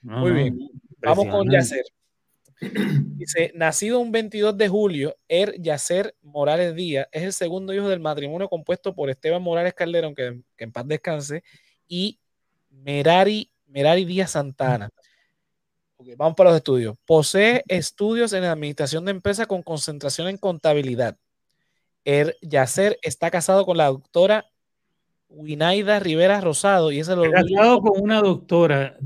no, 0.00 0.20
Muy 0.20 0.30
no, 0.30 0.36
bien. 0.36 0.70
Vamos 1.02 1.26
con. 1.26 1.50
Yacer. 1.50 1.84
Dice, 3.16 3.52
nacido 3.54 4.00
un 4.00 4.10
22 4.10 4.56
de 4.56 4.68
julio, 4.68 5.16
Er 5.28 5.60
Yacer 5.60 6.14
Morales 6.22 6.74
Díaz 6.74 7.06
es 7.12 7.22
el 7.22 7.34
segundo 7.34 7.74
hijo 7.74 7.90
del 7.90 8.00
matrimonio 8.00 8.48
compuesto 8.48 8.94
por 8.94 9.10
Esteban 9.10 9.42
Morales 9.42 9.74
Calderón, 9.74 10.14
que, 10.14 10.40
que 10.56 10.64
en 10.64 10.72
paz 10.72 10.88
descanse, 10.88 11.44
y 11.86 12.18
Merari, 12.70 13.50
Merari 13.66 14.06
Díaz 14.06 14.30
Santana. 14.30 14.88
Vamos 16.16 16.34
para 16.36 16.50
los 16.50 16.56
estudios. 16.58 16.96
Posee 17.06 17.62
estudios 17.68 18.32
en 18.32 18.44
administración 18.44 19.04
de 19.04 19.10
empresas 19.12 19.46
con 19.46 19.62
concentración 19.62 20.28
en 20.28 20.36
contabilidad. 20.38 21.16
Er 22.04 22.36
Yacer 22.40 22.98
está 23.02 23.30
casado 23.30 23.66
con 23.66 23.76
la 23.76 23.86
doctora 23.86 24.46
Winaida 25.28 26.00
Rivera 26.00 26.40
Rosado 26.40 26.90
y 26.90 27.00
es 27.00 27.08
el 27.08 27.30
casado 27.30 27.80
con 27.80 28.00
una 28.00 28.20
doctora. 28.20 28.96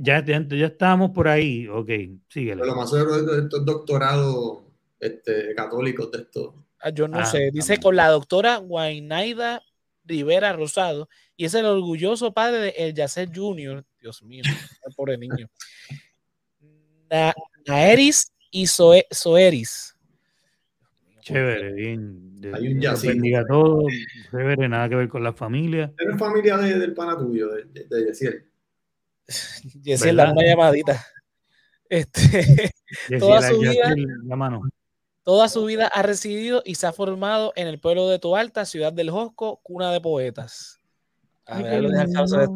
Ya, 0.00 0.24
ya, 0.24 0.44
ya 0.48 0.66
estábamos 0.66 1.12
por 1.12 1.28
ahí. 1.28 1.68
Ok, 1.68 1.88
síguele. 2.28 2.60
Pero 2.62 2.66
lo 2.66 2.74
más 2.76 2.90
seguro 2.90 3.16
es 3.16 3.44
estos 3.44 3.64
doctorados 3.64 4.58
este, 4.98 5.54
católicos 5.54 6.10
de 6.10 6.18
estos. 6.18 6.54
Ah, 6.80 6.90
Yo 6.90 7.06
no 7.06 7.20
Ah, 7.20 7.24
sé. 7.26 7.50
Dice 7.52 7.74
también. 7.74 7.82
con 7.82 7.96
la 7.96 8.08
doctora 8.08 8.56
Guainaida 8.56 9.62
Rivera 10.04 10.52
Rosado 10.52 11.08
y 11.36 11.44
es 11.46 11.54
el 11.54 11.64
orgulloso 11.64 12.34
padre 12.34 12.58
de 12.58 12.68
El 12.76 12.94
Yacer 12.94 13.30
Jr. 13.34 13.84
Dios 14.00 14.22
mío, 14.22 14.42
el 14.44 14.94
pobre 14.96 15.16
niño. 15.16 15.48
Na- 17.10 17.34
Naeris 17.66 18.32
y 18.50 18.66
Zoe- 18.66 19.06
Zoeris. 19.12 19.96
Chévere, 21.20 21.72
bien. 21.72 22.40
De- 22.40 22.54
Hay 22.54 22.68
un 22.74 22.80
bendiga 23.02 23.44
todo. 23.46 23.86
Chévere, 24.30 24.68
nada 24.68 24.88
que 24.88 24.96
ver 24.96 25.08
con 25.08 25.22
la 25.24 25.32
familia. 25.32 25.92
Eres 25.98 26.18
familia 26.18 26.56
de- 26.58 26.78
del 26.78 26.92
pana 26.92 27.16
tuyo, 27.16 27.48
de, 27.48 27.64
de, 27.64 27.84
de 27.88 28.04
Yesiel. 28.06 28.44
Yesiel, 29.82 30.16
¿Verdad? 30.16 30.28
dame 30.34 30.40
una 30.40 30.48
llamadita. 30.50 31.06
Este, 31.88 32.70
Toda 33.18 33.40
Yesiel, 33.40 33.54
su 33.54 33.60
vida- 33.60 33.72
Yesiel, 33.72 34.06
llámanos. 34.24 34.68
toda 35.22 35.48
su 35.48 35.64
vida 35.64 35.86
ha 35.86 36.02
residido 36.02 36.62
y 36.66 36.74
se 36.74 36.86
ha 36.86 36.92
formado 36.92 37.52
en 37.56 37.68
el 37.68 37.80
pueblo 37.80 38.08
de 38.08 38.18
Toalta, 38.18 38.66
ciudad 38.66 38.92
del 38.92 39.10
Josco, 39.10 39.60
cuna 39.62 39.90
de 39.92 40.00
poetas. 40.02 40.78
A 41.46 41.56
Ay, 41.56 41.62
ver, 41.64 41.82
lo 41.82 41.88
deja 41.90 42.04
de 42.04 42.10
estar 42.12 42.48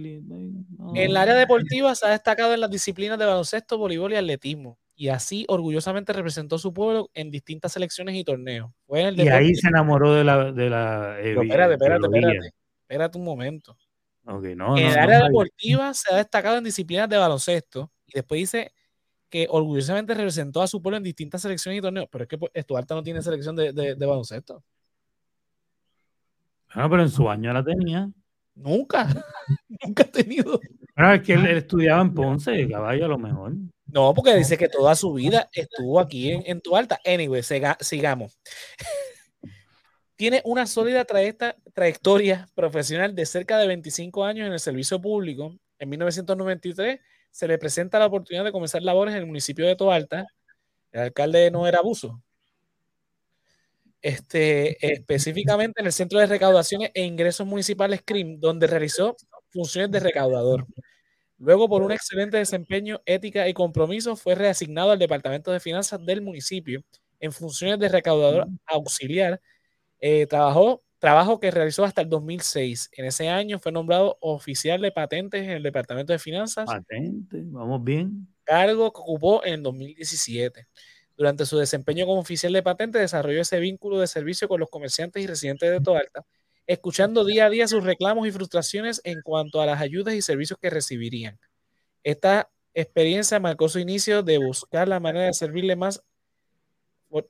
no. 0.00 0.90
En 0.94 0.96
el 1.10 1.16
área 1.16 1.34
deportiva 1.34 1.94
se 1.94 2.06
ha 2.06 2.10
destacado 2.10 2.54
en 2.54 2.60
las 2.60 2.70
disciplinas 2.70 3.18
de 3.18 3.24
baloncesto, 3.24 3.78
voleibol 3.78 4.12
y 4.12 4.16
atletismo. 4.16 4.78
Y 4.94 5.08
así 5.08 5.44
orgullosamente 5.48 6.12
representó 6.12 6.56
a 6.56 6.58
su 6.58 6.72
pueblo 6.72 7.10
en 7.12 7.30
distintas 7.30 7.72
selecciones 7.72 8.14
y 8.14 8.24
torneos. 8.24 8.70
Fue 8.86 9.00
en 9.02 9.06
el 9.08 9.20
Y 9.20 9.28
ahí 9.28 9.54
se 9.54 9.68
enamoró 9.68 10.14
de 10.14 10.24
la. 10.24 10.52
De 10.52 10.70
la 10.70 11.20
eh, 11.20 11.32
espérate, 11.38 11.74
espérate, 11.74 12.08
biología. 12.08 12.28
espérate. 12.30 12.54
Espérate 12.82 13.18
un 13.18 13.24
momento. 13.24 13.76
No, 14.24 14.42
en 14.44 14.56
no, 14.58 14.76
el 14.76 14.94
no 14.94 15.00
área 15.00 15.24
deportiva 15.24 15.92
se 15.92 16.12
ha 16.12 16.16
destacado 16.16 16.56
en 16.56 16.64
disciplinas 16.64 17.08
de 17.08 17.16
baloncesto. 17.16 17.90
Y 18.06 18.12
después 18.14 18.38
dice 18.40 18.72
que 19.28 19.46
orgullosamente 19.50 20.14
representó 20.14 20.62
a 20.62 20.66
su 20.66 20.80
pueblo 20.80 20.96
en 20.96 21.02
distintas 21.02 21.42
selecciones 21.42 21.78
y 21.78 21.82
torneos. 21.82 22.08
Pero 22.10 22.24
es 22.24 22.28
que 22.28 22.38
pues, 22.38 22.50
Estuarta 22.54 22.94
no 22.94 23.02
tiene 23.02 23.20
selección 23.22 23.54
de, 23.54 23.72
de- 23.72 23.94
de 23.96 24.06
baloncesto. 24.06 24.62
Bueno, 26.74 26.90
pero 26.90 27.02
en 27.02 27.10
su 27.10 27.28
año 27.28 27.52
la 27.52 27.62
tenía. 27.64 28.08
Nunca. 28.56 29.06
Nunca 29.84 30.02
ha 30.02 30.06
tenido. 30.06 30.60
Bueno, 30.96 31.12
es 31.12 31.22
que 31.22 31.34
él, 31.34 31.46
él 31.46 31.58
estudiaba 31.58 32.00
en 32.02 32.14
Ponce, 32.14 32.68
caballo, 32.68 33.04
a 33.04 33.08
lo 33.08 33.18
mejor. 33.18 33.52
No, 33.86 34.12
porque 34.14 34.34
dice 34.34 34.58
que 34.58 34.68
toda 34.68 34.94
su 34.96 35.12
vida 35.12 35.48
estuvo 35.52 36.00
aquí 36.00 36.32
en, 36.32 36.42
en. 36.46 36.60
Anyway, 37.04 37.42
siga- 37.42 37.76
sigamos. 37.80 38.38
Tiene 40.16 40.40
una 40.44 40.66
sólida 40.66 41.04
trayecta- 41.04 41.56
trayectoria 41.74 42.48
profesional 42.54 43.14
de 43.14 43.26
cerca 43.26 43.58
de 43.58 43.66
25 43.66 44.24
años 44.24 44.46
en 44.46 44.52
el 44.54 44.60
servicio 44.60 45.00
público. 45.00 45.54
En 45.78 45.90
1993 45.90 47.00
se 47.30 47.46
le 47.48 47.58
presenta 47.58 47.98
la 47.98 48.06
oportunidad 48.06 48.44
de 48.44 48.52
comenzar 48.52 48.82
labores 48.82 49.12
en 49.14 49.20
el 49.20 49.26
municipio 49.26 49.66
de 49.66 49.76
Toalta. 49.76 50.26
El 50.92 51.00
alcalde 51.02 51.50
no 51.50 51.66
era 51.66 51.80
abuso. 51.80 52.22
Este, 54.06 54.92
específicamente 54.92 55.80
en 55.80 55.86
el 55.86 55.92
Centro 55.92 56.20
de 56.20 56.26
Recaudaciones 56.26 56.92
e 56.94 57.02
Ingresos 57.02 57.44
Municipales 57.44 58.02
CRIM, 58.04 58.38
donde 58.38 58.68
realizó 58.68 59.16
funciones 59.48 59.90
de 59.90 59.98
recaudador. 59.98 60.64
Luego, 61.38 61.68
por 61.68 61.82
un 61.82 61.90
excelente 61.90 62.36
desempeño, 62.36 63.02
ética 63.04 63.48
y 63.48 63.52
compromiso, 63.52 64.14
fue 64.14 64.36
reasignado 64.36 64.92
al 64.92 65.00
Departamento 65.00 65.50
de 65.50 65.58
Finanzas 65.58 66.06
del 66.06 66.22
municipio 66.22 66.84
en 67.18 67.32
funciones 67.32 67.80
de 67.80 67.88
recaudador 67.88 68.46
auxiliar. 68.66 69.40
Eh, 69.98 70.28
trabajó, 70.28 70.84
trabajo 71.00 71.40
que 71.40 71.50
realizó 71.50 71.82
hasta 71.82 72.02
el 72.02 72.08
2006. 72.08 72.90
En 72.92 73.06
ese 73.06 73.28
año 73.28 73.58
fue 73.58 73.72
nombrado 73.72 74.18
oficial 74.20 74.80
de 74.82 74.92
patentes 74.92 75.42
en 75.42 75.50
el 75.50 75.64
Departamento 75.64 76.12
de 76.12 76.20
Finanzas, 76.20 76.66
Patente, 76.66 77.42
vamos 77.46 77.82
bien. 77.82 78.28
cargo 78.44 78.92
que 78.92 79.00
ocupó 79.00 79.44
en 79.44 79.54
el 79.54 79.62
2017. 79.64 80.68
Durante 81.16 81.46
su 81.46 81.56
desempeño 81.58 82.04
como 82.06 82.20
oficial 82.20 82.52
de 82.52 82.62
patentes, 82.62 83.00
desarrolló 83.00 83.40
ese 83.40 83.58
vínculo 83.58 83.98
de 84.00 84.06
servicio 84.06 84.48
con 84.48 84.60
los 84.60 84.68
comerciantes 84.70 85.22
y 85.22 85.26
residentes 85.26 85.70
de 85.70 85.80
Toalta, 85.80 86.24
escuchando 86.66 87.24
día 87.24 87.46
a 87.46 87.50
día 87.50 87.66
sus 87.68 87.84
reclamos 87.84 88.26
y 88.26 88.32
frustraciones 88.32 89.00
en 89.04 89.22
cuanto 89.22 89.60
a 89.60 89.66
las 89.66 89.80
ayudas 89.80 90.14
y 90.14 90.20
servicios 90.22 90.58
que 90.60 90.68
recibirían. 90.70 91.38
Esta 92.04 92.50
experiencia 92.74 93.40
marcó 93.40 93.68
su 93.68 93.78
inicio 93.78 94.22
de 94.22 94.38
buscar 94.38 94.86
la 94.88 95.00
manera 95.00 95.26
de 95.26 95.32
servirle 95.32 95.74
más 95.76 96.02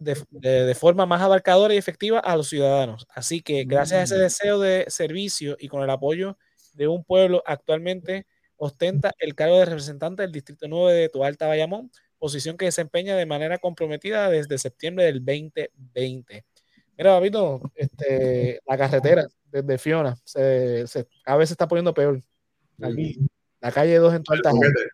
de, 0.01 0.17
de- 0.31 0.65
de 0.65 0.75
forma 0.75 1.07
más 1.07 1.23
abarcadora 1.23 1.73
y 1.75 1.77
efectiva 1.77 2.19
a 2.19 2.37
los 2.37 2.49
ciudadanos. 2.49 3.07
Así 3.11 3.41
que 3.43 3.65
gracias 3.65 4.01
a 4.01 4.03
ese 4.05 4.17
Mm. 4.17 4.19
deseo 4.21 4.59
de 4.59 4.85
servicio 4.89 5.57
y 5.61 5.69
con 5.69 5.83
el 5.83 5.91
apoyo 5.91 6.37
de 6.73 6.89
un 6.89 7.05
pueblo 7.05 7.43
actualmente 7.47 8.27
ostenta 8.57 9.13
el 9.19 9.35
cargo 9.35 9.59
de 9.59 9.67
representante 9.67 10.23
del 10.23 10.33
Distrito 10.33 10.67
9 10.67 10.95
de 10.99 11.09
Toalta 11.11 11.47
Bayamón, 11.47 11.93
posición 12.27 12.57
que 12.57 12.65
desempeña 12.65 13.15
de 13.15 13.25
manera 13.25 13.59
comprometida 13.59 14.29
desde 14.29 14.59
septiembre 14.59 15.05
del 15.05 15.25
2020. 15.25 16.45
Mira, 16.99 17.15
papito, 17.17 17.61
este, 17.77 18.61
la 18.67 18.77
carretera 18.77 19.27
desde 19.53 19.79
Fiona 19.79 20.17
se, 20.25 20.87
se- 20.89 21.07
cada 21.23 21.39
vez 21.39 21.51
se 21.51 21.55
está 21.55 21.69
poniendo 21.69 21.95
peor. 21.95 22.21
Aquí, 22.83 23.17
la 23.61 23.71
calle 23.71 23.97
2 23.99 24.15
en 24.15 24.23
Toalta. 24.25 24.51
boquete. 24.51 24.89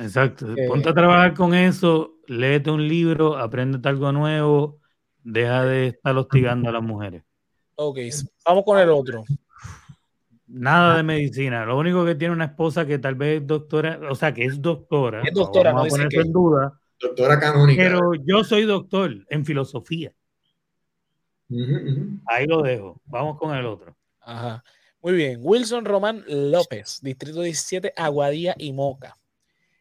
Exacto. 0.00 0.52
Eh, 0.56 0.66
Ponte 0.66 0.88
a 0.88 0.94
trabajar 0.94 1.32
con 1.34 1.54
eso, 1.54 2.14
léete 2.26 2.70
un 2.72 2.86
libro, 2.88 3.36
apréndete 3.38 3.88
algo 3.88 4.10
nuevo, 4.10 4.80
deja 5.22 5.64
de 5.64 5.88
estar 5.88 6.16
hostigando 6.16 6.68
a 6.68 6.72
las 6.72 6.82
mujeres. 6.82 7.22
Ok, 7.76 7.98
vamos 8.44 8.64
con 8.64 8.78
el 8.80 8.90
otro. 8.90 9.22
Nada 10.52 10.96
de 10.98 11.02
medicina. 11.02 11.64
Lo 11.64 11.78
único 11.78 12.04
que 12.04 12.14
tiene 12.14 12.34
una 12.34 12.44
esposa 12.44 12.86
que 12.86 12.98
tal 12.98 13.14
vez 13.14 13.40
es 13.40 13.46
doctora, 13.46 13.98
o 14.10 14.14
sea, 14.14 14.34
que 14.34 14.44
es 14.44 14.60
doctora. 14.60 15.22
Es 15.24 15.32
doctora, 15.32 15.72
vamos 15.72 15.88
no 15.88 15.94
a 15.94 16.04
dice 16.04 16.08
que- 16.08 16.20
en 16.26 16.32
duda. 16.32 16.78
Doctora 17.00 17.40
canónica. 17.40 17.82
Pero 17.82 18.12
yo 18.24 18.44
soy 18.44 18.64
doctor 18.64 19.12
en 19.28 19.44
filosofía. 19.44 20.12
Ahí 22.26 22.46
lo 22.46 22.62
dejo. 22.62 23.00
Vamos 23.06 23.38
con 23.38 23.54
el 23.56 23.66
otro. 23.66 23.96
Ajá. 24.20 24.62
Muy 25.02 25.14
bien. 25.14 25.40
Wilson 25.42 25.84
Román 25.84 26.24
López, 26.28 27.00
Distrito 27.02 27.42
17, 27.42 27.92
Aguadilla 27.96 28.54
y 28.56 28.72
Moca. 28.72 29.16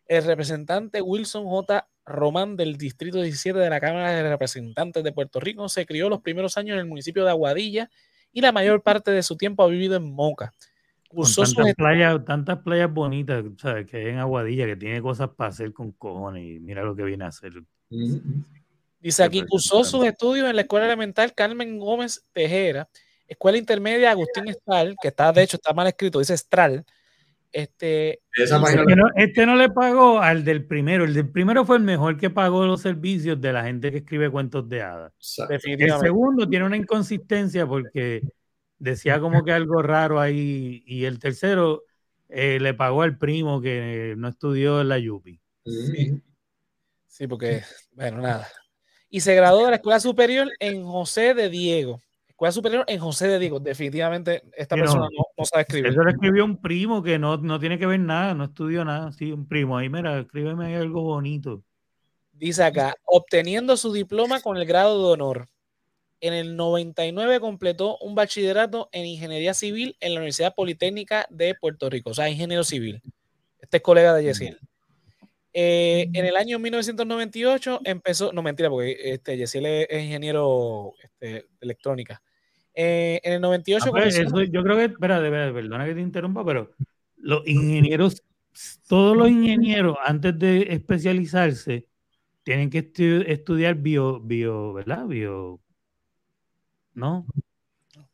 El 0.08 0.24
representante 0.24 1.02
Wilson 1.02 1.46
J. 1.46 1.88
Román 2.06 2.58
del 2.58 2.78
Distrito 2.78 3.22
17 3.22 3.60
de 3.60 3.70
la 3.70 3.80
Cámara 3.80 4.12
de 4.12 4.28
Representantes 4.28 5.04
de 5.04 5.12
Puerto 5.12 5.40
Rico 5.40 5.70
se 5.70 5.86
crió 5.86 6.10
los 6.10 6.22
primeros 6.22 6.58
años 6.58 6.74
en 6.74 6.80
el 6.80 6.88
municipio 6.88 7.24
de 7.24 7.30
Aguadilla 7.30 7.90
y 8.34 8.42
la 8.42 8.52
mayor 8.52 8.82
parte 8.82 9.12
de 9.12 9.24
su 9.24 9.36
tiempo 9.36 9.64
ha 9.64 9.68
vivido 9.68 9.96
en 9.96 10.12
Moca. 10.12 10.54
Con 11.08 11.18
Cursó 11.18 11.46
sus 11.46 11.56
tantas 11.56 11.76
playas, 11.76 12.26
tantas 12.26 12.60
playas 12.60 12.94
bonitas, 12.94 13.44
¿sabes? 13.58 13.86
Que 13.86 13.98
hay 13.98 14.08
en 14.08 14.18
Aguadilla, 14.20 14.66
que 14.66 14.78
tiene 14.78 15.02
cosas 15.02 15.30
para 15.36 15.50
hacer 15.50 15.74
con 15.74 15.92
cojones. 15.92 16.44
Y 16.44 16.60
mira 16.60 16.84
lo 16.84 16.96
que 16.96 17.04
viene 17.04 17.26
a 17.26 17.28
hacer. 17.28 17.54
Dice 19.00 19.24
aquí, 19.24 19.44
cursó 19.46 19.84
sus 19.84 20.06
estudios 20.06 20.50
en 20.50 20.56
la 20.56 20.62
Escuela 20.62 20.86
Elemental 20.86 21.34
Carmen 21.34 21.80
Gómez 21.80 22.24
Tejera, 22.32 22.88
Escuela 23.28 23.58
Intermedia 23.58 24.12
Agustín 24.12 24.48
Estral, 24.48 24.96
que 25.02 25.10
está, 25.10 25.34
de 25.34 25.44
hecho, 25.44 25.58
está 25.58 25.74
mal 25.74 25.88
escrito, 25.88 26.20
dice 26.20 26.34
Estral. 26.34 26.86
Este, 27.52 28.22
Esa 28.34 28.60
y- 28.60 28.62
página 28.62 28.82
Este 28.84 28.96
no, 28.96 29.08
este 29.16 29.46
no 29.46 29.56
le 29.56 29.70
pagó 29.70 30.20
al 30.20 30.44
del 30.46 30.66
primero. 30.66 31.04
El 31.04 31.14
del 31.14 31.30
primero 31.30 31.66
fue 31.66 31.78
el 31.78 31.84
mejor 31.84 32.18
que 32.18 32.30
pagó 32.30 32.66
los 32.66 32.82
servicios 32.82 33.40
de 33.42 33.52
la 33.54 33.64
gente 33.64 33.92
que 33.92 33.98
escribe 33.98 34.30
cuentos 34.30 34.68
de 34.70 34.82
hadas. 34.82 35.14
El 35.50 35.60
segundo 36.00 36.48
tiene 36.48 36.66
una 36.66 36.78
inconsistencia 36.78 37.66
porque 37.68 38.22
decía 38.80 39.20
como 39.20 39.44
que 39.44 39.52
algo 39.52 39.82
raro 39.82 40.20
ahí. 40.20 40.84
Y 40.86 41.06
el 41.06 41.20
tercero 41.20 41.84
eh, 42.30 42.60
le 42.62 42.74
pagó 42.74 43.02
al 43.02 43.18
primo 43.18 43.60
que 43.62 44.14
no 44.18 44.30
estudió 44.30 44.80
en 44.82 44.90
la 44.90 44.98
Yupi. 45.00 45.40
Sí. 45.66 46.22
Sí, 47.08 47.28
porque, 47.28 47.64
bueno, 47.92 48.22
nada. 48.22 48.48
Y 49.10 49.20
se 49.20 49.36
graduó 49.36 49.66
de 49.66 49.72
la 49.72 49.76
Escuela 49.76 50.00
Superior 50.00 50.50
en 50.60 50.86
José 50.86 51.34
de 51.34 51.50
Diego, 51.50 52.00
escuela 52.42 52.52
superior 52.52 52.86
en 52.88 53.00
José 53.00 53.28
de 53.28 53.40
Diego. 53.40 53.60
Definitivamente 53.60 54.42
esta 54.58 54.76
persona 54.76 55.08
no, 55.38 55.46
sabe 55.46 55.62
escribir. 55.62 55.92
Eso 55.92 56.02
lo 56.02 56.10
escribió 56.10 56.44
un 56.44 56.60
primo 56.60 57.04
que 57.04 57.20
no, 57.20 57.38
no 57.38 57.60
tiene 57.60 57.78
que 57.78 57.86
ver 57.86 58.00
nada, 58.00 58.34
no 58.34 58.46
estudió 58.46 58.84
nada. 58.84 59.12
Sí, 59.12 59.32
un 59.32 59.48
primo. 59.48 59.78
Ahí, 59.78 59.90
mira, 59.90 60.20
escríbeme 60.20 60.66
ahí 60.66 60.74
algo 60.74 61.04
bonito. 61.04 61.62
Dice 62.34 62.64
acá, 62.64 62.96
obteniendo 63.06 63.78
su 63.78 63.94
diploma 63.94 64.42
con 64.42 64.58
el 64.58 64.66
grado 64.66 65.06
de 65.06 65.14
honor. 65.14 65.50
En 66.20 66.34
el 66.34 66.56
99 66.56 67.40
completó 67.40 67.98
un 68.00 68.16
bachillerato 68.16 68.90
en 68.92 69.06
ingeniería 69.06 69.54
civil 69.54 69.96
en 70.00 70.14
la 70.14 70.20
Universidad 70.20 70.56
Politécnica 70.56 71.28
de 71.30 71.56
Puerto 71.56 71.90
Rico, 71.90 72.12
o 72.12 72.14
sea, 72.14 72.30
ingeniero 72.30 72.64
civil. 72.64 73.02
Este 73.60 73.78
es 73.78 73.84
colega 73.84 74.14
de 74.14 74.24
Yesiel. 74.24 74.60
Eh, 75.54 76.10
en 76.14 76.26
el 76.26 76.36
año 76.36 76.60
1998 76.60 77.82
empezó, 77.84 78.32
no 78.34 78.42
mentira, 78.42 78.70
porque 78.70 78.98
este, 79.14 79.38
Yesiel 79.38 79.66
es, 79.66 80.04
ingeniero 80.04 80.94
este, 81.04 81.26
de 81.28 81.48
electrónica. 81.60 82.22
Eh, 82.74 83.20
en 83.24 83.34
el 83.34 83.42
98 83.42 83.86
ah, 83.86 83.92
pues, 83.92 84.16
yo 84.52 84.64
creo 84.64 84.78
que, 84.78 84.86
espera, 84.86 85.20
perdona 85.20 85.86
que 85.86 85.96
te 85.96 86.02
interrumpa, 86.02 86.46
pero 86.46 86.72
los 87.18 87.46
ingenieros, 87.46 88.24
todos 88.88 89.18
los 89.18 89.30
ingenieros 89.30 89.98
antes 90.06 90.38
de 90.40 90.68
especializarse 90.70 91.88
tienen 92.44 92.70
que 92.70 92.92
estudiar 93.28 93.76
bio, 93.76 94.20
bio, 94.20 94.74
¿verdad? 94.74 95.06
Bio, 95.06 95.60
¿no? 96.94 97.26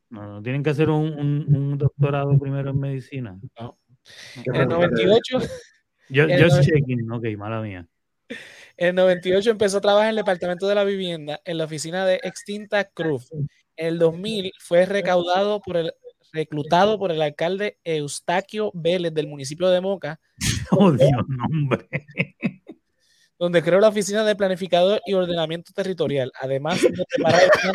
No, 0.10 0.42
tienen 0.42 0.64
que 0.64 0.70
hacer 0.70 0.90
un, 0.90 1.78
doctorado 1.78 2.38
primero 2.40 2.72
en 2.72 2.80
medicina. 2.80 3.40
En 4.46 4.56
el 4.56 4.68
98. 4.68 5.40
Yo, 6.10 6.26
just 6.28 6.62
checking, 6.62 7.12
ok, 7.12 7.26
mala 7.38 7.62
mía. 7.62 7.88
En 8.78 8.90
el 8.90 8.96
98 8.96 9.52
empezó 9.52 9.78
a 9.78 9.82
trabajar 9.82 10.08
en 10.08 10.12
el 10.12 10.16
Departamento 10.18 10.68
de 10.68 10.76
la 10.76 10.84
Vivienda 10.84 11.42
en 11.44 11.58
la 11.58 11.66
oficina 11.66 12.06
de 12.06 12.20
Extinta 12.24 12.86
Cruz. 12.86 13.30
En 13.78 13.88
el 13.88 14.00
2000 14.00 14.52
fue 14.60 14.86
recaudado 14.86 15.62
por 15.62 15.78
el, 15.78 15.94
reclutado 16.34 17.00
por 17.00 17.12
el 17.12 17.22
alcalde 17.22 17.78
Eustaquio 17.84 18.72
Vélez 18.74 19.14
del 19.14 19.28
municipio 19.28 19.70
de 19.70 19.82
Moca. 19.82 20.20
Oh, 20.70 20.92
Dios, 20.92 21.10
nombre. 21.30 21.88
Donde 23.40 23.64
creó 23.64 23.80
la 23.80 23.88
oficina 23.88 24.26
de 24.26 24.36
planificador 24.36 25.00
y 25.06 25.14
ordenamiento 25.14 25.72
territorial. 25.74 26.30
Además 26.42 26.82
de 26.82 26.90
preparar 26.92 27.44
el 27.44 27.50
plan 27.50 27.74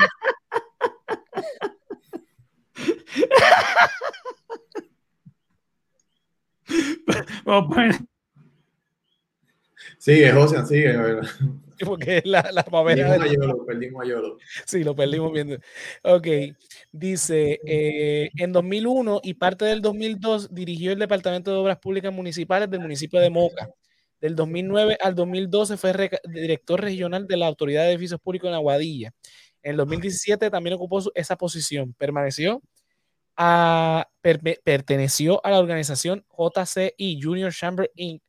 Sigue, 9.98 10.32
José, 10.32 10.66
sigue. 10.66 10.94
Porque 11.87 12.22
la, 12.24 12.51
la 12.53 12.62
perdimos, 12.62 13.20
a 13.20 13.26
Yolo, 13.26 13.66
perdimos 13.66 14.05
a 14.05 14.09
Yolo. 14.09 14.39
Sí, 14.66 14.85
lo 14.85 14.95
perdimos 14.95 15.33
viendo. 15.33 15.57
Ok, 16.03 16.26
dice, 16.93 17.61
eh, 17.66 18.30
en 18.37 18.53
2001 18.53 19.20
y 19.22 19.35
parte 19.35 19.64
del 19.64 19.83
2002 19.83 20.55
dirigió 20.55 20.93
el 20.93 20.99
Departamento 20.99 21.51
de 21.51 21.57
Obras 21.57 21.78
Públicas 21.78 22.12
Municipales 22.12 22.70
del 22.70 22.80
municipio 22.80 23.20
de 23.20 23.30
Moca. 23.30 23.68
Del 24.20 24.37
2009 24.37 24.99
al 25.01 25.14
2012 25.16 25.76
fue 25.76 26.11
director 26.33 26.80
regional 26.80 27.26
de 27.26 27.37
la 27.37 27.49
Autoridad 27.49 27.83
de 27.83 27.91
Edificios 27.91 28.20
Públicos 28.20 28.49
en 28.49 28.55
Aguadilla. 28.55 29.12
En 29.62 29.72
el 29.72 29.76
2017 29.78 30.51
también 30.51 30.74
ocupó 30.74 31.03
esa 31.14 31.37
posición. 31.37 31.93
Permaneció 31.95 32.62
a, 33.37 34.09
perteneció 34.22 35.45
a 35.45 35.51
la 35.51 35.59
organización 35.59 36.24
JCI 36.30 37.20
Junior 37.20 37.53
Chamber 37.53 37.91
Inc., 37.97 38.22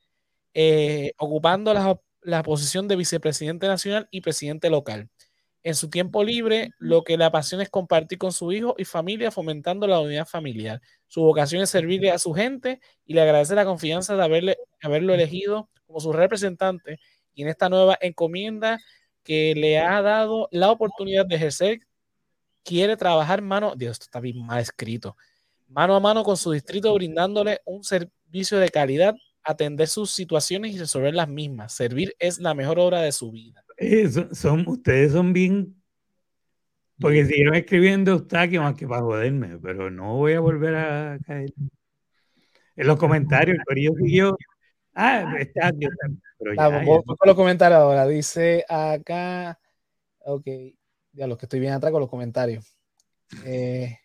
eh, 0.55 1.13
ocupando 1.17 1.73
la, 1.73 1.99
la, 2.23 2.43
posición 2.43 2.87
de 2.87 2.95
vicepresidente 2.95 3.67
nacional 3.67 4.07
y 4.11 4.21
presidente 4.21 4.69
local. 4.69 5.09
En 5.63 5.75
su 5.75 5.89
tiempo 5.89 6.23
libre, 6.23 6.71
lo 6.77 7.03
que 7.03 7.17
le 7.17 7.23
apasiona 7.23 7.63
es 7.63 7.69
compartir 7.69 8.17
con 8.17 8.33
su 8.33 8.51
hijo 8.51 8.75
y 8.77 8.85
familia, 8.85 9.31
fomentando 9.31 9.87
la 9.87 10.01
unidad 10.01 10.27
familiar. 10.27 10.81
Su 11.07 11.21
vocación 11.21 11.61
es 11.61 11.69
servirle 11.69 12.11
a 12.11 12.19
su 12.19 12.33
gente 12.33 12.81
y 13.05 13.13
le 13.13 13.21
agradece 13.21 13.55
la 13.55 13.65
confianza 13.65 14.15
de 14.15 14.23
haberle, 14.23 14.57
haberlo 14.81 15.13
elegido 15.13 15.69
como 15.85 15.99
su 15.99 16.11
representante 16.11 16.99
y 17.33 17.43
en 17.43 17.49
esta 17.49 17.69
nueva 17.69 17.97
encomienda 18.01 18.79
que 19.23 19.53
le 19.55 19.79
ha 19.79 20.01
dado 20.01 20.47
la 20.51 20.71
oportunidad 20.71 21.25
de 21.25 21.35
ejercer, 21.35 21.79
quiere 22.63 22.97
trabajar 22.97 23.41
mano, 23.41 23.75
Dios, 23.75 23.93
esto 23.93 24.05
está 24.05 24.19
bien 24.19 24.45
mal 24.45 24.59
escrito, 24.59 25.15
mano 25.67 25.95
a 25.95 25.99
mano 25.99 26.23
con 26.23 26.37
su 26.37 26.51
distrito, 26.51 26.93
brindándole 26.93 27.61
un 27.65 27.83
servicio 27.83 28.59
de 28.59 28.69
calidad, 28.69 29.15
atender 29.43 29.87
sus 29.87 30.11
situaciones 30.11 30.73
y 30.73 30.79
resolver 30.79 31.13
las 31.13 31.27
mismas. 31.27 31.73
Servir 31.73 32.15
es 32.19 32.39
la 32.39 32.53
mejor 32.53 32.79
obra 32.79 33.01
de 33.01 33.11
su 33.11 33.31
vida. 33.31 33.63
son, 34.31 34.67
ustedes 34.67 35.11
son 35.11 35.33
bien, 35.33 35.75
porque 36.99 37.25
siguieron 37.25 37.55
escribiendo 37.55 38.11
Eustaquio 38.11 38.61
más 38.61 38.75
que 38.75 38.87
para 38.87 39.01
joderme, 39.01 39.57
pero 39.59 39.89
no 39.89 40.15
voy 40.15 40.33
a 40.33 40.39
volver 40.39 40.75
a 40.75 41.19
caer. 41.25 41.53
En 42.75 42.87
los 42.87 42.97
comentarios, 42.97 43.57
el 43.57 43.63
periodo 43.65 43.97
siguió. 43.97 44.37
Ah, 44.93 45.35
Eustaquio. 45.37 45.89
Pero 46.39 46.55
con 47.05 47.27
los 47.27 47.35
comentarios 47.35 47.79
ahora. 47.79 48.07
Dice 48.07 48.65
acá, 48.69 49.59
ok, 50.19 50.47
ya 51.11 51.27
los 51.27 51.37
que 51.37 51.45
estoy 51.45 51.59
bien 51.59 51.73
atrás 51.73 51.91
con 51.91 52.01
los 52.01 52.09
comentarios. 52.09 52.75
Eh, 53.45 53.97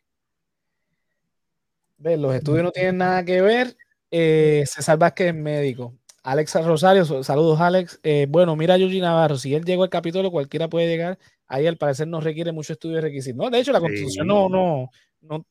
los 1.99 2.35
estudios 2.35 2.65
no 2.65 2.73
tienen 2.73 2.99
nada 2.99 3.25
que 3.25 3.41
ver. 3.41 3.77
Eh, 4.11 4.65
César 4.67 4.99
Vázquez 4.99 5.35
médico. 5.35 5.95
Alex 6.23 6.55
Rosario, 6.65 7.05
saludos 7.23 7.61
Alex. 7.61 8.01
Eh, 8.03 8.27
bueno, 8.29 8.55
mira 8.57 8.75
a 8.75 8.79
Navarro, 8.79 9.39
si 9.39 9.55
él 9.55 9.65
llegó 9.65 9.85
al 9.85 9.91
capítulo, 9.91 10.31
cualquiera 10.31 10.69
puede 10.69 10.89
llegar. 10.89 11.19
Ahí 11.47 11.67
al 11.67 11.77
parecer 11.79 12.09
no 12.09 12.21
requiere 12.21 12.53
mucho 12.53 12.75
estudio 12.75 12.97
de 12.97 13.03
requisitos. 13.03 13.37
No, 13.37 13.51
de 13.51 13.61
hecho, 13.61 13.73
la 13.73 13.81
constitución 13.81 14.27
no, 14.27 14.49
no, 14.49 14.91
no, 15.21 15.45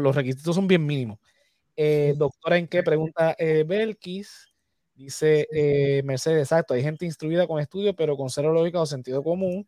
los, 0.00 0.14
requisitos 0.14 0.54
son 0.54 0.68
bien 0.68 0.86
mínimos. 0.86 1.18
Eh, 1.76 2.14
doctora, 2.16 2.58
¿en 2.58 2.68
qué? 2.68 2.82
Pregunta 2.82 3.34
Belkis. 3.38 4.50
Dice 5.00 5.48
eh, 5.50 6.02
Mercedes, 6.04 6.42
exacto, 6.42 6.74
hay 6.74 6.82
gente 6.82 7.06
instruida 7.06 7.46
con 7.46 7.58
estudios, 7.58 7.94
pero 7.96 8.18
con 8.18 8.28
cero 8.28 8.52
lógica 8.52 8.82
o 8.82 8.84
sentido 8.84 9.22
común. 9.22 9.66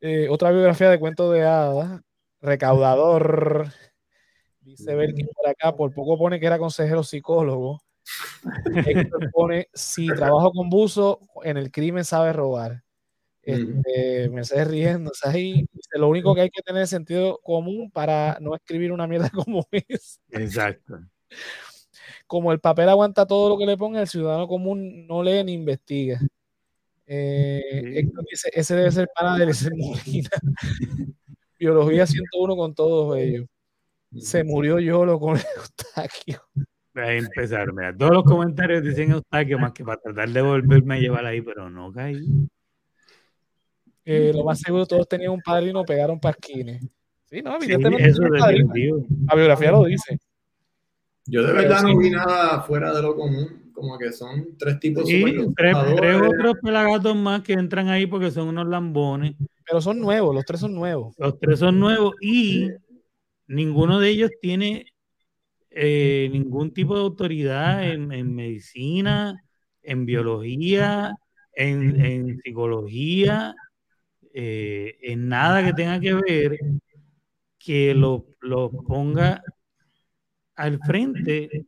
Eh, 0.00 0.28
otra 0.30 0.52
biografía 0.52 0.88
de 0.88 1.00
cuentos 1.00 1.32
de 1.32 1.42
hadas, 1.42 2.00
recaudador. 2.40 3.72
Dice 4.64 4.94
Belkin 4.94 5.28
por 5.28 5.48
acá, 5.48 5.76
por 5.76 5.92
poco 5.92 6.18
pone 6.18 6.40
que 6.40 6.46
era 6.46 6.58
consejero 6.58 7.02
psicólogo. 7.02 7.82
pone, 9.32 9.68
si 9.72 10.06
trabajo 10.08 10.52
con 10.52 10.68
buzo, 10.68 11.20
en 11.42 11.56
el 11.56 11.70
crimen 11.70 12.04
sabe 12.04 12.32
robar. 12.32 12.82
Este, 13.42 14.30
Mercedes 14.30 14.68
riendo, 14.68 15.12
ahí 15.22 15.66
dice, 15.70 15.98
lo 15.98 16.08
único 16.08 16.34
que 16.34 16.42
hay 16.42 16.50
que 16.50 16.62
tener 16.62 16.82
es 16.82 16.90
sentido 16.90 17.40
común 17.42 17.90
para 17.90 18.38
no 18.40 18.54
escribir 18.54 18.90
una 18.90 19.06
mierda 19.06 19.30
como 19.48 19.66
es. 19.70 20.20
Exacto 20.30 20.98
como 22.26 22.52
el 22.52 22.60
papel 22.60 22.88
aguanta 22.88 23.26
todo 23.26 23.48
lo 23.48 23.58
que 23.58 23.66
le 23.66 23.76
ponga, 23.76 24.00
el 24.00 24.08
ciudadano 24.08 24.48
común 24.48 25.06
no 25.06 25.22
lee 25.22 25.44
ni 25.44 25.52
investiga. 25.52 26.20
Eh, 27.06 28.02
ese 28.52 28.74
debe 28.74 28.90
ser 28.90 29.08
para 29.14 29.34
de 29.34 29.46
Biología 31.58 32.06
101 32.06 32.56
con 32.56 32.74
todos 32.74 33.16
ellos. 33.18 33.46
Se 34.18 34.44
murió 34.44 34.78
Yolo 34.78 35.18
con 35.18 35.36
Eustaquio. 35.56 36.42
Voy 36.94 37.04
a 37.04 37.12
empezar, 37.14 37.72
mira, 37.72 37.96
todos 37.96 38.12
los 38.12 38.24
comentarios 38.24 38.82
dicen 38.82 39.10
Eustaquio 39.10 39.58
más 39.58 39.72
que 39.72 39.84
para 39.84 40.00
tratar 40.00 40.28
de 40.28 40.42
volverme 40.42 40.94
a 40.94 40.98
llevar 40.98 41.26
ahí, 41.26 41.40
pero 41.40 41.68
no 41.68 41.92
caí. 41.92 42.24
Eh, 44.04 44.32
lo 44.34 44.44
más 44.44 44.60
seguro, 44.60 44.86
todos 44.86 45.08
tenían 45.08 45.32
un 45.32 45.40
padre 45.40 45.70
y 45.70 45.72
no 45.72 45.84
pegaron 45.84 46.20
pasquines. 46.20 46.86
Sí, 47.24 47.42
no, 47.42 47.56
evidentemente. 47.56 48.10
eso 48.10 48.22
La 48.22 49.34
biografía 49.34 49.72
lo 49.72 49.84
dice. 49.84 50.18
Yo 51.26 51.42
de 51.42 51.52
verdad 51.52 51.82
no 51.82 51.96
vi 51.96 52.10
nada 52.10 52.60
fuera 52.62 52.92
de 52.92 53.00
lo 53.00 53.16
común, 53.16 53.70
como 53.72 53.98
que 53.98 54.12
son 54.12 54.56
tres 54.58 54.78
tipos 54.78 55.08
sí, 55.08 55.24
tres, 55.56 55.74
tres, 55.96 56.20
otros 56.20 56.56
pelagatos 56.62 57.16
más 57.16 57.42
que 57.42 57.54
entran 57.54 57.88
ahí 57.88 58.06
porque 58.06 58.30
son 58.30 58.48
unos 58.48 58.66
lambones. 58.66 59.34
Pero 59.66 59.80
son 59.80 59.98
nuevos, 59.98 60.34
los 60.34 60.44
tres 60.44 60.60
son 60.60 60.74
nuevos. 60.74 61.14
Los 61.16 61.38
tres 61.40 61.58
son 61.58 61.80
nuevos 61.80 62.14
y 62.20 62.68
ninguno 63.54 64.00
de 64.00 64.08
ellos 64.10 64.30
tiene 64.40 64.86
eh, 65.70 66.28
ningún 66.32 66.72
tipo 66.72 66.94
de 66.94 67.02
autoridad 67.02 67.88
en, 67.90 68.34
medicina, 68.34 69.34
en 69.82 70.06
biología, 70.06 71.14
en, 71.52 72.38
psicología, 72.42 73.54
eh, 74.32 74.96
en 75.02 75.28
nada 75.28 75.64
que 75.64 75.72
tenga 75.72 76.00
que 76.00 76.14
ver 76.14 76.58
que 77.58 77.94
lo, 77.94 78.26
lo 78.40 78.70
ponga 78.70 79.42
al 80.54 80.78
frente 80.80 81.66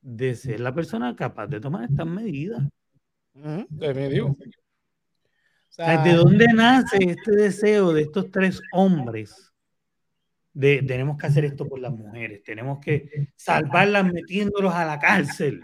de 0.00 0.34
ser 0.34 0.60
la 0.60 0.74
persona 0.74 1.16
capaz 1.16 1.46
de 1.46 1.60
tomar 1.60 1.84
estas 1.84 2.06
medidas. 2.06 2.62
de 3.32 3.94
medio. 3.94 4.36
¿De 5.76 6.12
dónde 6.12 6.46
nace 6.54 6.98
este 7.00 7.32
deseo 7.32 7.92
de 7.92 8.02
estos 8.02 8.30
tres 8.30 8.60
hombres? 8.72 9.53
De 10.54 10.82
tenemos 10.82 11.18
que 11.18 11.26
hacer 11.26 11.44
esto 11.44 11.68
por 11.68 11.80
las 11.80 11.92
mujeres, 11.92 12.42
tenemos 12.44 12.78
que 12.78 13.28
salvarlas 13.34 14.04
metiéndolos 14.04 14.72
a 14.72 14.84
la 14.86 14.98
cárcel. 15.00 15.60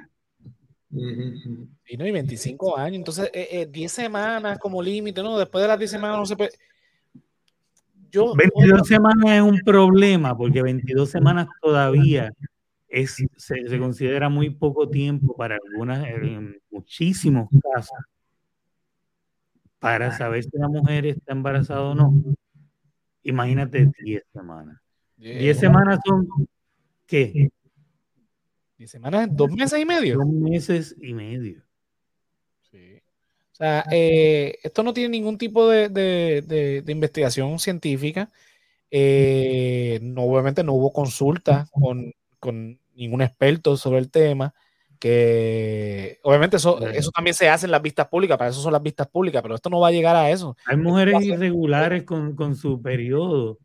Y 0.93 1.97
no, 1.97 2.07
y 2.07 2.11
25 2.11 2.76
años, 2.76 2.97
entonces 2.97 3.30
10 3.32 3.53
eh, 3.53 3.70
eh, 3.72 3.88
semanas 3.88 4.59
como 4.59 4.82
límite, 4.82 5.22
¿no? 5.22 5.38
Después 5.38 5.62
de 5.62 5.68
las 5.68 5.78
10 5.78 5.91
semanas 5.91 6.18
no 6.18 6.26
se 6.26 6.36
puede 6.36 6.51
Yo, 8.11 8.34
22 8.34 8.88
semanas 8.88 9.30
es 9.30 9.43
un 9.43 9.61
problema, 9.61 10.36
porque 10.36 10.62
22 10.62 11.09
semanas 11.09 11.47
todavía 11.62 12.32
es, 12.88 13.24
se, 13.36 13.78
considera 13.78 14.28
muy 14.28 14.51
poco 14.51 14.88
tiempo 14.88 15.36
para 15.36 15.57
algunas, 15.64 16.05
en 16.09 16.61
muchísimos 16.70 17.49
casos, 17.72 17.97
para 19.78 20.11
saber 20.11 20.43
si 20.43 20.51
la 20.59 20.68
mujer 20.68 21.07
está 21.07 21.32
embarazada 21.32 21.82
o 21.82 21.95
no. 21.95 22.12
Imagínate 23.23 23.91
10 24.03 24.23
semanas. 24.33 24.81
10 25.16 25.59
semanas 25.59 26.01
son, 26.05 26.27
¿qué? 27.07 27.51
10 28.79 28.91
semanas, 28.91 29.29
dos 29.31 29.51
meses 29.53 29.79
y 29.79 29.85
medio. 29.85 30.16
Dos 30.16 30.27
meses 30.27 30.97
y 31.01 31.12
medio. 31.12 31.62
Sí. 32.71 33.03
O 33.53 33.57
sea, 33.57 33.85
eh, 33.91 34.59
esto 34.62 34.83
no 34.83 34.95
tiene 34.95 35.11
ningún 35.11 35.37
tipo 35.37 35.68
de, 35.68 36.83
investigación 36.89 37.59
científica. 37.59 38.31
Eh, 38.91 39.99
no, 40.03 40.23
obviamente 40.23 40.64
no 40.64 40.73
hubo 40.73 40.93
consulta 40.93 41.68
con, 41.71 42.14
ningún 42.95 43.21
experto 43.21 43.77
sobre 43.77 43.99
el 43.99 44.11
tema. 44.11 44.55
Que 45.01 46.21
obviamente 46.23 46.59
eso, 46.59 46.79
eso 46.87 47.11
también 47.11 47.35
se 47.35 47.49
hace 47.49 47.65
en 47.67 47.73
las 47.73 47.81
vistas 47.81 48.07
públicas, 48.07 48.37
para 48.37 48.51
eso 48.51 48.61
son 48.61 48.73
las 48.73 48.83
vistas 48.83 49.09
públicas, 49.09 49.41
pero 49.43 49.55
esto 49.55 49.71
no 49.71 49.81
va 49.81 49.89
a 49.89 49.93
llegar 49.93 50.15
a 50.15 50.31
eso. 50.31 50.57
Hay 50.67 50.77
mujeres 50.77 51.23
irregulares 51.23 52.05
con, 52.05 52.37
con 52.37 52.55
su 52.55 52.81
periodo 52.83 53.59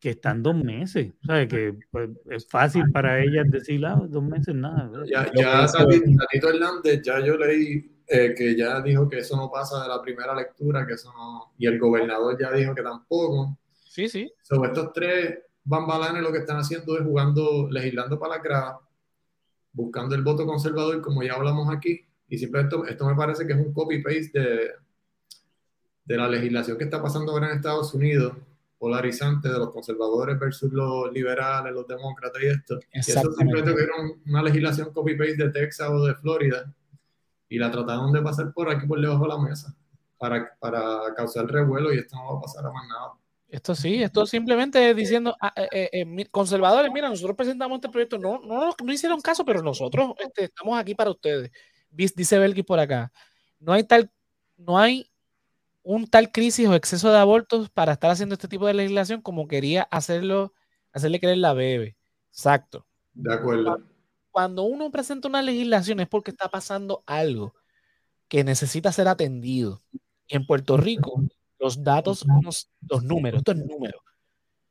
que 0.00 0.10
están 0.10 0.42
dos 0.42 0.54
meses, 0.54 1.12
¿sabes? 1.26 1.48
Que 1.48 1.74
pues, 1.90 2.10
es 2.30 2.48
fácil 2.48 2.84
para 2.92 3.20
ellas 3.20 3.50
decir, 3.50 3.84
ah, 3.84 4.00
dos 4.08 4.22
meses 4.22 4.54
nada. 4.54 4.90
Ya, 5.10 5.28
ya 5.34 5.66
Tatito 5.66 6.50
Hernández, 6.50 7.02
ya 7.02 7.18
yo 7.20 7.36
leí 7.36 7.98
eh, 8.06 8.34
que 8.36 8.56
ya 8.56 8.80
dijo 8.80 9.08
que 9.08 9.18
eso 9.18 9.36
no 9.36 9.50
pasa 9.50 9.82
de 9.82 9.88
la 9.88 10.00
primera 10.00 10.34
lectura, 10.34 10.86
que 10.86 10.94
eso 10.94 11.12
no, 11.12 11.52
y 11.58 11.66
el 11.66 11.78
gobernador 11.78 12.38
ya 12.40 12.52
dijo 12.52 12.74
que 12.74 12.82
tampoco. 12.82 13.58
Sí, 13.88 14.08
sí. 14.08 14.32
Sobre 14.42 14.68
estos 14.68 14.92
tres 14.92 15.40
bambalanes 15.64 16.22
lo 16.22 16.32
que 16.32 16.38
están 16.38 16.58
haciendo 16.58 16.96
es 16.96 17.04
jugando, 17.04 17.68
legislando 17.70 18.18
para 18.18 18.36
la 18.36 18.42
grada, 18.42 18.80
buscando 19.78 20.16
el 20.16 20.22
voto 20.22 20.44
conservador, 20.44 21.00
como 21.00 21.22
ya 21.22 21.34
hablamos 21.34 21.72
aquí, 21.72 22.04
y 22.28 22.36
simplemente 22.36 22.74
esto, 22.74 22.86
esto 22.88 23.06
me 23.06 23.14
parece 23.14 23.46
que 23.46 23.52
es 23.52 23.58
un 23.58 23.72
copy-paste 23.72 24.38
de, 24.38 24.70
de 26.04 26.16
la 26.16 26.28
legislación 26.28 26.76
que 26.76 26.84
está 26.84 27.00
pasando 27.00 27.32
ahora 27.32 27.50
en 27.50 27.56
Estados 27.56 27.94
Unidos, 27.94 28.34
polarizante 28.76 29.48
de 29.48 29.58
los 29.58 29.70
conservadores 29.70 30.38
versus 30.38 30.72
los 30.72 31.12
liberales, 31.12 31.72
los 31.72 31.86
demócratas 31.86 32.42
y 32.42 32.46
esto. 32.46 32.78
Y 32.92 32.98
eso 32.98 33.32
simplemente 33.32 33.72
vieron 33.72 34.20
una 34.26 34.42
legislación 34.42 34.92
copy-paste 34.92 35.44
de 35.44 35.50
Texas 35.50 35.88
o 35.90 36.04
de 36.04 36.14
Florida 36.16 36.72
y 37.48 37.58
la 37.58 37.70
trataron 37.70 38.12
de 38.12 38.20
pasar 38.20 38.52
por 38.52 38.68
aquí, 38.68 38.86
por 38.86 39.00
debajo 39.00 39.22
de 39.22 39.28
la 39.28 39.38
mesa, 39.38 39.74
para, 40.18 40.54
para 40.58 41.14
causar 41.16 41.46
revuelo 41.46 41.92
y 41.92 41.98
esto 41.98 42.16
no 42.16 42.34
va 42.34 42.38
a 42.38 42.42
pasar 42.42 42.66
a 42.66 42.72
más 42.72 42.88
nada. 42.88 43.12
Esto 43.48 43.74
sí, 43.74 44.02
esto 44.02 44.26
simplemente 44.26 44.92
diciendo, 44.94 45.34
ah, 45.40 45.52
eh, 45.56 45.68
eh, 45.72 46.04
eh, 46.04 46.26
conservadores, 46.30 46.92
mira, 46.92 47.08
nosotros 47.08 47.34
presentamos 47.34 47.76
este 47.76 47.88
proyecto, 47.88 48.18
no, 48.18 48.40
no, 48.40 48.74
no 48.84 48.92
hicieron 48.92 49.22
caso, 49.22 49.44
pero 49.44 49.62
nosotros 49.62 50.12
este, 50.18 50.44
estamos 50.44 50.78
aquí 50.78 50.94
para 50.94 51.10
ustedes. 51.10 51.50
Dice 51.90 52.38
Belkis 52.38 52.66
por 52.66 52.78
acá, 52.78 53.10
no 53.58 53.72
hay 53.72 53.84
tal, 53.84 54.10
no 54.58 54.78
hay 54.78 55.10
un 55.82 56.06
tal 56.06 56.30
crisis 56.30 56.68
o 56.68 56.74
exceso 56.74 57.10
de 57.10 57.16
abortos 57.16 57.70
para 57.70 57.92
estar 57.92 58.10
haciendo 58.10 58.34
este 58.34 58.48
tipo 58.48 58.66
de 58.66 58.74
legislación 58.74 59.22
como 59.22 59.48
quería 59.48 59.84
hacerlo, 59.84 60.52
hacerle 60.92 61.18
creer 61.18 61.38
la 61.38 61.54
bebé. 61.54 61.96
Exacto. 62.30 62.86
De 63.14 63.32
acuerdo. 63.32 63.78
Cuando 64.30 64.64
uno 64.64 64.90
presenta 64.90 65.26
una 65.26 65.40
legislación 65.40 66.00
es 66.00 66.08
porque 66.08 66.30
está 66.30 66.50
pasando 66.50 67.02
algo 67.06 67.54
que 68.28 68.44
necesita 68.44 68.92
ser 68.92 69.08
atendido. 69.08 69.82
Y 70.26 70.36
en 70.36 70.46
Puerto 70.46 70.76
Rico, 70.76 71.22
los 71.58 71.82
datos, 71.82 72.24
los 72.88 73.04
números, 73.04 73.38
estos 73.38 73.56
números, 73.56 74.00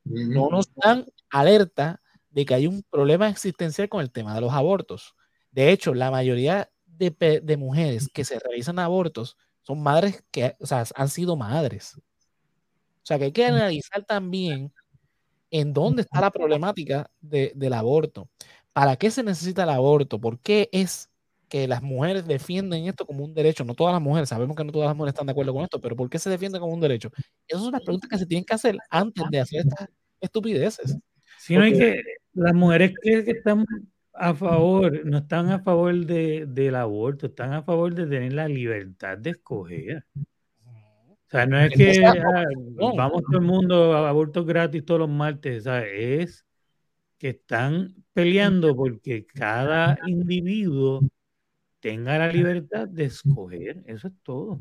no 0.03 0.49
nos 0.49 0.73
dan 0.75 1.05
alerta 1.29 2.01
de 2.29 2.45
que 2.45 2.53
hay 2.53 2.67
un 2.67 2.83
problema 2.89 3.29
existencial 3.29 3.89
con 3.89 4.01
el 4.01 4.11
tema 4.11 4.33
de 4.33 4.41
los 4.41 4.53
abortos. 4.53 5.15
De 5.51 5.71
hecho, 5.71 5.93
la 5.93 6.11
mayoría 6.11 6.69
de, 6.85 7.41
de 7.43 7.57
mujeres 7.57 8.09
que 8.13 8.23
se 8.23 8.39
realizan 8.39 8.79
abortos 8.79 9.37
son 9.63 9.81
madres 9.81 10.23
que 10.31 10.55
o 10.59 10.65
sea, 10.65 10.85
han 10.95 11.09
sido 11.09 11.35
madres. 11.35 11.97
O 11.97 13.05
sea, 13.07 13.17
que 13.17 13.25
hay 13.25 13.31
que 13.31 13.45
analizar 13.45 14.03
también 14.05 14.73
en 15.51 15.73
dónde 15.73 16.01
está 16.01 16.21
la 16.21 16.31
problemática 16.31 17.09
del 17.21 17.73
aborto. 17.73 18.29
¿Para 18.73 18.95
qué 18.97 19.11
se 19.11 19.23
necesita 19.23 19.63
el 19.63 19.69
aborto? 19.69 20.19
¿Por 20.19 20.39
qué 20.39 20.69
es 20.71 21.06
que 21.49 21.67
las 21.67 21.81
mujeres 21.81 22.27
defienden 22.27 22.85
esto 22.85 23.05
como 23.05 23.23
un 23.23 23.33
derecho? 23.33 23.63
No 23.63 23.73
todas 23.73 23.93
las 23.93 24.01
mujeres, 24.01 24.29
sabemos 24.29 24.55
que 24.55 24.63
no 24.63 24.71
todas 24.71 24.87
las 24.87 24.95
mujeres 24.95 25.13
están 25.13 25.27
de 25.27 25.31
acuerdo 25.31 25.53
con 25.53 25.63
esto, 25.63 25.79
pero 25.79 25.95
¿por 25.95 26.09
qué 26.09 26.19
se 26.19 26.29
defiende 26.29 26.59
como 26.59 26.73
un 26.73 26.81
derecho? 26.81 27.09
Esas 27.47 27.63
son 27.63 27.71
las 27.71 27.81
preguntas 27.81 28.09
que 28.09 28.17
se 28.17 28.25
tienen 28.25 28.45
que 28.45 28.53
hacer 28.53 28.77
antes 28.89 29.23
de 29.29 29.39
hacer 29.39 29.61
estas 29.61 29.87
estupideces. 30.19 30.97
Si 31.39 31.55
no 31.55 31.63
hay 31.63 31.73
que, 31.73 32.01
las 32.33 32.53
mujeres 32.53 32.93
que, 33.01 33.23
que 33.23 33.31
están 33.31 33.65
a 34.13 34.33
favor, 34.33 35.05
no 35.05 35.19
están 35.19 35.49
a 35.51 35.59
favor 35.59 35.95
de, 36.05 36.45
del 36.47 36.75
aborto, 36.75 37.27
están 37.27 37.53
a 37.53 37.63
favor 37.63 37.93
de 37.93 38.07
tener 38.07 38.33
la 38.33 38.47
libertad 38.47 39.17
de 39.17 39.31
escoger. 39.31 40.05
O 40.15 41.29
sea, 41.29 41.45
no 41.45 41.59
es 41.59 41.73
que 41.73 42.05
ah, 42.05 42.45
vamos 42.95 43.21
todo 43.23 43.37
el 43.37 43.45
mundo 43.45 43.93
a 43.93 44.09
abortos 44.09 44.45
gratis 44.45 44.85
todos 44.85 45.01
los 45.01 45.09
martes, 45.09 45.65
es 45.65 46.45
que 47.17 47.29
están 47.29 47.93
peleando 48.13 48.75
porque 48.75 49.25
cada 49.25 49.97
individuo 50.05 51.01
tenga 51.79 52.17
la 52.17 52.27
libertad 52.27 52.87
de 52.87 53.05
escoger. 53.05 53.83
Eso 53.85 54.07
es 54.07 54.13
todo. 54.23 54.59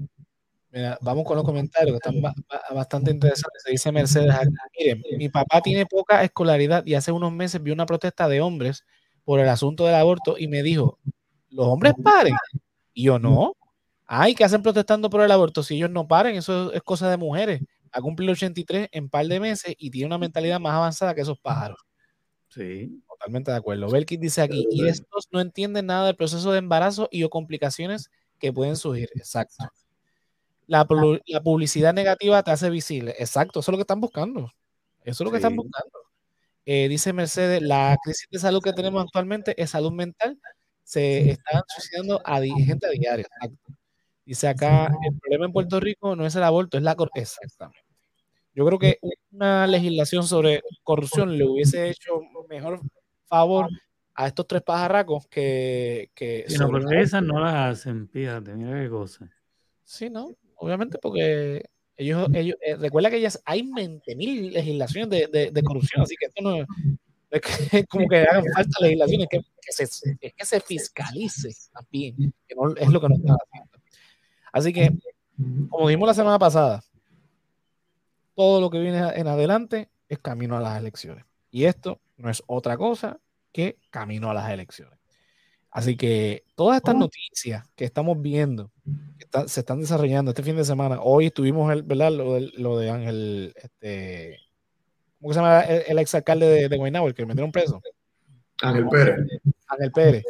Mira, 0.70 0.98
vamos 1.00 1.24
con 1.24 1.36
los 1.36 1.44
comentarios 1.44 1.98
que 1.98 2.08
están 2.08 2.34
bastante 2.74 3.10
interesantes. 3.10 3.62
Se 3.64 3.70
dice 3.70 3.92
Mercedes, 3.92 4.34
miren, 4.78 5.02
mi 5.16 5.28
papá 5.28 5.60
tiene 5.62 5.86
poca 5.86 6.22
escolaridad 6.22 6.84
y 6.84 6.94
hace 6.94 7.12
unos 7.12 7.32
meses 7.32 7.62
vi 7.62 7.70
una 7.70 7.86
protesta 7.86 8.28
de 8.28 8.40
hombres 8.40 8.84
por 9.24 9.40
el 9.40 9.48
asunto 9.48 9.86
del 9.86 9.94
aborto 9.94 10.36
y 10.38 10.48
me 10.48 10.62
dijo, 10.62 10.98
los 11.50 11.66
hombres 11.66 11.94
paren. 12.02 12.34
Y 12.92 13.04
yo 13.04 13.18
no. 13.18 13.54
Ay, 14.06 14.34
¿qué 14.34 14.44
hacen 14.44 14.62
protestando 14.62 15.10
por 15.10 15.22
el 15.22 15.30
aborto? 15.30 15.62
Si 15.62 15.76
ellos 15.76 15.90
no 15.90 16.06
paren, 16.06 16.36
eso 16.36 16.72
es 16.72 16.82
cosa 16.82 17.10
de 17.10 17.16
mujeres. 17.16 17.62
Ha 17.92 18.00
cumplido 18.00 18.32
83 18.32 18.88
en 18.92 19.08
par 19.08 19.26
de 19.26 19.40
meses 19.40 19.74
y 19.78 19.90
tiene 19.90 20.06
una 20.06 20.18
mentalidad 20.18 20.60
más 20.60 20.74
avanzada 20.74 21.14
que 21.14 21.22
esos 21.22 21.38
pájaros. 21.40 21.78
Sí. 22.48 23.02
Totalmente 23.18 23.50
de 23.50 23.56
acuerdo. 23.56 23.88
Belkin 23.88 24.20
dice 24.20 24.42
aquí, 24.42 24.66
y 24.70 24.86
estos 24.86 25.28
no 25.32 25.40
entienden 25.40 25.86
nada 25.86 26.06
del 26.06 26.16
proceso 26.16 26.52
de 26.52 26.58
embarazo 26.58 27.08
y 27.10 27.22
o 27.22 27.30
complicaciones 27.30 28.10
que 28.38 28.52
pueden 28.52 28.76
surgir. 28.76 29.08
Exacto. 29.14 29.64
La, 30.66 30.86
la, 31.26 31.42
publicidad 31.42 31.94
negativa 31.94 32.42
te 32.42 32.50
hace 32.50 32.68
visible. 32.68 33.14
Exacto, 33.18 33.60
eso 33.60 33.70
es 33.70 33.72
lo 33.72 33.78
que 33.78 33.82
están 33.82 34.00
buscando. 34.00 34.52
Eso 35.02 35.22
es 35.22 35.24
lo 35.24 35.30
que 35.30 35.36
están 35.36 35.56
buscando. 35.56 35.98
Eh, 36.66 36.88
dice 36.88 37.12
Mercedes, 37.12 37.62
la 37.62 37.96
crisis 38.02 38.26
de 38.30 38.38
salud 38.38 38.60
que 38.62 38.72
tenemos 38.72 39.02
actualmente 39.02 39.60
es 39.60 39.70
salud 39.70 39.92
mental. 39.92 40.38
Se 40.82 41.30
están 41.30 41.62
suicidando 41.68 42.20
a 42.24 42.40
gente 42.42 42.86
a 42.86 42.90
diario. 42.90 43.26
Dice 44.26 44.48
acá, 44.48 44.86
el 45.08 45.18
problema 45.18 45.46
en 45.46 45.52
Puerto 45.52 45.80
Rico 45.80 46.16
no 46.16 46.26
es 46.26 46.34
el 46.34 46.42
aborto, 46.42 46.76
es 46.76 46.82
la 46.82 46.96
corrupción. 46.96 47.24
Exactamente. 47.42 47.86
Yo 48.54 48.66
creo 48.66 48.78
que 48.78 48.98
una 49.30 49.66
legislación 49.66 50.26
sobre 50.26 50.62
corrupción 50.82 51.38
le 51.38 51.44
hubiese 51.44 51.90
hecho 51.90 52.20
mejor 52.48 52.80
favor 53.26 53.68
a 54.14 54.26
estos 54.26 54.46
tres 54.46 54.62
pajarracos 54.62 55.26
que... 55.28 56.10
que 56.14 56.46
no, 56.58 56.70
pero 56.70 56.90
esas 56.92 57.22
no 57.22 57.38
las 57.38 57.54
hacen, 57.54 58.08
fíjate, 58.08 58.54
mira 58.54 58.82
qué 58.82 58.88
cosa. 58.88 59.30
Sí, 59.84 60.08
¿no? 60.08 60.34
Obviamente 60.56 60.98
porque 60.98 61.64
ellos, 61.96 62.28
ellos 62.34 62.56
eh, 62.60 62.76
recuerda 62.76 63.10
que 63.10 63.16
ellas 63.16 63.40
hay 63.44 63.62
20.000 63.62 64.52
legislaciones 64.52 65.30
de, 65.30 65.50
de, 65.50 65.62
corrupción, 65.62 66.02
así 66.02 66.14
que 66.16 66.26
esto 66.26 66.42
no 66.42 66.66
es 67.30 67.40
que, 67.40 67.84
como 67.88 68.08
que 68.08 68.18
hagan 68.18 68.44
falta 68.54 68.80
legislaciones, 68.80 69.28
que, 69.30 69.40
que, 69.40 69.72
se, 69.72 69.84
es 69.84 70.34
que 70.34 70.44
se 70.44 70.60
fiscalice 70.60 71.50
también, 71.72 72.32
que 72.46 72.54
no, 72.54 72.74
es 72.74 72.88
lo 72.88 73.00
que 73.00 73.08
no 73.08 73.16
está 73.16 73.34
haciendo. 73.34 73.78
Así 74.52 74.72
que, 74.72 74.90
como 75.68 75.88
dijimos 75.88 76.06
la 76.06 76.14
semana 76.14 76.38
pasada, 76.38 76.82
todo 78.34 78.60
lo 78.60 78.70
que 78.70 78.78
viene 78.78 78.98
en 79.14 79.26
adelante 79.26 79.88
es 80.08 80.18
camino 80.18 80.56
a 80.56 80.60
las 80.60 80.78
elecciones. 80.78 81.24
Y 81.50 81.64
esto 81.64 82.00
no 82.16 82.30
es 82.30 82.42
otra 82.46 82.76
cosa 82.76 83.18
que 83.52 83.78
camino 83.90 84.30
a 84.30 84.34
las 84.34 84.50
elecciones. 84.50 84.98
Así 85.70 85.96
que 85.96 86.44
todas 86.54 86.78
estas 86.78 86.94
noticias 86.94 87.68
que 87.74 87.84
estamos 87.84 88.20
viendo, 88.20 88.70
que 89.18 89.26
se 89.48 89.60
están 89.60 89.80
desarrollando 89.80 90.30
este 90.30 90.42
fin 90.42 90.56
de 90.56 90.64
semana, 90.64 91.00
hoy 91.02 91.26
estuvimos, 91.26 91.70
el, 91.70 91.82
¿verdad? 91.82 92.12
Lo 92.12 92.34
de, 92.34 92.50
lo 92.56 92.78
de 92.78 92.90
Ángel, 92.90 93.52
este, 93.56 94.38
¿cómo 95.20 95.34
se 95.34 95.40
llama 95.40 95.60
el, 95.60 95.98
exalcalde 95.98 96.46
de, 96.46 96.68
de 96.70 96.76
Guaynabo, 96.78 97.08
el 97.08 97.14
que 97.14 97.26
metieron 97.26 97.52
preso? 97.52 97.82
Ángel 98.62 98.88
Pérez. 98.88 99.16
Ángel 99.68 99.92
Pérez. 99.92 100.24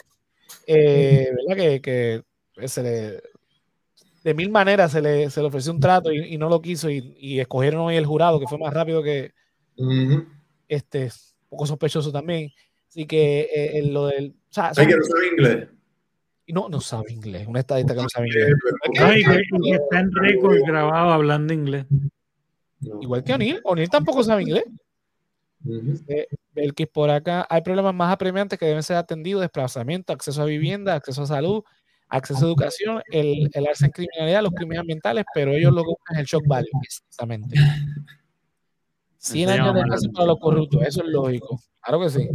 Eh, 0.67 1.31
¿Verdad? 1.37 1.57
Que, 1.57 1.81
que 1.81 2.69
se 2.69 2.83
le, 2.83 3.23
de 4.25 4.35
mil 4.35 4.51
maneras 4.51 4.91
se 4.91 5.01
le, 5.01 5.31
se 5.31 5.41
le 5.41 5.47
ofreció 5.47 5.73
un 5.73 5.79
trato 5.79 6.13
y, 6.13 6.37
no 6.39 6.49
lo 6.49 6.61
quiso 6.61 6.91
y, 6.91 7.39
escogieron 7.39 7.83
hoy 7.83 7.95
el 7.95 8.07
jurado, 8.07 8.41
que 8.41 8.49
fue 8.49 8.59
más 8.59 8.75
rápido 8.75 9.01
que 9.01 9.33
este, 10.67 11.05
un 11.05 11.09
poco 11.49 11.67
sospechoso 11.67 12.13
también. 12.13 12.51
Así 12.89 13.07
que 13.07 13.49
eh, 13.53 13.83
lo 13.83 14.07
del 14.07 14.35
hay 14.57 14.87
que 14.87 14.97
no 14.97 15.05
sabe 15.05 15.29
inglés. 15.33 15.69
No, 16.49 16.69
no 16.69 16.81
sabe 16.81 17.13
inglés. 17.13 17.47
Una 17.47 17.61
estadista 17.61 17.95
que 17.95 18.03
no 18.03 18.09
sabe 18.09 18.29
inglés. 18.29 18.55
No, 18.99 19.13
y 19.13 19.25
que, 19.25 19.75
está 19.75 20.01
en 20.01 20.13
récord 20.15 20.59
grabado 20.67 21.11
hablando 21.11 21.53
inglés. 21.53 21.87
Igual 23.01 23.25
que 23.25 23.35
O'Neill. 23.35 23.61
O'Neill 23.65 23.91
tampoco 23.91 24.23
sabe 24.23 24.43
inglés. 24.43 24.65
El 26.55 26.75
que 26.75 26.87
por 26.87 27.11
acá 27.11 27.47
hay 27.51 27.63
problemas 27.63 27.95
más 27.95 28.13
apremiantes 28.13 28.59
que 28.59 28.67
deben 28.67 28.83
ser 28.83 28.97
atendidos: 28.97 29.41
desplazamiento, 29.41 30.13
acceso 30.13 30.43
a 30.43 30.47
vivienda, 30.47 30.95
acceso 30.95 31.23
a 31.23 31.27
salud, 31.27 31.65
acceso 32.09 32.45
a 32.45 32.49
educación, 32.49 33.03
el, 33.11 33.51
el 33.53 33.67
arce 33.67 33.87
en 33.87 33.91
criminalidad, 33.91 34.43
los 34.43 34.53
crímenes 34.53 34.81
ambientales, 34.81 35.25
pero 35.35 35.53
ellos 35.53 35.73
lo 35.73 35.83
que 35.83 35.89
buscan 35.89 36.17
es 36.17 36.21
el 36.21 36.27
shock 36.27 36.47
value, 36.47 36.71
exactamente. 36.83 37.59
100 39.27 39.51
años 39.51 39.75
de 39.75 39.83
cárcel 39.83 40.13
para 40.13 40.27
los 40.27 40.39
corruptos, 40.39 40.83
eso 40.83 41.03
es 41.03 41.09
lógico. 41.09 41.61
Claro 41.83 42.01
que 42.01 42.11
sí. 42.11 42.29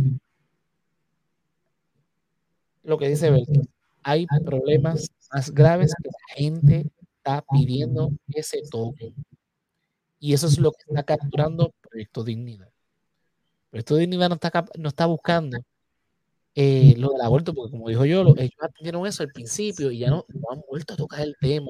Lo 2.84 2.98
que 2.98 3.10
dice 3.10 3.30
Belki, 3.30 3.62
hay 4.04 4.26
problemas 4.44 5.10
más 5.32 5.52
graves 5.52 5.94
que 5.96 6.10
la 6.10 6.36
gente 6.36 6.92
está 7.18 7.44
pidiendo 7.50 8.10
que 8.34 8.44
se 8.44 8.62
toque. 8.70 9.14
Y 10.20 10.34
eso 10.34 10.48
es 10.48 10.60
lo 10.60 10.72
que 10.72 10.84
está 10.88 11.04
capturando 11.04 11.74
Proyecto 11.82 12.24
Dignidad. 12.24 12.70
Proyecto 13.70 13.96
Dignidad 13.96 14.30
no 14.30 14.36
está, 14.36 14.66
no 14.78 14.90
está 14.90 15.06
buscando 15.06 15.60
eh, 16.56 16.96
lo 16.98 17.12
del 17.12 17.22
aborto, 17.22 17.54
porque 17.54 17.72
como 17.72 17.88
dijo 17.88 18.06
yo, 18.06 18.22
ellos 18.38 18.52
atendieron 18.60 19.06
eso 19.08 19.24
al 19.24 19.32
principio 19.32 19.92
y 19.92 20.00
ya 20.00 20.10
no, 20.10 20.26
han 20.52 20.62
vuelto 20.70 20.94
a 20.94 20.98
tocar 20.98 21.22
el 21.22 21.36
tema 21.40 21.70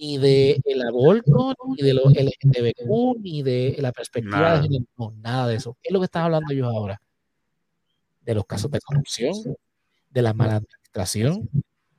ni 0.00 0.16
del 0.16 0.60
el 0.64 0.82
aborto, 0.82 1.54
ni 1.68 1.82
de 1.82 1.94
los 1.94 2.06
LGTBQ, 2.06 3.20
ni 3.20 3.42
de 3.42 3.76
la 3.78 3.92
perspectiva 3.92 4.54
de 4.54 4.62
género, 4.62 5.12
nada 5.16 5.46
de 5.48 5.56
eso. 5.56 5.76
¿Qué 5.82 5.90
es 5.90 5.92
lo 5.92 6.00
que 6.00 6.06
están 6.06 6.24
hablando 6.24 6.52
ellos 6.52 6.68
ahora? 6.74 7.00
De 8.22 8.34
los 8.34 8.46
casos 8.46 8.70
de 8.70 8.80
corrupción, 8.80 9.34
de 10.08 10.22
la 10.22 10.32
mala 10.32 10.56
administración, 10.56 11.48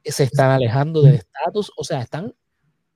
se 0.03 0.23
están 0.23 0.49
alejando 0.49 1.03
del 1.03 1.15
estatus, 1.15 1.71
o 1.77 1.83
sea, 1.83 2.01
están 2.01 2.33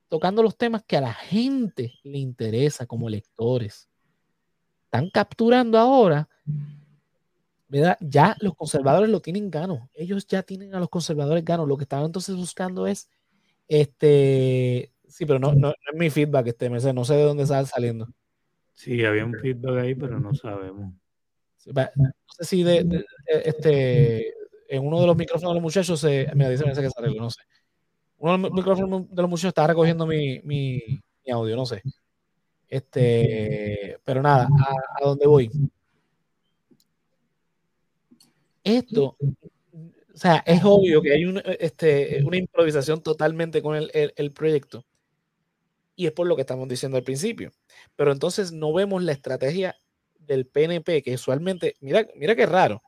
tocando 0.10 0.42
los 0.42 0.58
temas 0.58 0.84
que 0.84 0.98
a 0.98 1.02
la 1.02 1.14
gente 1.14 1.94
le 2.04 2.18
interesa 2.18 2.88
como 2.88 3.08
lectores. 3.08 3.88
Están 4.86 5.12
capturando 5.12 5.78
ahora 5.78 6.28
ya 8.00 8.36
los 8.40 8.56
conservadores 8.56 9.10
lo 9.10 9.22
tienen 9.22 9.50
gano. 9.50 9.90
Ellos 9.94 10.28
ya 10.28 10.44
tienen 10.44 10.76
a 10.76 10.80
los 10.80 10.90
conservadores 10.90 11.44
gano. 11.44 11.66
Lo 11.66 11.78
que 11.78 11.84
estaban 11.84 12.06
entonces 12.06 12.36
buscando 12.36 12.88
es, 12.88 13.10
este, 13.68 14.92
sí, 15.16 15.26
pero 15.26 15.40
no, 15.40 15.54
no, 15.54 15.70
es 15.70 15.98
mi 15.98 16.10
feedback, 16.10 16.48
este, 16.48 16.70
no 16.70 17.06
sé 17.06 17.14
de 17.16 17.24
dónde 17.24 17.44
está 17.44 17.66
saliendo. 17.66 18.08
Sí, 18.74 19.04
había 19.06 19.26
un 19.26 19.34
feedback 19.34 19.78
ahí, 19.78 19.96
pero 19.96 20.20
no 20.20 20.34
sabemos. 20.34 20.94
No 21.66 21.84
sé 22.28 22.44
si 22.44 22.64
de, 22.64 23.06
este, 23.28 24.34
en 24.68 24.86
uno 24.86 25.00
de 25.00 25.08
los 25.08 25.16
micrófonos 25.16 25.52
de 25.52 25.56
los 25.56 25.64
muchachos 25.64 26.00
se, 26.00 26.30
me 26.36 26.50
dice 26.50 26.66
que 26.66 26.74
se 26.74 27.00
arregló, 27.00 27.22
no 27.22 27.30
sé. 27.30 27.42
Uno 28.18 28.34
de 28.34 28.38
los 28.40 28.52
micrófonos 28.52 29.10
de 29.10 29.22
los 29.22 29.30
muchachos 29.30 29.50
está 29.50 29.68
recogiendo 29.68 30.06
mi, 30.06 30.40
mi, 30.42 30.82
mi 31.26 31.32
audio, 31.32 31.56
no 31.56 31.66
sé. 31.66 31.82
Este, 32.68 33.98
pero 34.04 34.22
nada, 34.22 34.48
a, 34.48 35.02
a 35.02 35.06
dónde 35.06 35.28
voy 35.28 35.50
esto, 38.66 39.16
o 39.22 40.18
sea, 40.18 40.44
es 40.46 40.62
obvio 40.64 41.02
que 41.02 41.14
hay 41.14 41.24
este, 41.60 42.22
una 42.26 42.38
improvisación 42.38 43.02
totalmente 43.02 43.62
con 43.62 43.76
el, 43.76 44.32
proyecto. 44.34 44.84
Y 45.96 46.08
es 46.08 46.12
por 46.12 46.28
lo 46.28 46.36
que 46.36 46.42
estamos 46.42 46.68
diciendo 46.68 46.98
al 46.98 47.04
principio. 47.04 47.52
Pero 47.96 48.12
entonces 48.12 48.52
no 48.52 48.74
vemos 48.74 49.04
la 49.04 49.14
estrategia 49.14 49.76
del 50.20 50.48
PNP, 50.48 51.02
que 51.04 51.14
usualmente, 51.14 51.76
mira, 51.80 52.06
mira 52.16 52.36
qué 52.36 52.46
raro. 52.46 52.82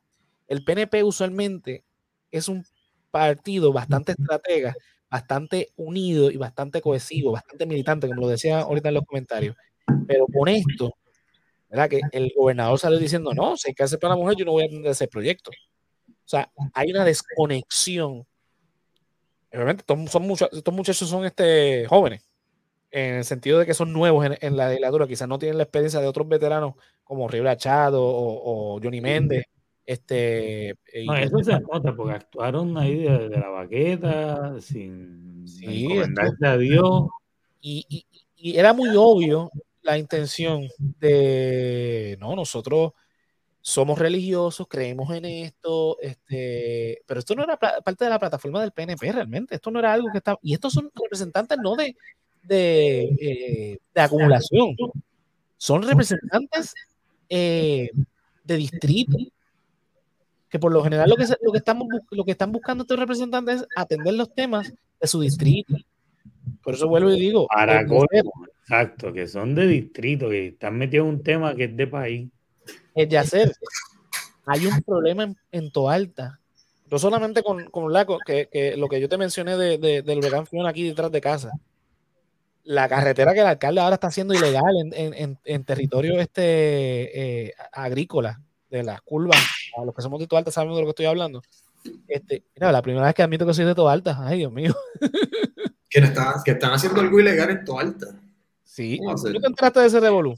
El 0.46 0.64
PNP 0.64 1.02
usualmente 1.04 1.84
es 2.30 2.48
un 2.48 2.64
partido 3.10 3.72
bastante 3.72 4.12
estratega, 4.12 4.74
bastante 5.10 5.68
unido 5.76 6.30
y 6.30 6.36
bastante 6.36 6.80
cohesivo, 6.80 7.32
bastante 7.32 7.66
militante, 7.66 8.08
como 8.08 8.22
lo 8.22 8.28
decía 8.28 8.60
ahorita 8.60 8.88
en 8.88 8.94
los 8.94 9.04
comentarios. 9.04 9.56
Pero 10.06 10.26
con 10.26 10.48
esto, 10.48 10.94
¿verdad? 11.68 11.88
Que 11.88 12.00
el 12.12 12.32
gobernador 12.36 12.78
sale 12.78 12.98
diciendo, 12.98 13.32
no, 13.34 13.56
si 13.56 13.70
hay 13.70 13.74
que 13.74 13.82
hacer 13.82 13.98
para 13.98 14.14
la 14.14 14.20
mujer, 14.20 14.36
yo 14.36 14.44
no 14.44 14.52
voy 14.52 14.64
a 14.64 14.66
atender 14.66 14.92
ese 14.92 15.08
proyecto. 15.08 15.50
O 16.08 16.30
sea, 16.30 16.50
hay 16.74 16.90
una 16.90 17.04
desconexión. 17.04 18.26
Obviamente, 19.52 19.80
estos, 19.80 20.10
son 20.10 20.22
muchos, 20.26 20.48
estos 20.52 20.74
muchachos 20.74 21.08
son 21.08 21.24
este, 21.24 21.86
jóvenes, 21.86 22.22
en 22.90 23.16
el 23.16 23.24
sentido 23.24 23.58
de 23.58 23.66
que 23.66 23.74
son 23.74 23.92
nuevos 23.92 24.26
en, 24.40 24.56
la 24.56 24.68
legislatura, 24.68 25.06
quizás 25.06 25.28
no 25.28 25.38
tienen 25.38 25.58
la 25.58 25.64
experiencia 25.64 26.00
de 26.00 26.06
otros 26.06 26.28
veteranos 26.28 26.74
como 27.04 27.28
Rivera 27.28 27.56
Chado 27.56 28.02
o, 28.02 28.80
Johnny 28.82 29.00
Méndez. 29.00 29.44
Este, 29.84 30.76
no, 31.06 31.16
eso 31.16 31.42
se 31.42 31.58
nota 31.60 31.94
porque 31.96 32.14
actuaron 32.14 32.76
ahí 32.76 33.04
de, 33.04 33.30
la 33.30 33.48
baqueta, 33.48 34.60
sin 34.60 35.48
sí, 35.48 35.88
a 36.42 36.56
Dios. 36.58 37.06
y, 37.60 38.06
y 38.38 38.56
era 38.56 38.72
muy 38.72 38.90
obvio 38.96 39.50
la 39.82 39.98
intención 39.98 40.68
de, 40.78 42.16
no, 42.20 42.36
nosotros 42.36 42.92
somos 43.60 43.98
religiosos, 43.98 44.66
creemos 44.68 45.10
en 45.14 45.24
esto, 45.24 45.98
este, 46.00 47.02
pero 47.06 47.20
esto 47.20 47.34
no 47.34 47.44
era 47.44 47.58
parte 47.58 48.04
de 48.04 48.10
la 48.10 48.18
plataforma 48.18 48.60
del 48.60 48.72
PNP 48.72 49.12
realmente, 49.12 49.56
esto 49.56 49.70
no 49.70 49.78
era 49.78 49.92
algo 49.92 50.08
que 50.12 50.18
estaba, 50.18 50.38
y 50.42 50.54
estos 50.54 50.72
son 50.72 50.90
representantes 50.94 51.58
no 51.62 51.74
de, 51.74 51.96
de, 52.48 53.02
eh, 53.20 53.78
acumulación, 53.94 54.74
son 55.56 55.82
representantes 55.82 56.74
eh, 57.28 57.90
de 58.44 58.56
distrito, 58.56 59.16
que 60.48 60.58
por 60.58 60.72
lo 60.72 60.82
general 60.82 61.10
lo 61.10 61.16
que, 61.16 61.26
lo 61.42 61.52
que, 61.52 61.58
estamos, 61.58 61.86
lo 62.10 62.24
que 62.24 62.32
están 62.32 62.50
buscando 62.52 62.82
estos 62.82 62.98
representantes 62.98 63.60
es 63.60 63.66
atender 63.76 64.14
los 64.14 64.34
temas 64.34 64.72
de 65.00 65.06
su 65.06 65.20
distrito. 65.20 65.74
Por 66.62 66.74
eso 66.74 66.88
vuelvo 66.88 67.10
y 67.10 67.20
digo. 67.20 67.46
Para 67.48 67.82
exacto, 67.82 69.12
que 69.12 69.26
son 69.26 69.54
de 69.54 69.66
distrito, 69.66 70.30
que 70.30 70.48
están 70.48 70.78
metidos 70.78 71.06
en 71.06 71.14
un 71.14 71.22
tema 71.22 71.54
que 71.54 71.64
es 71.64 71.76
de 71.76 71.86
país 71.86 72.28
es 72.94 73.08
de 73.08 73.18
hacer. 73.18 73.52
Hay 74.46 74.66
un 74.66 74.82
problema 74.82 75.32
en, 75.52 75.70
Toalta. 75.70 76.40
No 76.90 76.98
solamente 76.98 77.42
con, 77.42 77.70
con 77.70 77.92
Laco, 77.92 78.18
que, 78.24 78.74
lo 78.76 78.88
que 78.88 79.00
yo 79.00 79.08
te 79.08 79.18
mencioné 79.18 79.56
de, 79.56 79.78
de, 79.78 80.02
del 80.02 80.18
huracán 80.18 80.46
Fiona 80.46 80.70
aquí 80.70 80.84
detrás 80.84 81.12
de 81.12 81.20
casa. 81.20 81.52
La 82.68 82.86
carretera 82.86 83.32
que 83.32 83.40
el 83.40 83.46
alcalde 83.46 83.80
ahora 83.80 83.94
está 83.94 84.08
haciendo 84.08 84.34
ilegal 84.34 84.74
en, 84.92 85.64
territorio 85.64 86.20
este, 86.20 87.46
eh, 87.46 87.54
agrícola, 87.72 88.42
de 88.68 88.82
las 88.82 89.00
curvas. 89.00 89.38
A 89.74 89.86
los 89.86 89.94
que 89.94 90.02
somos 90.02 90.20
de 90.20 90.26
Toalta 90.26 90.50
sabemos 90.50 90.76
de 90.76 90.82
lo 90.82 90.86
que 90.86 90.90
estoy 90.90 91.06
hablando. 91.06 91.40
Este, 92.06 92.44
mira, 92.54 92.70
la 92.70 92.82
primera 92.82 93.06
vez 93.06 93.14
que 93.14 93.22
admito 93.22 93.46
que 93.46 93.54
soy 93.54 93.64
de 93.64 93.74
Toalta. 93.74 94.18
Ay, 94.20 94.38
Dios 94.38 94.52
mío. 94.52 94.74
Que, 95.90 96.02
que 96.44 96.50
están 96.50 96.72
haciendo 96.74 97.00
algo 97.00 97.18
ilegal 97.18 97.48
en 97.48 97.64
Toalta. 97.64 98.08
Sí. 98.62 99.00
¿Tú 99.00 99.40
te 99.40 99.46
enteraste 99.46 99.80
de 99.80 99.86
ese 99.86 100.00
revolú? 100.00 100.34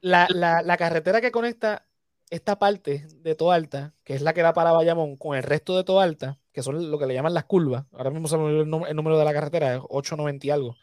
la, 0.00 0.26
la, 0.30 0.76
carretera 0.78 1.20
que 1.20 1.30
conecta 1.30 1.84
esta 2.30 2.58
parte 2.58 3.06
de 3.16 3.34
Toalta, 3.34 3.92
que 4.02 4.14
es 4.14 4.22
la 4.22 4.32
que 4.32 4.40
da 4.40 4.54
para 4.54 4.72
Bayamón, 4.72 5.18
con 5.18 5.36
el 5.36 5.42
resto 5.42 5.76
de 5.76 5.84
Toalta, 5.84 6.38
que 6.56 6.62
son 6.62 6.90
lo 6.90 6.98
que 6.98 7.04
le 7.04 7.12
llaman 7.12 7.34
las 7.34 7.44
curvas, 7.44 7.84
ahora 7.92 8.08
mismo 8.08 8.28
se 8.28 8.38
me 8.38 8.48
el, 8.48 8.60
el 8.60 8.96
número 8.96 9.18
de 9.18 9.26
la 9.26 9.34
carretera, 9.34 9.74
es 9.74 9.82
890 9.90 10.46
y 10.46 10.50
algo, 10.50 10.76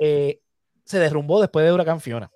eh, 0.00 0.40
se 0.82 0.98
derrumbó 0.98 1.40
después 1.40 1.64
de 1.64 1.72
Huracán 1.72 2.00
Fiona. 2.00 2.32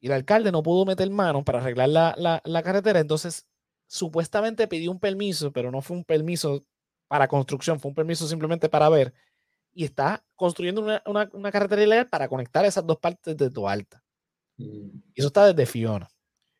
Y 0.00 0.06
el 0.06 0.14
alcalde 0.14 0.50
no 0.50 0.62
pudo 0.62 0.86
meter 0.86 1.10
mano 1.10 1.44
para 1.44 1.58
arreglar 1.58 1.90
la, 1.90 2.40
la, 2.42 2.62
carretera, 2.62 3.00
entonces 3.00 3.46
supuestamente 3.86 4.66
pidió 4.66 4.90
un 4.90 4.98
permiso, 4.98 5.52
pero 5.52 5.70
no 5.70 5.82
fue 5.82 5.98
un 5.98 6.04
permiso 6.04 6.64
para 7.06 7.28
construcción, 7.28 7.78
fue 7.78 7.90
un 7.90 7.94
permiso 7.94 8.26
simplemente 8.26 8.70
para 8.70 8.88
ver. 8.88 9.12
Y 9.74 9.84
está 9.84 10.24
construyendo 10.36 10.80
una, 10.80 11.02
una, 11.04 11.28
una 11.34 11.52
carretera 11.52 11.82
ilegal 11.82 12.08
para 12.08 12.28
conectar 12.28 12.64
esas 12.64 12.86
dos 12.86 12.96
partes 12.96 13.36
de 13.36 13.50
Toalta. 13.50 14.02
Y 14.56 14.90
eso 15.14 15.26
está 15.26 15.52
desde 15.52 15.66
Fiona. 15.66 16.08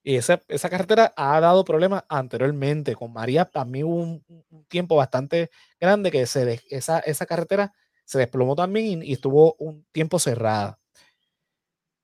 Y 0.05 0.17
esa, 0.17 0.43
esa 0.49 0.69
carretera 0.69 1.13
ha 1.17 1.41
dado 1.41 1.65
problemas 1.65 2.05
anteriormente. 2.09 2.95
Con 2.97 3.13
María 3.13 3.45
también 3.45 3.87
hubo 3.87 4.01
un, 4.03 4.25
tiempo 4.69 4.97
bastante 4.97 5.51
grande 5.81 6.11
que 6.11 6.27
se 6.27 6.61
esa, 6.71 6.99
esa 7.01 7.27
carretera 7.27 7.73
se 8.05 8.19
desplomó 8.19 8.57
también 8.57 9.03
y, 9.03 9.13
estuvo 9.13 9.55
un 9.59 9.87
tiempo 9.93 10.19
cerrada. 10.19 10.79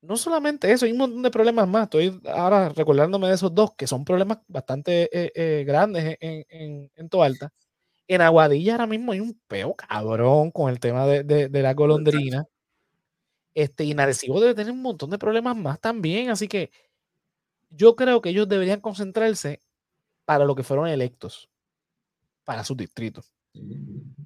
No 0.01 0.16
solamente 0.16 0.70
eso, 0.70 0.86
hay 0.86 0.92
un 0.92 0.99
montón 0.99 1.22
de 1.22 1.30
problemas 1.30 1.66
más. 1.66 1.84
Estoy 1.84 2.20
ahora 2.28 2.68
recordándome 2.68 3.28
de 3.28 3.34
esos 3.34 3.53
dos, 3.53 3.74
que 3.76 3.88
son 3.88 4.05
problemas 4.05 4.38
bastante 4.46 5.09
eh, 5.12 5.32
eh, 5.34 5.64
grandes 5.66 6.16
en, 6.20 6.44
en, 6.49 6.90
en 6.94 7.09
Toalta. 7.09 7.53
En 8.09 8.22
Aguadilla 8.22 8.74
ahora 8.74 8.86
mismo 8.86 9.12
hay 9.12 9.20
un 9.20 9.40
peo 9.49 9.74
cabrón 9.74 10.51
con 10.53 10.70
el 10.70 10.80
tema 10.80 11.07
de, 11.07 11.24
de, 11.24 11.49
de 11.49 11.62
la 11.62 11.74
golondrina. 11.74 12.46
Este, 13.55 13.84
y 13.84 13.92
debe 13.92 14.55
tener 14.55 14.72
un 14.72 14.82
montón 14.82 15.11
de 15.11 15.18
problemas 15.18 15.57
más 15.57 15.80
también. 15.80 16.30
Así 16.30 16.46
que 16.46 16.70
yo 17.71 17.97
creo 17.97 18.21
que 18.21 18.31
ellos 18.31 18.49
deberían 18.49 18.81
concentrarse 18.81 19.62
para 20.25 20.45
lo 20.45 20.55
que 20.55 20.62
fueron 20.62 20.89
electos, 20.89 21.49
para 22.45 22.64
sus 22.64 22.77
distritos. 22.77 23.33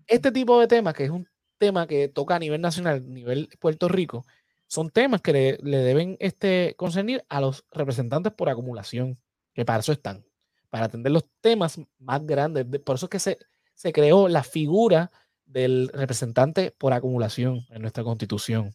Este 0.06 0.32
tipo 0.32 0.58
de 0.60 0.66
temas, 0.66 0.94
que 0.94 1.04
es 1.04 1.10
un 1.10 1.28
tema 1.58 1.86
que 1.86 2.08
toca 2.08 2.36
a 2.36 2.38
nivel 2.38 2.60
nacional, 2.60 2.96
a 2.96 3.00
nivel 3.00 3.48
Puerto 3.60 3.88
Rico, 3.88 4.26
son 4.66 4.90
temas 4.90 5.20
que 5.20 5.32
le, 5.32 5.78
deben 5.78 6.16
este, 6.18 6.74
concernir 6.76 7.24
a 7.28 7.40
los 7.40 7.64
representantes 7.70 8.32
por 8.32 8.48
acumulación, 8.48 9.18
que 9.54 9.64
para 9.64 9.80
eso 9.80 9.92
están, 9.92 10.24
para 10.70 10.86
atender 10.86 11.12
los 11.12 11.24
temas 11.40 11.80
más 11.98 12.26
grandes. 12.26 12.66
Por 12.80 12.96
eso 12.96 13.06
es 13.06 13.10
que 13.10 13.18
se, 13.18 13.38
se 13.74 13.92
creó 13.92 14.28
la 14.28 14.42
figura 14.42 15.10
del 15.44 15.88
representante 15.92 16.70
por 16.70 16.92
acumulación 16.92 17.66
en 17.68 17.82
nuestra 17.82 18.02
constitución. 18.02 18.74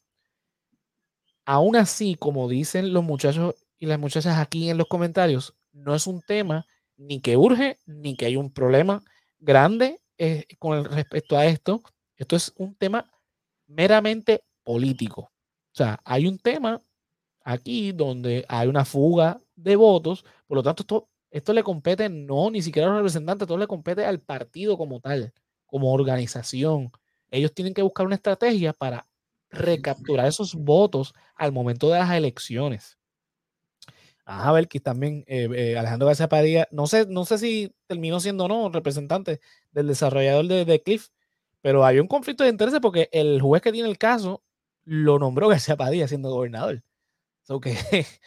Aún 1.46 1.76
así, 1.76 2.16
como 2.16 2.48
dicen 2.48 2.94
los 2.94 3.04
muchachos 3.04 3.56
y 3.80 3.86
las 3.86 4.00
muchachas 4.00 4.38
aquí 4.38 4.70
en 4.70 4.78
los 4.78 4.88
comentarios, 4.88 5.56
no 5.72 5.96
es 5.96 6.08
un 6.08 6.22
tema 6.22 6.66
ni 6.98 7.22
que 7.22 7.38
urge, 7.38 7.80
ni 7.86 8.16
que 8.16 8.26
hay 8.26 8.36
un 8.36 8.52
problema 8.52 9.04
grande 9.40 10.02
eh, 10.18 10.46
con 10.60 10.86
respecto 10.86 11.38
a 11.38 11.46
esto. 11.46 11.82
Esto 12.16 12.36
es 12.36 12.54
un 12.58 12.76
tema 12.76 13.10
meramente 13.68 14.44
político. 14.64 15.22
O 15.22 15.76
sea, 15.78 16.00
hay 16.04 16.26
un 16.26 16.40
tema 16.40 16.82
aquí 17.44 17.92
donde 17.92 18.46
hay 18.50 18.68
una 18.68 18.84
fuga 18.84 19.40
de 19.56 19.76
votos, 19.76 20.26
por 20.48 20.58
lo 20.58 20.64
tanto, 20.64 20.84
esto, 20.84 21.10
esto 21.30 21.54
le 21.54 21.64
compete 21.64 22.10
no 22.10 22.50
ni 22.50 22.62
siquiera 22.62 22.88
a 22.88 22.92
los 22.92 23.00
representantes, 23.00 23.46
esto 23.46 23.58
le 23.58 23.68
compete 23.68 24.06
al 24.06 24.20
partido 24.20 24.78
como 24.78 25.00
tal, 25.00 25.34
como 25.66 25.94
organización. 25.94 26.92
Ellos 27.30 27.54
tienen 27.54 27.74
que 27.74 27.82
buscar 27.82 28.06
una 28.06 28.16
estrategia 28.16 28.74
para 28.74 29.08
recapturar 29.50 30.28
esos 30.28 30.56
votos 30.56 31.14
al 31.36 31.52
momento 31.52 31.90
de 31.90 32.00
las 32.00 32.12
elecciones. 32.12 32.97
A 34.30 34.52
ver, 34.52 34.68
que 34.68 34.82
también 34.82 35.24
eh, 35.28 35.48
eh, 35.56 35.78
Alejandro 35.78 36.08
García 36.08 36.28
Padilla, 36.28 36.68
no 36.72 36.86
sé, 36.86 37.06
no 37.08 37.24
sé 37.24 37.38
si 37.38 37.74
terminó 37.88 38.20
siendo 38.20 38.44
o 38.46 38.48
no 38.50 38.70
representante 38.70 39.40
del 39.72 39.88
desarrollador 39.88 40.48
de, 40.48 40.66
de, 40.66 40.84
Cliff, 40.84 41.08
pero 41.62 41.86
había 41.86 42.02
un 42.02 42.10
conflicto 42.10 42.44
de 42.44 42.50
intereses 42.50 42.82
porque 42.82 43.10
el 43.14 43.42
juez 43.42 43.62
que 43.62 43.72
tiene 43.72 43.88
el 43.90 43.98
caso 43.98 44.44
lo 44.84 45.18
nombró 45.20 45.48
García 45.48 45.78
Padilla 45.78 46.10
siendo 46.10 46.30
gobernador. 46.32 46.84
So 47.44 47.62
que 47.62 47.76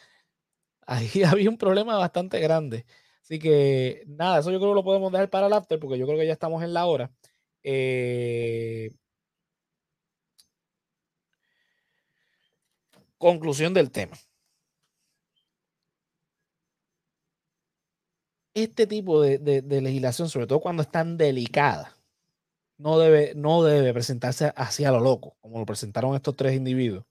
ahí 0.87 1.23
había 1.25 1.51
un 1.51 1.59
problema 1.59 1.99
bastante 1.99 2.41
grande. 2.41 2.87
Así 3.23 3.39
que 3.39 4.05
nada, 4.07 4.41
eso 4.41 4.51
yo 4.51 4.59
creo 4.59 4.73
que 4.73 4.77
lo 4.77 4.85
podemos 4.85 5.13
dejar 5.13 5.31
para 5.31 5.49
el 5.49 5.53
after 5.53 5.79
porque 5.79 5.99
yo 5.99 6.07
creo 6.07 6.19
que 6.19 6.27
ya 6.27 6.33
estamos 6.33 6.63
en 6.65 6.75
la 6.75 6.87
hora. 6.87 7.13
Eh, 7.63 8.93
conclusión 13.19 13.75
del 13.75 13.91
tema. 13.91 14.17
Este 18.55 18.87
tipo 18.87 19.23
de, 19.23 19.63
legislación, 19.81 20.29
sobre 20.29 20.47
todo 20.47 20.61
cuando 20.61 20.83
es 20.83 20.91
tan 20.91 21.17
delicada, 21.17 21.97
no 22.79 22.99
debe, 22.99 23.35
no 23.37 23.63
debe 23.63 23.93
presentarse 23.93 24.53
hacia 24.57 24.91
lo 24.91 25.01
loco, 25.01 25.37
como 25.41 25.59
lo 25.61 25.67
presentaron 25.67 26.15
estos 26.17 26.37
tres 26.37 26.55
individuos, 26.57 27.05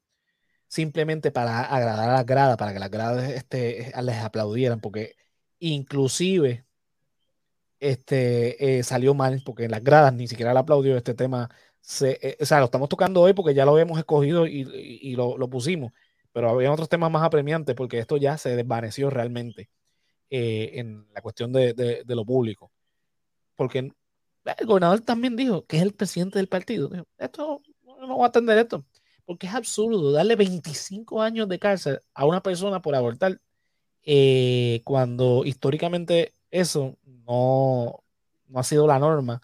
simplemente 0.68 1.32
para 1.32 1.62
agradar 1.64 2.10
a 2.10 2.14
las 2.14 2.26
gradas, 2.26 2.58
para 2.58 2.74
que 2.74 2.80
las 2.80 2.92
gradas 2.92 3.30
este, 3.32 3.94
les 4.04 4.18
aplaudieran, 4.18 4.82
porque 4.82 5.16
inclusive 5.60 6.66
este, 7.80 8.80
eh, 8.80 8.84
salió 8.84 9.14
mal, 9.14 9.42
porque 9.46 9.66
en 9.66 9.72
las 9.72 9.84
gradas 9.84 10.14
ni 10.14 10.28
siquiera 10.28 10.54
le 10.54 10.60
aplaudió 10.60 10.98
este 10.98 11.14
tema. 11.14 11.50
Eh, 12.02 12.38
o 12.42 12.46
sea, 12.46 12.60
lo 12.60 12.66
estamos 12.66 12.90
tocando 12.90 13.22
hoy 13.22 13.34
porque 13.34 13.54
ya 13.54 13.66
lo 13.66 13.72
habíamos 13.72 13.98
escogido 14.00 14.46
y, 14.48 15.16
lo, 15.16 15.50
pusimos, 15.50 15.94
pero 16.34 16.50
había 16.50 16.72
otros 16.72 16.90
temas 16.90 17.12
más 17.12 17.24
apremiantes 17.24 17.76
porque 17.76 18.00
esto 18.00 18.18
ya 18.18 18.38
se 18.38 18.56
desvaneció 18.56 19.10
realmente 19.10 19.70
eh, 20.30 20.72
en 20.76 21.08
la 21.14 21.22
cuestión 21.22 21.52
de, 21.52 22.04
lo 22.08 22.26
público. 22.26 22.72
Porque 23.56 23.80
el 23.80 24.66
gobernador 24.66 25.02
también 25.02 25.36
dijo 25.36 25.66
que 25.66 25.78
es 25.78 25.84
el 25.84 25.94
presidente 25.94 26.40
del 26.40 26.48
partido. 26.48 26.90
esto 27.18 27.62
no 28.00 28.18
va 28.18 28.26
a 28.26 28.30
atender 28.30 28.58
esto, 28.58 28.86
porque 29.26 29.48
es 29.48 29.54
absurdo 29.54 30.12
darle 30.12 30.36
25 30.36 31.22
años 31.22 31.50
de 31.50 31.60
cárcel 31.60 32.00
a 32.14 32.26
una 32.26 32.42
persona 32.42 32.82
por 32.82 32.96
abortar 32.96 33.40
cuando 34.84 35.44
históricamente 35.46 36.34
eso 36.50 36.98
no, 37.04 38.04
no 38.48 38.60
ha 38.60 38.64
sido 38.64 38.88
la 38.88 38.98
norma 38.98 39.42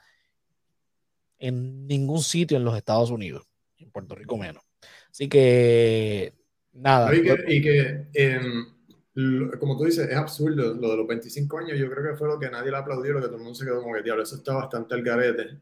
en 1.38 1.88
ningún 1.88 2.22
sitio 2.22 2.58
en 2.58 2.64
los 2.64 2.76
Estados 2.76 3.12
Unidos, 3.12 3.48
en 3.78 3.92
Puerto 3.92 4.16
Rico 4.16 4.38
menos. 4.38 4.64
Así 5.12 5.30
que, 5.30 6.34
nada. 6.74 7.14
Y 7.16 7.62
que, 7.62 8.08
em, 8.14 8.75
como 9.60 9.78
tú 9.78 9.86
dices, 9.86 10.10
es 10.10 10.16
absurdo 10.16 10.74
lo 10.74 10.90
de 10.90 10.98
los 10.98 11.08
25 11.08 11.58
años. 11.60 11.80
Yo 11.80 11.90
creo 11.90 12.12
que 12.12 12.18
fue 12.18 12.28
lo 12.28 12.40
que 12.40 12.50
nadie 12.50 12.72
le 12.72 12.78
aplaudió, 12.78 13.14
lo 13.14 13.22
que 13.22 13.28
todo 13.28 13.38
el 13.38 13.44
mundo 13.44 13.56
se 13.56 13.66
quedó 13.66 13.82
como 13.82 13.96
que, 13.96 14.04
diablo, 14.04 14.24
eso 14.24 14.36
está 14.36 14.54
bastante 14.54 14.94
al 14.94 15.04
garete. 15.04 15.60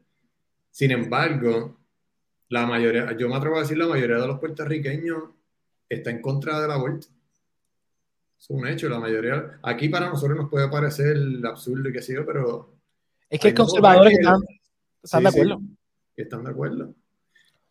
Sin 0.71 0.91
embargo, 0.91 1.79
la 2.49 2.65
mayoría, 2.65 3.15
yo 3.17 3.29
me 3.29 3.35
atrevo 3.35 3.57
a 3.57 3.61
decir, 3.61 3.77
la 3.77 3.87
mayoría 3.87 4.17
de 4.17 4.27
los 4.27 4.39
puertorriqueños 4.39 5.23
está 5.87 6.09
en 6.09 6.21
contra 6.21 6.59
de 6.61 6.67
la 6.67 6.77
vuelta 6.77 7.07
es 8.43 8.49
un 8.49 8.67
hecho, 8.67 8.89
la 8.89 8.99
mayoría. 8.99 9.57
Aquí 9.63 9.87
para 9.87 10.09
nosotros 10.09 10.37
nos 10.37 10.49
puede 10.49 10.67
parecer 10.67 11.15
absurdo 11.45 11.89
y 11.89 11.93
qué 11.93 12.01
sé 12.01 12.13
yo, 12.13 12.25
pero. 12.25 12.75
Es 13.29 13.39
que 13.39 13.47
hay 13.47 13.53
conservadores 13.53 14.17
que 14.17 14.21
están, 14.21 14.41
están 15.01 15.23
de 15.23 15.29
acuerdo. 15.29 15.61
están 16.17 16.43
de 16.43 16.51
acuerdo. 16.51 16.93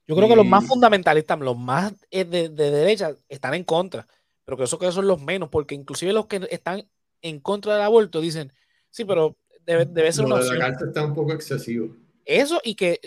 Yo 0.07 0.17
creo 0.17 0.29
que 0.29 0.37
los 0.37 0.47
más 0.47 0.67
fundamentalistas, 0.67 1.39
los 1.41 1.59
más 1.59 1.95
de, 2.11 2.25
de, 2.25 2.49
derecha, 2.49 3.15
están 3.29 3.55
en 3.55 3.65
contra. 3.65 4.07
Pero 4.53 4.59
que 4.59 4.65
eso 4.65 4.79
que 4.79 4.93
son 4.93 5.07
los 5.07 5.23
menos, 5.23 5.49
porque 5.49 5.75
inclusive 5.75 6.13
los 6.13 6.27
que 6.27 6.47
están 6.51 6.87
en 7.23 7.41
contra 7.41 7.73
del 7.73 7.85
aborto 7.85 8.21
dicen, 8.21 8.53
sí, 8.91 9.07
pero 9.07 9.35
debe, 9.65 9.87
debe 9.87 10.13
ser 10.13 10.27
una 10.27 10.35
opción. 10.35 10.59
La 10.59 10.69
está 10.69 11.07
un 11.07 11.15
poco 11.15 11.33
excesivo. 11.33 11.97
Eso 12.27 12.61
y 12.63 12.75
que 12.75 13.01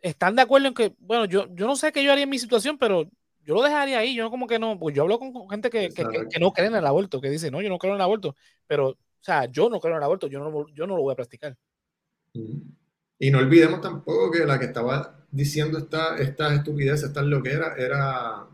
están 0.00 0.36
de 0.36 0.40
acuerdo 0.40 0.68
en 0.68 0.74
que, 0.74 0.94
bueno, 1.00 1.26
yo, 1.26 1.54
yo 1.54 1.66
no 1.66 1.76
sé 1.76 1.92
qué 1.92 2.02
yo 2.02 2.12
haría 2.12 2.24
en 2.24 2.30
mi 2.30 2.38
situación, 2.38 2.78
pero 2.78 3.10
yo 3.44 3.54
lo 3.56 3.62
dejaría 3.62 3.98
ahí, 3.98 4.14
yo 4.14 4.30
como 4.30 4.46
que 4.46 4.58
no, 4.58 4.78
pues 4.78 4.96
yo 4.96 5.02
hablo 5.02 5.18
con 5.18 5.50
gente 5.50 5.68
que, 5.68 5.90
que, 5.90 6.06
que, 6.30 6.40
no 6.40 6.50
cree 6.54 6.68
en 6.68 6.76
el 6.76 6.86
aborto, 6.86 7.20
que 7.20 7.28
dice, 7.28 7.50
no, 7.50 7.60
yo 7.60 7.68
no 7.68 7.76
creo 7.76 7.92
en 7.92 7.96
el 7.96 8.02
aborto, 8.02 8.34
pero, 8.66 8.88
o 8.88 8.96
sea, 9.20 9.44
yo 9.50 9.68
no 9.68 9.80
creo 9.80 9.92
en 9.92 9.98
el 9.98 10.04
aborto, 10.04 10.28
yo 10.28 10.38
no, 10.38 10.66
yo 10.72 10.86
no 10.86 10.96
lo 10.96 11.02
voy 11.02 11.12
a 11.12 11.16
practicar. 11.16 11.58
Y 12.32 13.30
no 13.30 13.38
olvidemos 13.38 13.82
tampoco 13.82 14.30
que 14.30 14.46
la 14.46 14.58
que 14.58 14.64
estaba 14.64 15.26
diciendo 15.30 15.76
esta, 15.76 16.16
estas 16.16 16.54
estupideces, 16.54 17.08
estas 17.08 17.26
loqueras, 17.26 17.78
era 17.78 18.48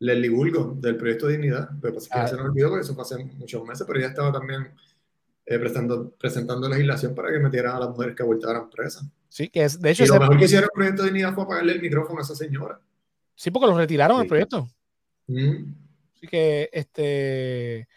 Leslie 0.00 0.30
Bulgo, 0.30 0.76
del 0.78 0.96
proyecto 0.96 1.28
Dignidad. 1.28 1.70
Pero 1.80 1.94
pues, 1.94 2.08
ah. 2.10 2.26
se 2.26 2.36
nos 2.36 2.46
olvidó 2.46 2.70
porque 2.70 2.82
eso 2.82 2.94
fue 2.94 3.04
hace 3.04 3.24
muchos 3.24 3.64
meses, 3.64 3.86
pero 3.86 3.98
ella 3.98 4.08
estaba 4.08 4.32
también 4.32 4.72
eh, 5.46 5.58
presentando, 5.58 6.10
presentando 6.10 6.68
legislación 6.68 7.14
para 7.14 7.30
que 7.30 7.38
metieran 7.38 7.76
a 7.76 7.80
las 7.80 7.90
mujeres 7.90 8.16
que 8.16 8.22
abortaran 8.22 8.68
presas. 8.70 9.04
Sí, 9.28 9.48
que 9.48 9.64
es, 9.64 9.80
de 9.80 9.90
hecho... 9.90 10.04
Y 10.04 10.08
lo 10.08 10.18
mejor 10.18 10.38
que 10.38 10.44
hicieron 10.46 10.64
el 10.64 10.74
proyecto 10.74 11.04
Dignidad 11.04 11.34
fue 11.34 11.44
apagarle 11.44 11.72
el 11.74 11.80
micrófono 11.80 12.18
a 12.18 12.22
esa 12.22 12.34
señora. 12.34 12.80
Sí, 13.34 13.50
porque 13.50 13.68
lo 13.68 13.76
retiraron 13.76 14.20
el 14.20 14.26
proyecto. 14.26 14.68
Mm. 15.26 15.72
Así 16.16 16.26
que, 16.26 16.68
este. 16.72 17.88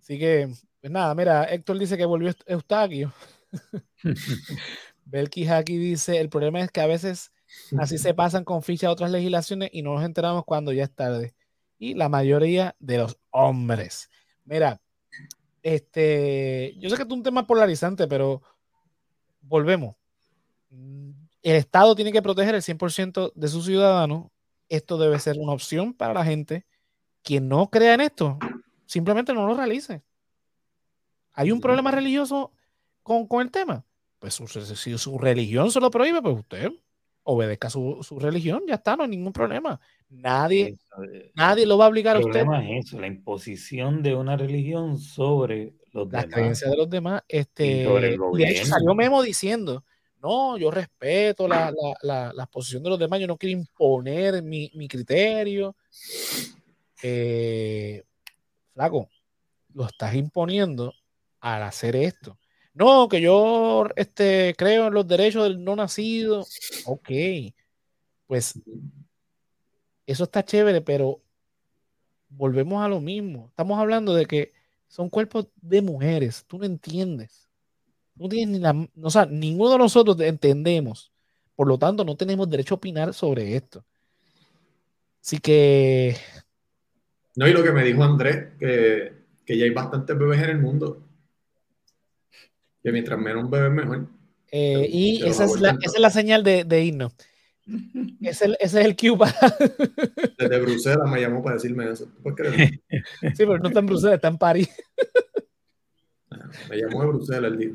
Así 0.00 0.18
que, 0.18 0.48
pues 0.80 0.92
nada, 0.92 1.14
mira, 1.14 1.44
Héctor 1.44 1.78
dice 1.78 1.96
que 1.96 2.04
volvió 2.04 2.32
Eustaquio. 2.46 3.12
Belki 5.04 5.46
Haki 5.46 5.76
dice: 5.76 6.20
el 6.20 6.28
problema 6.28 6.60
es 6.60 6.70
que 6.72 6.80
a 6.80 6.86
veces 6.86 7.30
así 7.78 7.98
se 7.98 8.14
pasan 8.14 8.44
con 8.44 8.62
ficha 8.62 8.88
a 8.88 8.90
otras 8.90 9.10
legislaciones 9.10 9.70
y 9.72 9.82
no 9.82 9.94
nos 9.94 10.04
enteramos 10.04 10.44
cuando 10.44 10.72
ya 10.72 10.84
es 10.84 10.94
tarde. 10.94 11.34
Y 11.78 11.94
la 11.94 12.08
mayoría 12.08 12.76
de 12.78 12.98
los 12.98 13.18
hombres. 13.30 14.08
Mira, 14.44 14.80
este, 15.62 16.74
yo 16.78 16.90
sé 16.90 16.96
que 16.96 17.02
es 17.02 17.08
un 17.08 17.22
tema 17.22 17.46
polarizante, 17.46 18.06
pero 18.06 18.42
volvemos. 19.40 19.96
El 20.70 21.56
Estado 21.56 21.94
tiene 21.94 22.12
que 22.12 22.22
proteger 22.22 22.54
el 22.54 22.62
100% 22.62 23.32
de 23.34 23.48
sus 23.48 23.64
ciudadanos 23.66 24.32
esto 24.72 24.96
debe 24.96 25.18
ser 25.18 25.36
una 25.38 25.52
opción 25.52 25.92
para 25.92 26.14
la 26.14 26.24
gente. 26.24 26.64
Quien 27.22 27.46
no 27.46 27.68
crea 27.68 27.92
en 27.92 28.00
esto, 28.00 28.38
simplemente 28.86 29.34
no 29.34 29.46
lo 29.46 29.54
realice. 29.54 30.02
¿Hay 31.34 31.52
un 31.52 31.60
problema 31.60 31.90
religioso 31.90 32.52
con, 33.02 33.28
el 33.42 33.50
tema? 33.50 33.84
Pues 34.18 34.40
si 34.76 34.96
su 34.96 35.18
religión 35.18 35.70
se 35.70 35.78
lo 35.78 35.90
prohíbe, 35.90 36.22
pues 36.22 36.38
usted 36.38 36.72
obedezca 37.24 37.70
su, 37.70 37.98
su, 38.02 38.18
religión, 38.18 38.62
ya 38.66 38.74
está, 38.74 38.96
no 38.96 39.04
hay 39.04 39.08
ningún 39.08 39.32
problema. 39.32 39.80
Nadie, 40.10 40.76
nadie 41.34 41.66
lo 41.66 41.78
va 41.78 41.86
a 41.86 41.88
obligar 41.88 42.16
a 42.16 42.20
usted. 42.20 42.40
El 42.40 42.46
problema 42.46 42.68
es 42.68 42.86
eso, 42.86 43.00
la 43.00 43.06
imposición 43.06 44.02
de 44.02 44.14
una 44.14 44.36
religión 44.36 44.98
sobre 44.98 45.74
los 45.92 46.10
Las 46.10 46.26
creencias 46.26 46.70
de 46.70 46.76
los 46.76 46.90
demás. 46.90 47.22
Este, 47.28 47.84
y 47.84 48.38
de 48.38 48.50
hecho 48.50 48.66
salió 48.66 48.94
Memo 48.94 49.22
diciendo 49.22 49.84
no, 50.22 50.56
yo 50.56 50.70
respeto 50.70 51.48
la, 51.48 52.48
posición 52.50 52.82
de 52.84 52.90
los 52.90 52.98
demás, 52.98 53.18
yo 53.18 53.26
no 53.26 53.36
quiero 53.36 53.58
imponer 53.58 54.40
mi, 54.42 54.70
criterio. 54.88 55.74
Eh, 57.02 58.04
flaco, 58.72 59.08
lo 59.74 59.86
estás 59.86 60.14
imponiendo 60.14 60.94
al 61.40 61.64
hacer 61.64 61.96
esto. 61.96 62.38
No, 62.74 63.08
que 63.08 63.20
yo 63.20 63.86
este, 63.96 64.54
creo 64.56 64.86
en 64.86 64.94
los 64.94 65.06
derechos 65.06 65.44
del 65.44 65.62
no 65.62 65.76
nacido. 65.76 66.46
Ok, 66.86 67.10
pues 68.26 68.58
eso 70.06 70.24
está 70.24 70.44
chévere, 70.44 70.80
pero 70.80 71.20
volvemos 72.30 72.82
a 72.82 72.88
lo 72.88 73.00
mismo. 73.00 73.48
Estamos 73.50 73.78
hablando 73.78 74.14
de 74.14 74.26
que 74.26 74.52
son 74.88 75.10
cuerpos 75.10 75.48
de 75.60 75.82
mujeres, 75.82 76.44
tú 76.46 76.58
no 76.58 76.64
entiendes. 76.64 77.48
No 78.14 78.28
tienes 78.28 78.48
ni 78.48 78.58
la, 78.58 78.88
o 79.02 79.10
sea, 79.10 79.26
ninguno 79.26 79.72
de 79.72 79.78
nosotros 79.78 80.20
entendemos. 80.20 81.12
Por 81.54 81.68
lo 81.68 81.78
tanto, 81.78 82.04
no 82.04 82.16
tenemos 82.16 82.48
derecho 82.48 82.74
a 82.74 82.76
opinar 82.76 83.14
sobre 83.14 83.56
esto. 83.56 83.84
Así 85.22 85.38
que. 85.38 86.16
No, 87.36 87.46
y 87.46 87.52
lo 87.52 87.62
que 87.62 87.72
me 87.72 87.84
dijo 87.84 88.02
Andrés, 88.02 88.54
que, 88.58 89.12
que 89.44 89.58
ya 89.58 89.64
hay 89.64 89.70
bastantes 89.70 90.18
bebés 90.18 90.42
en 90.42 90.50
el 90.50 90.58
mundo. 90.58 91.06
Que 92.82 92.92
mientras 92.92 93.18
menos 93.18 93.48
bebés, 93.48 93.70
mejor. 93.70 94.06
Eh, 94.50 94.86
y 94.90 95.24
esa 95.24 95.44
es, 95.44 95.60
la, 95.60 95.70
esa 95.80 95.96
es, 95.96 96.00
la, 96.00 96.10
señal 96.10 96.44
de, 96.44 96.64
de 96.64 96.84
irnos. 96.84 97.12
Ese, 98.20 98.56
ese, 98.58 98.80
es 98.80 98.86
el 98.86 98.96
cue 98.96 99.16
para. 99.16 99.32
Desde 100.38 100.60
Bruselas 100.60 101.10
me 101.10 101.20
llamó 101.20 101.42
para 101.42 101.56
decirme 101.56 101.90
eso. 101.90 102.08
Sí, 102.24 103.32
pero 103.36 103.58
no 103.58 103.68
está 103.68 103.80
en 103.80 103.86
Bruselas, 103.86 104.16
está 104.16 104.28
en 104.28 104.38
París. 104.38 104.68
Me 106.68 106.76
llamó 106.76 107.02
de 107.02 107.06
Bruselas 107.08 107.52
el 107.52 107.58
día. 107.58 107.72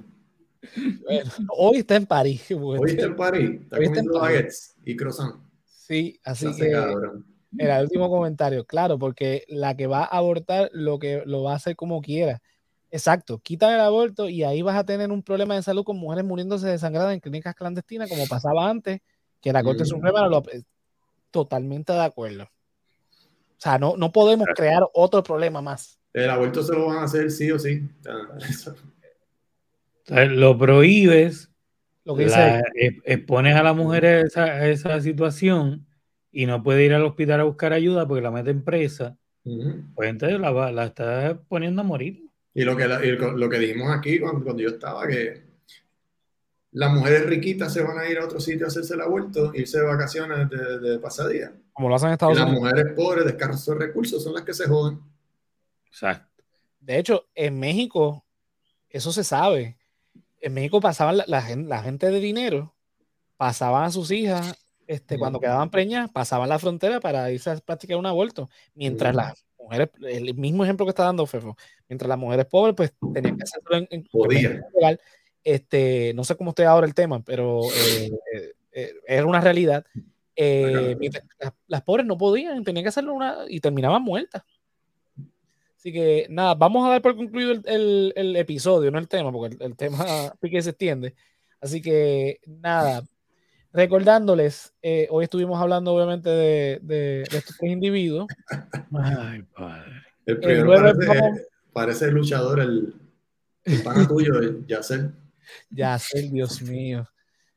Bueno, 1.03 1.32
hoy 1.49 1.78
está 1.78 1.95
en 1.95 2.05
París. 2.05 2.45
Bueno. 2.49 2.82
Hoy 2.82 2.91
está 2.91 3.05
en 3.05 3.16
París. 3.16 3.62
Está 3.62 3.78
hoy 3.78 3.86
comiendo 3.86 4.20
baguettes 4.20 4.76
y 4.84 4.95
croissant. 4.95 5.36
Sí, 5.66 6.20
así 6.24 6.53
que. 6.55 6.74
Era 7.58 7.78
el 7.78 7.86
último 7.86 8.10
comentario, 8.10 8.66
claro, 8.66 8.99
porque 8.99 9.45
la 9.47 9.76
que 9.78 9.88
va 9.88 10.01
a 10.03 10.18
abortar 10.18 10.70
lo 10.74 10.99
que 10.99 11.24
lo 11.26 11.43
va 11.43 11.53
a 11.53 11.55
hacer 11.55 11.76
como 11.76 12.01
quiera. 12.01 12.41
Exacto, 12.90 13.40
quita 13.40 13.74
el 13.74 13.82
aborto 13.82 14.30
y 14.30 14.44
ahí 14.44 14.62
vas 14.62 14.78
a 14.78 14.86
tener 14.86 15.12
un 15.12 15.22
problema 15.22 15.56
de 15.56 15.64
salud 15.64 15.84
con 15.84 15.98
mujeres 15.98 16.24
muriéndose 16.24 16.68
desangradas 16.68 17.14
en 17.14 17.20
clínicas 17.20 17.54
clandestinas, 17.54 18.10
como 18.10 18.26
pasaba 18.28 18.70
antes, 18.70 19.02
que 19.42 19.52
la 19.52 19.64
Corte 19.64 19.86
Suprema 19.86 20.28
lo 20.28 20.42
totalmente 21.32 21.94
de 21.94 22.04
acuerdo. 22.04 22.44
O 22.44 23.60
sea, 23.60 23.78
no, 23.78 23.98
no 23.98 24.12
podemos 24.12 24.48
crear 24.56 24.84
otro 24.94 25.24
problema 25.24 25.62
más. 25.62 26.00
El 26.14 26.30
aborto 26.30 26.64
se 26.64 26.74
lo 26.74 26.88
van 26.88 26.98
a 26.98 27.04
hacer 27.04 27.30
sí 27.32 27.52
o 27.52 27.60
sí. 27.60 27.88
lo 30.08 30.58
prohíbes, 30.58 31.52
lo 32.06 32.16
que 32.16 32.28
la, 32.28 32.64
expones 33.04 33.56
a 33.56 33.64
la 33.64 33.74
mujer 33.74 34.06
a 34.06 34.22
esa, 34.22 34.68
esa, 34.68 35.02
situación 35.02 35.86
y 36.32 36.46
no 36.46 36.64
puede 36.64 36.86
ir 36.86 36.94
al 36.94 37.04
hospital 37.04 37.42
a 37.42 37.44
buscar 37.44 37.74
ayuda 37.74 38.08
porque 38.08 38.22
la 38.22 38.32
mete 38.32 38.52
en 38.52 38.64
presa, 38.64 39.18
pues 39.96 40.10
entonces 40.10 40.40
la, 40.40 40.72
la 40.72 40.86
está 40.86 41.42
poniendo 41.48 41.82
a 41.82 41.86
morir. 41.86 42.27
Y 42.58 42.64
lo 42.64 42.76
que, 42.76 42.88
lo 42.88 43.49
que 43.49 43.60
dijimos 43.60 43.95
aquí 43.95 44.20
cuando, 44.20 44.43
cuando, 44.43 44.64
yo 44.64 44.70
estaba, 44.70 45.05
que 45.05 45.43
las 46.72 46.91
mujeres 46.91 47.28
riquitas 47.28 47.72
se 47.72 47.84
van 47.84 47.99
a 47.99 48.10
ir 48.10 48.18
a 48.18 48.26
otro 48.26 48.39
sitio 48.39 48.66
a 48.66 48.70
hacerse 48.70 48.95
el 48.95 49.01
aborto, 49.01 49.51
irse 49.53 49.78
de 49.78 49.86
vacaciones 49.86 50.49
de, 50.49 50.80
de 50.80 50.97
pasadía. 50.97 51.53
Como 51.72 51.88
lo 51.88 51.93
hacen 51.93 52.08
en 52.08 52.14
Estados 52.14 52.36
y 52.36 52.39
Las 52.39 52.51
mujeres 52.51 52.93
pobres, 52.95 53.26
de 53.26 53.30
escasos 53.30 53.78
recursos, 53.78 54.24
son 54.24 54.34
las 54.34 54.41
que 54.41 54.55
se 54.55 54.68
joden. 54.68 54.99
Exacto. 55.86 56.43
De 56.80 56.97
hecho, 56.97 57.28
en 57.36 57.60
México, 57.60 58.26
eso 58.89 59.12
se 59.12 59.24
sabe. 59.24 59.78
En 60.41 60.55
México 60.55 60.82
pasaban 60.82 61.18
la, 61.18 61.26
la, 61.28 61.84
gente 61.84 62.10
de 62.10 62.20
dinero, 62.20 62.74
pasaban 63.38 63.84
a 63.84 63.91
sus 63.91 64.10
hijas, 64.10 64.58
este, 64.88 65.20
cuando 65.20 65.39
quedaban 65.39 65.70
preñas, 65.70 66.10
pasaban 66.10 66.49
la 66.49 66.58
frontera 66.58 66.99
para 67.01 67.30
irse 67.30 67.51
a 67.51 67.58
practicar 67.58 67.97
un 67.97 68.08
aborto. 68.08 68.49
Mientras 68.74 69.14
las 69.14 69.47
mujeres, 69.68 69.89
el 70.01 70.34
mismo 70.36 70.63
ejemplo 70.63 70.86
que 70.86 70.91
está 70.91 71.03
dando 71.03 71.26
Fefo, 71.26 71.57
mientras 71.89 72.07
las 72.07 72.18
mujeres 72.18 72.45
pobres, 72.45 72.76
pues 72.76 72.93
tenían 73.13 73.38
que 73.38 73.43
hacerlo 73.43 73.78
en, 73.78 73.88
en 73.89 74.99
Este, 75.43 76.13
no 76.15 76.24
sé 76.24 76.36
cómo 76.36 76.51
esté 76.51 76.65
ahora 76.65 76.88
el 76.88 76.93
tema, 76.93 77.22
pero 77.22 77.61
eh, 77.65 78.11
eh, 78.34 78.53
eh, 78.72 78.93
era 79.07 79.26
una 79.26 79.41
realidad. 79.41 79.86
Las, 80.36 81.53
las, 81.68 81.82
pobres 81.82 82.05
no 82.05 82.18
podían, 82.18 82.63
tenían 82.63 82.84
que 82.84 82.89
hacerlo 82.89 83.13
una 83.13 83.39
y 83.47 83.59
terminaban 83.59 84.03
muertas. 84.03 84.43
Así 85.76 85.91
que 85.91 86.28
nada, 86.30 86.55
vamos 86.55 86.86
a 86.86 86.91
dar 86.91 87.01
por 87.01 87.15
concluido 87.15 87.51
el, 87.51 88.13
el, 88.15 88.36
episodio, 88.36 88.91
no 88.91 88.99
el 88.99 89.07
tema, 89.07 89.32
porque 89.32 89.57
el, 89.63 89.76
tema 89.76 90.05
pique 90.41 90.61
se 90.61 90.72
extiende. 90.72 91.15
Así 91.59 91.82
que 91.82 92.39
nada, 92.45 93.03
recordándoles, 93.78 94.74
eh, 94.82 95.08
hoy 95.12 95.26
estuvimos 95.26 95.62
hablando 95.62 95.94
obviamente 95.94 96.32
de, 96.32 96.80
de, 96.82 97.22
estos 97.22 97.56
tres 97.60 97.72
individuos. 97.72 98.26
Ay, 98.92 99.44
padre. 99.56 99.92
El 100.26 100.40
primero 100.40 100.72
parece, 100.72 101.48
parece, 101.72 102.06
el 102.06 102.16
luchador, 102.16 102.60
el, 102.60 102.96
el 103.66 103.84
pana 103.84 104.08
tuyo, 104.08 104.66
Yacel. 104.66 105.14
Yacel, 105.70 106.32
Dios 106.32 106.60
mío, 106.64 107.08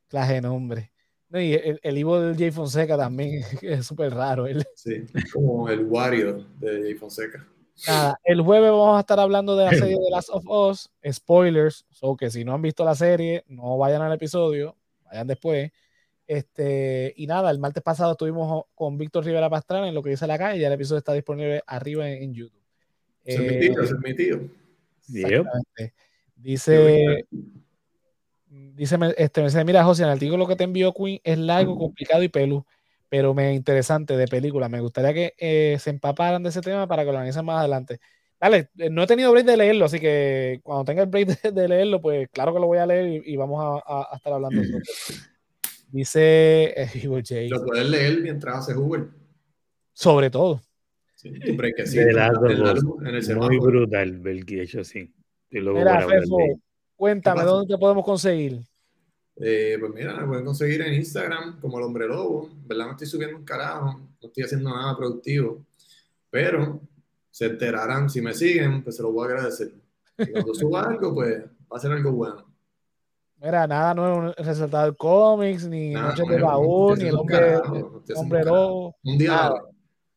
clase 0.07 0.33
de 0.33 0.41
nombre. 0.41 0.91
y 1.31 1.53
el, 1.53 1.79
el 1.81 1.97
Ivo 1.97 2.21
del 2.21 2.37
Jay 2.37 2.51
Fonseca 2.51 2.95
también 2.95 3.43
es 3.63 3.87
súper 3.87 4.13
raro. 4.13 4.45
Él. 4.45 4.63
Sí, 4.75 5.03
como 5.33 5.69
el 5.69 5.85
Wario 5.85 6.45
de 6.59 6.83
Jay 6.83 6.93
Fonseca. 6.93 7.47
Nada, 7.87 8.19
el 8.23 8.41
jueves 8.41 8.69
vamos 8.69 8.95
a 8.95 8.99
estar 8.99 9.19
hablando 9.19 9.55
de 9.55 9.65
la 9.65 9.71
serie 9.71 9.97
de 9.97 10.11
Last 10.11 10.29
of 10.29 10.45
Us, 10.45 10.91
spoilers, 11.11 11.83
o 11.99 12.15
que 12.15 12.29
si 12.29 12.45
no 12.45 12.53
han 12.53 12.61
visto 12.61 12.85
la 12.85 12.93
serie, 12.93 13.43
no 13.47 13.75
vayan 13.79 14.03
al 14.03 14.13
episodio, 14.13 14.77
vayan 15.05 15.25
después. 15.25 15.71
Este, 16.27 17.13
y 17.17 17.27
nada, 17.27 17.51
el 17.51 17.59
martes 17.59 17.83
pasado 17.83 18.13
estuvimos 18.13 18.65
con 18.73 18.97
Víctor 18.97 19.25
Rivera 19.25 19.49
Pastrana 19.49 19.87
en 19.87 19.95
lo 19.95 20.01
que 20.01 20.11
dice 20.11 20.27
la 20.27 20.37
calle, 20.37 20.59
ya 20.59 20.67
el 20.67 20.73
episodio 20.73 20.99
está 20.99 21.13
disponible 21.13 21.61
arriba 21.67 22.09
en, 22.09 22.33
YouTube. 22.33 22.61
Es 23.25 23.39
mi 23.39 23.59
tío, 23.59 23.81
es 23.81 23.93
mi 23.99 24.15
tío. 24.15 24.39
Dice, 25.07 25.43
dice, 26.35 27.25
este, 29.17 29.41
me 29.41 29.47
dice, 29.47 29.65
mira, 29.65 29.83
José, 29.83 30.03
el 30.03 30.09
artículo 30.09 30.47
que 30.47 30.55
te 30.55 30.63
envió 30.63 30.93
Queen 30.93 31.19
es 31.23 31.37
largo, 31.37 31.77
complicado 31.77 32.23
y 32.23 32.29
pelú 32.29 32.65
pero 33.11 33.33
me 33.33 33.53
interesante 33.53 34.15
de 34.15 34.25
película. 34.25 34.69
Me 34.69 34.79
gustaría 34.79 35.13
que 35.13 35.33
eh, 35.37 35.75
se 35.81 35.89
empaparan 35.89 36.43
de 36.43 36.49
ese 36.49 36.61
tema 36.61 36.87
para 36.87 37.03
que 37.03 37.11
lo 37.11 37.17
analicen 37.17 37.43
más 37.43 37.59
adelante. 37.59 37.99
Dale, 38.39 38.69
eh, 38.77 38.89
no 38.89 39.03
he 39.03 39.07
tenido 39.07 39.33
break 39.33 39.45
de 39.45 39.57
leerlo, 39.57 39.83
así 39.83 39.99
que 39.99 40.61
cuando 40.63 40.85
tenga 40.85 41.03
el 41.03 41.09
break 41.09 41.27
de, 41.53 41.67
leerlo, 41.67 42.01
pues 42.01 42.29
claro 42.29 42.53
que 42.53 42.61
lo 42.61 42.67
voy 42.67 42.77
a 42.77 42.85
leer 42.85 43.21
y, 43.25 43.35
vamos 43.35 43.81
a, 43.85 44.15
estar 44.15 44.31
hablando. 44.31 44.61
Dice 45.91 46.73
eh, 46.81 47.49
Lo 47.49 47.65
puedes 47.65 47.89
leer 47.89 48.21
mientras 48.21 48.59
haces 48.59 48.75
Google. 48.75 49.07
Sobre 49.93 50.29
todo. 50.29 50.61
Sí, 51.15 51.29
Muy 53.35 53.59
brutal, 53.59 54.21
hecho 54.25 54.83
sí. 54.83 55.13
Mira, 55.51 56.07
cuéntame, 56.95 57.43
¿dónde 57.43 57.73
te 57.73 57.77
podemos 57.77 58.05
conseguir? 58.05 58.61
Eh, 59.35 59.77
pues 59.79 59.91
mira, 59.93 60.15
me 60.15 60.27
pueden 60.27 60.45
conseguir 60.45 60.81
en 60.81 60.93
Instagram 60.93 61.59
como 61.59 61.77
el 61.77 61.83
hombre 61.83 62.07
lobo. 62.07 62.49
¿Verdad? 62.65 62.85
No 62.85 62.91
estoy 62.91 63.07
subiendo 63.07 63.37
un 63.37 63.43
carajo, 63.43 63.99
no 64.21 64.27
estoy 64.27 64.43
haciendo 64.43 64.69
nada 64.69 64.95
productivo. 64.95 65.65
Pero 66.29 66.81
se 67.29 67.47
enterarán, 67.47 68.09
si 68.09 68.21
me 68.21 68.33
siguen, 68.33 68.81
pues 68.83 68.95
se 68.95 69.03
lo 69.03 69.11
voy 69.11 69.27
a 69.27 69.33
agradecer. 69.33 69.73
Y 70.17 70.31
cuando 70.31 70.53
suba 70.53 70.83
algo, 70.83 71.13
pues 71.13 71.43
va 71.43 71.77
a 71.77 71.79
ser 71.79 71.91
algo 71.91 72.13
bueno. 72.13 72.50
Mira, 73.43 73.65
nada 73.65 73.95
nuevo 73.95 74.33
resultado 74.37 74.91
de 74.91 74.95
cómics, 74.95 75.67
ni 75.67 75.93
Noches 75.93 76.27
de 76.27 76.39
Baúl, 76.39 76.99
ni 76.99 77.07
el 77.07 77.15
hombre, 77.15 77.57
hombre 78.15 78.43
lobo. 78.43 78.95
Un 79.03 79.17
día 79.17 79.51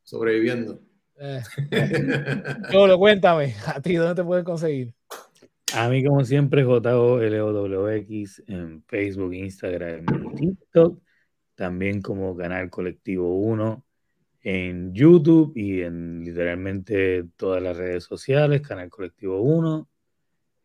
sobreviviendo. 0.02 0.78
Eh, 1.16 1.40
lo 2.70 2.98
cuéntame, 2.98 3.54
a 3.66 3.80
ti, 3.80 3.94
¿dónde 3.94 4.14
te 4.14 4.24
pueden 4.24 4.44
conseguir? 4.44 4.92
A 5.74 5.88
mí, 5.88 6.04
como 6.04 6.22
siempre, 6.22 6.64
JOLOWX 6.64 8.42
en 8.46 8.84
Facebook, 8.86 9.32
Instagram 9.32 10.04
y 10.04 10.34
TikTok. 10.34 11.00
También 11.54 12.02
como 12.02 12.36
Canal 12.36 12.68
Colectivo 12.68 13.38
1 13.38 13.82
en 14.42 14.92
YouTube 14.92 15.52
y 15.56 15.80
en 15.80 16.24
literalmente 16.24 17.24
todas 17.36 17.62
las 17.62 17.74
redes 17.74 18.04
sociales, 18.04 18.60
Canal 18.60 18.90
Colectivo 18.90 19.40
1. 19.40 19.88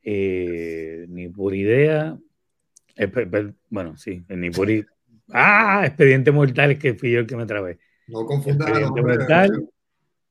Eh, 0.04 1.06
ni 1.08 1.30
por 1.30 1.56
idea. 1.56 2.20
Bueno, 3.70 3.98
sí, 3.98 4.26
ni 4.30 4.50
por 4.52 4.70
Ah, 5.32 5.84
Expediente 5.86 6.32
Mortal, 6.32 6.72
es 6.72 6.80
que 6.80 6.96
fui 6.96 7.12
yo 7.12 7.20
el 7.20 7.28
que 7.28 7.36
me 7.36 7.46
trabé. 7.46 7.80
No 8.08 8.26
confundas 8.26 8.68
Expediente 8.70 9.02
Mortal 9.02 9.70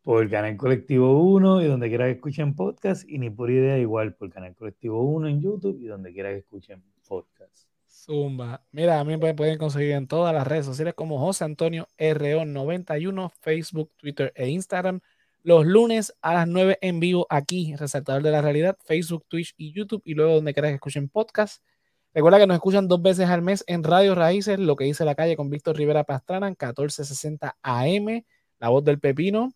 por 0.03 0.23
el 0.23 0.31
canal 0.31 0.57
Colectivo 0.57 1.23
1 1.23 1.63
y 1.63 1.67
donde 1.67 1.89
quiera 1.89 2.07
que 2.07 2.13
escuchen 2.13 2.57
podcast, 2.57 3.09
y 3.09 3.19
ni 3.19 3.31
por 3.31 3.51
idea 3.51 3.79
igual 3.79 4.15
por 4.15 4.29
el 4.29 4.35
canal 4.35 4.55
Colectivo 4.55 5.03
1 5.03 5.29
en 5.29 5.43
YouTube 5.43 5.79
y 5.83 5.87
donde 5.87 6.13
quiera 6.13 6.31
que 6.31 6.39
escuchen 6.39 6.83
podcast. 7.07 7.69
Zumba. 7.87 8.65
Mira, 8.73 9.01
a 9.01 9.05
mí 9.05 9.17
me 9.17 9.35
pueden 9.35 9.59
conseguir 9.59 9.93
en 9.93 10.07
todas 10.07 10.33
las 10.35 10.47
redes 10.47 10.65
sociales 10.65 10.95
como 10.95 11.19
José 11.19 11.45
Antonio 11.45 11.89
RO91, 11.99 13.31
Facebook, 13.41 13.93
Twitter 13.97 14.33
e 14.35 14.49
Instagram. 14.49 15.01
Los 15.43 15.67
lunes 15.67 16.15
a 16.23 16.35
las 16.35 16.49
9 16.49 16.79
en 16.81 17.01
vivo 17.01 17.27
aquí, 17.29 17.77
Resaltador 17.77 18.23
de 18.23 18.31
la 18.31 18.41
Realidad, 18.41 18.77
Facebook, 18.85 19.27
Twitch 19.29 19.55
y 19.57 19.73
YouTube, 19.73 20.03
y 20.05 20.15
luego 20.15 20.37
donde 20.37 20.55
quiera 20.55 20.69
que 20.69 20.77
escuchen 20.77 21.09
podcast. 21.09 21.63
Recuerda 22.15 22.39
que 22.39 22.47
nos 22.47 22.55
escuchan 22.55 22.89
dos 22.89 23.03
veces 23.03 23.29
al 23.29 23.43
mes 23.43 23.65
en 23.67 23.85
Radio 23.85 24.15
Raíces, 24.15 24.59
lo 24.59 24.77
que 24.77 24.85
dice 24.85 25.05
la 25.05 25.15
calle 25.15 25.37
con 25.37 25.51
Víctor 25.51 25.77
Rivera 25.77 26.05
Pastrana, 26.05 26.47
en 26.47 26.53
1460 26.53 27.59
AM, 27.63 28.25
La 28.59 28.71
Voz 28.71 28.83
del 28.85 28.99
Pepino. 28.99 29.53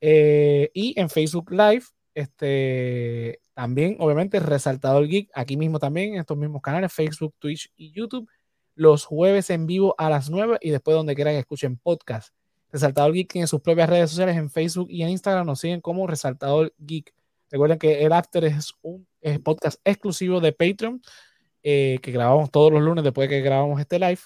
Eh, 0.00 0.70
y 0.72 0.98
en 0.98 1.10
Facebook 1.10 1.50
Live, 1.50 1.84
este, 2.14 3.40
también, 3.54 3.96
obviamente, 3.98 4.40
Resaltador 4.40 5.06
Geek, 5.08 5.30
aquí 5.34 5.56
mismo 5.56 5.78
también, 5.78 6.14
en 6.14 6.20
estos 6.20 6.36
mismos 6.36 6.62
canales, 6.62 6.92
Facebook, 6.92 7.34
Twitch 7.38 7.72
y 7.76 7.90
YouTube, 7.92 8.28
los 8.74 9.04
jueves 9.04 9.50
en 9.50 9.66
vivo 9.66 9.94
a 9.98 10.08
las 10.08 10.30
9 10.30 10.58
y 10.60 10.70
después 10.70 10.94
donde 10.94 11.14
quieran 11.14 11.34
que 11.34 11.40
escuchen 11.40 11.76
podcast. 11.76 12.32
Resaltador 12.70 13.12
Geek 13.12 13.32
tiene 13.32 13.46
sus 13.46 13.60
propias 13.60 13.88
redes 13.88 14.10
sociales 14.10 14.36
en 14.36 14.50
Facebook 14.50 14.88
y 14.90 15.02
en 15.02 15.08
Instagram, 15.08 15.46
nos 15.46 15.60
siguen 15.60 15.80
como 15.80 16.06
Resaltador 16.06 16.72
Geek. 16.78 17.14
Recuerden 17.50 17.78
que 17.78 18.04
el 18.04 18.12
After 18.12 18.44
es 18.44 18.74
un 18.82 19.06
podcast 19.42 19.80
exclusivo 19.84 20.40
de 20.40 20.52
Patreon 20.52 21.00
eh, 21.68 21.98
que 22.00 22.12
grabamos 22.12 22.48
todos 22.52 22.72
los 22.72 22.80
lunes 22.80 23.02
después 23.02 23.28
de 23.28 23.34
que 23.34 23.42
grabamos 23.42 23.80
este 23.80 23.98
live. 23.98 24.20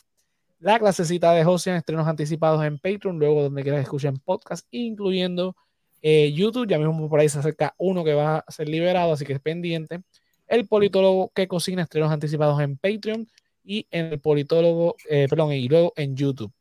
La 0.58 0.78
clasecita 0.78 1.32
de 1.32 1.42
José 1.42 1.70
en 1.70 1.76
estrenos 1.76 2.06
anticipados 2.06 2.62
en 2.62 2.78
Patreon, 2.78 3.18
luego 3.18 3.44
donde 3.44 3.62
quieran 3.62 3.80
escuchen 3.80 4.18
podcast, 4.18 4.66
incluyendo 4.70 5.56
eh, 6.02 6.34
YouTube. 6.34 6.68
Ya 6.68 6.78
mismo 6.78 7.08
por 7.08 7.18
ahí 7.18 7.30
se 7.30 7.38
acerca 7.38 7.74
uno 7.78 8.04
que 8.04 8.12
va 8.12 8.44
a 8.46 8.52
ser 8.52 8.68
liberado, 8.68 9.14
así 9.14 9.24
que 9.24 9.32
es 9.32 9.40
pendiente. 9.40 10.02
El 10.48 10.66
politólogo 10.68 11.32
que 11.34 11.48
cocina 11.48 11.80
estrenos 11.80 12.12
anticipados 12.12 12.60
en 12.60 12.76
Patreon. 12.76 13.26
y 13.64 13.86
en 13.90 14.12
el 14.12 14.20
politólogo, 14.20 14.96
eh, 15.08 15.26
perdón, 15.30 15.52
y 15.52 15.66
luego 15.66 15.94
en 15.96 16.16
YouTube. 16.16 16.52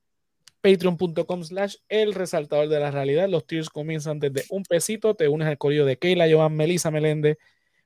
Patreon.com 0.62 1.44
slash 1.44 1.76
el 1.90 2.14
resaltador 2.14 2.70
de 2.70 2.80
la 2.80 2.90
realidad. 2.92 3.28
Los 3.28 3.46
tiers 3.46 3.70
comienzan 3.70 4.20
desde 4.20 4.46
un 4.50 4.64
pesito. 4.64 5.14
Te 5.14 5.28
unes 5.28 5.50
al 5.50 5.58
correo 5.58 5.86
de 5.86 5.98
Keila, 5.98 6.26
Joan, 6.32 6.56
Melissa 6.56 6.90
Meléndez, 6.90 7.38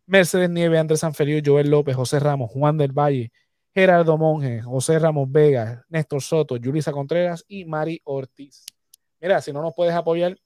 Mercedes 0.06 0.50
Nieve, 0.50 0.78
Andrés 0.78 1.00
Sanferiu, 1.00 1.42
Joel 1.44 1.70
López, 1.70 1.96
José 1.96 2.20
Ramos, 2.20 2.52
Juan 2.52 2.78
del 2.78 2.92
Valle, 2.92 3.32
Gerardo 3.74 4.18
Monge, 4.18 4.62
José 4.62 5.00
Ramos 5.00 5.32
Vega, 5.32 5.86
Néstor 5.90 6.22
Soto, 6.22 6.58
Yulisa 6.58 6.92
Contreras 6.92 7.46
y 7.48 7.64
Mari 7.66 8.02
Ortiz. 8.04 8.66
Mira, 9.20 9.42
si 9.42 9.54
no 9.54 9.62
nos 9.62 9.74
puedes 9.74 9.96
apoyar 9.96 10.38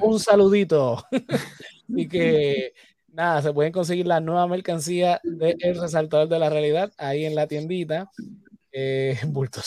Un 0.00 0.18
saludito. 0.18 1.04
y 1.88 2.08
que 2.08 2.72
nada, 3.08 3.42
se 3.42 3.52
pueden 3.52 3.72
conseguir 3.72 4.06
la 4.06 4.20
nueva 4.20 4.46
mercancía 4.46 5.20
de 5.22 5.56
El 5.60 5.80
Resaltador 5.80 6.28
de 6.28 6.38
la 6.38 6.50
Realidad 6.50 6.92
ahí 6.98 7.24
en 7.24 7.34
la 7.34 7.46
tiendita. 7.46 8.10
Eh, 8.72 9.18
bulto 9.26 9.60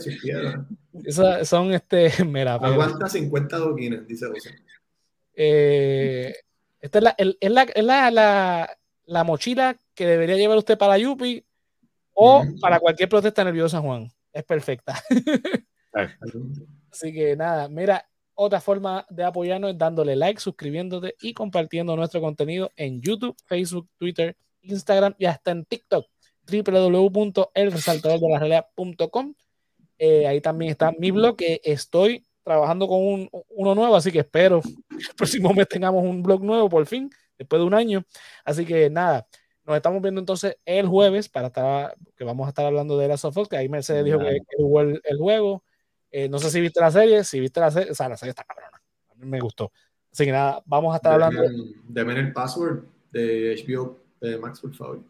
social. 0.00 0.66
Esas 1.04 1.48
son 1.48 1.72
este. 1.72 2.10
Aguanta 2.60 3.08
50 3.08 3.58
doquines, 3.58 4.06
dice 4.06 4.26
José. 4.26 4.50
Eh, 5.34 6.34
esta 6.80 6.98
es, 6.98 7.04
la, 7.04 7.14
es, 7.16 7.50
la, 7.50 7.62
es 7.62 7.84
la, 7.84 8.10
la, 8.10 8.78
la, 9.06 9.24
mochila 9.24 9.76
que 9.94 10.06
debería 10.06 10.36
llevar 10.36 10.58
usted 10.58 10.76
para 10.76 10.98
Yupi 10.98 11.44
o 12.14 12.44
para 12.60 12.80
cualquier 12.80 13.08
protesta 13.08 13.44
nerviosa, 13.44 13.80
Juan. 13.80 14.10
Es 14.32 14.44
perfecta. 14.44 15.02
Así 16.92 17.12
que 17.12 17.36
nada, 17.36 17.68
mira, 17.68 18.04
otra 18.34 18.60
forma 18.60 19.06
de 19.10 19.24
apoyarnos 19.24 19.72
es 19.72 19.78
dándole 19.78 20.16
like, 20.16 20.40
suscribiéndote 20.40 21.14
y 21.20 21.34
compartiendo 21.34 21.94
nuestro 21.96 22.20
contenido 22.20 22.70
en 22.76 23.00
YouTube, 23.00 23.36
Facebook, 23.46 23.88
Twitter, 23.98 24.36
Instagram 24.62 25.14
y 25.18 25.26
hasta 25.26 25.50
en 25.50 25.64
TikTok 25.64 26.06
www.elresaltadordelarealidad.com 26.50 29.34
eh, 30.02 30.26
ahí 30.26 30.40
también 30.40 30.70
está 30.70 30.92
mi 30.92 31.10
blog 31.10 31.36
que 31.36 31.60
estoy 31.62 32.26
trabajando 32.42 32.88
con 32.88 33.00
un, 33.00 33.28
uno 33.50 33.74
nuevo, 33.74 33.94
así 33.94 34.10
que 34.10 34.20
espero 34.20 34.62
el 34.90 35.14
próximo 35.14 35.52
mes 35.52 35.68
tengamos 35.68 36.02
un 36.02 36.22
blog 36.22 36.42
nuevo 36.42 36.70
por 36.70 36.86
fin, 36.86 37.10
después 37.36 37.60
de 37.60 37.66
un 37.66 37.74
año. 37.74 38.02
Así 38.42 38.64
que 38.64 38.88
nada, 38.88 39.26
nos 39.64 39.76
estamos 39.76 40.00
viendo 40.00 40.18
entonces 40.18 40.56
el 40.64 40.88
jueves 40.88 41.28
para 41.28 41.48
estar, 41.48 41.94
que 42.16 42.24
vamos 42.24 42.46
a 42.46 42.48
estar 42.48 42.64
hablando 42.64 42.96
de 42.96 43.08
la 43.08 43.18
Softbox, 43.18 43.50
que 43.50 43.58
ahí 43.58 43.68
Mercedes 43.68 44.04
dijo 44.04 44.18
que, 44.18 44.38
jugó 44.56 44.80
el, 44.80 45.18
juego. 45.18 45.64
Eh, 46.10 46.30
no 46.30 46.38
sé 46.38 46.50
si 46.50 46.62
viste 46.62 46.80
la 46.80 46.90
serie, 46.90 47.22
si 47.22 47.38
viste 47.38 47.60
la 47.60 47.70
serie, 47.70 47.92
o 47.92 47.94
sea, 47.94 48.08
la 48.08 48.16
serie 48.16 48.30
está 48.30 48.44
cabrona. 48.44 48.82
A 49.10 49.14
mí 49.16 49.26
me 49.26 49.38
gustó. 49.38 49.70
Así 50.10 50.24
que 50.24 50.32
nada, 50.32 50.62
vamos 50.64 50.94
a 50.94 50.96
estar 50.96 51.12
hablando. 51.12 51.42
Deme 51.84 52.14
el 52.14 52.32
password 52.32 52.84
de 53.12 53.62
HBO 53.66 53.98
de 54.20 54.38
Max, 54.38 54.60
por 54.60 54.74
favor. 54.74 55.00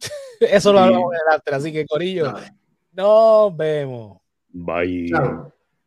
Eso 0.40 0.72
lo 0.72 0.80
hablamos 0.80 1.12
en 1.14 1.20
el 1.26 1.34
after, 1.34 1.54
así 1.54 1.72
que 1.72 1.86
Corillo, 1.86 2.32
nos 2.92 3.56
vemos. 3.56 4.18
Bye. 4.48 5.10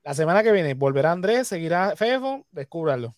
La 0.04 0.14
semana 0.14 0.44
que 0.44 0.52
viene 0.52 0.74
volverá 0.74 1.12
Andrés, 1.12 1.48
seguirá 1.48 1.96
Fefo, 1.96 2.46
descúbralo. 2.52 3.16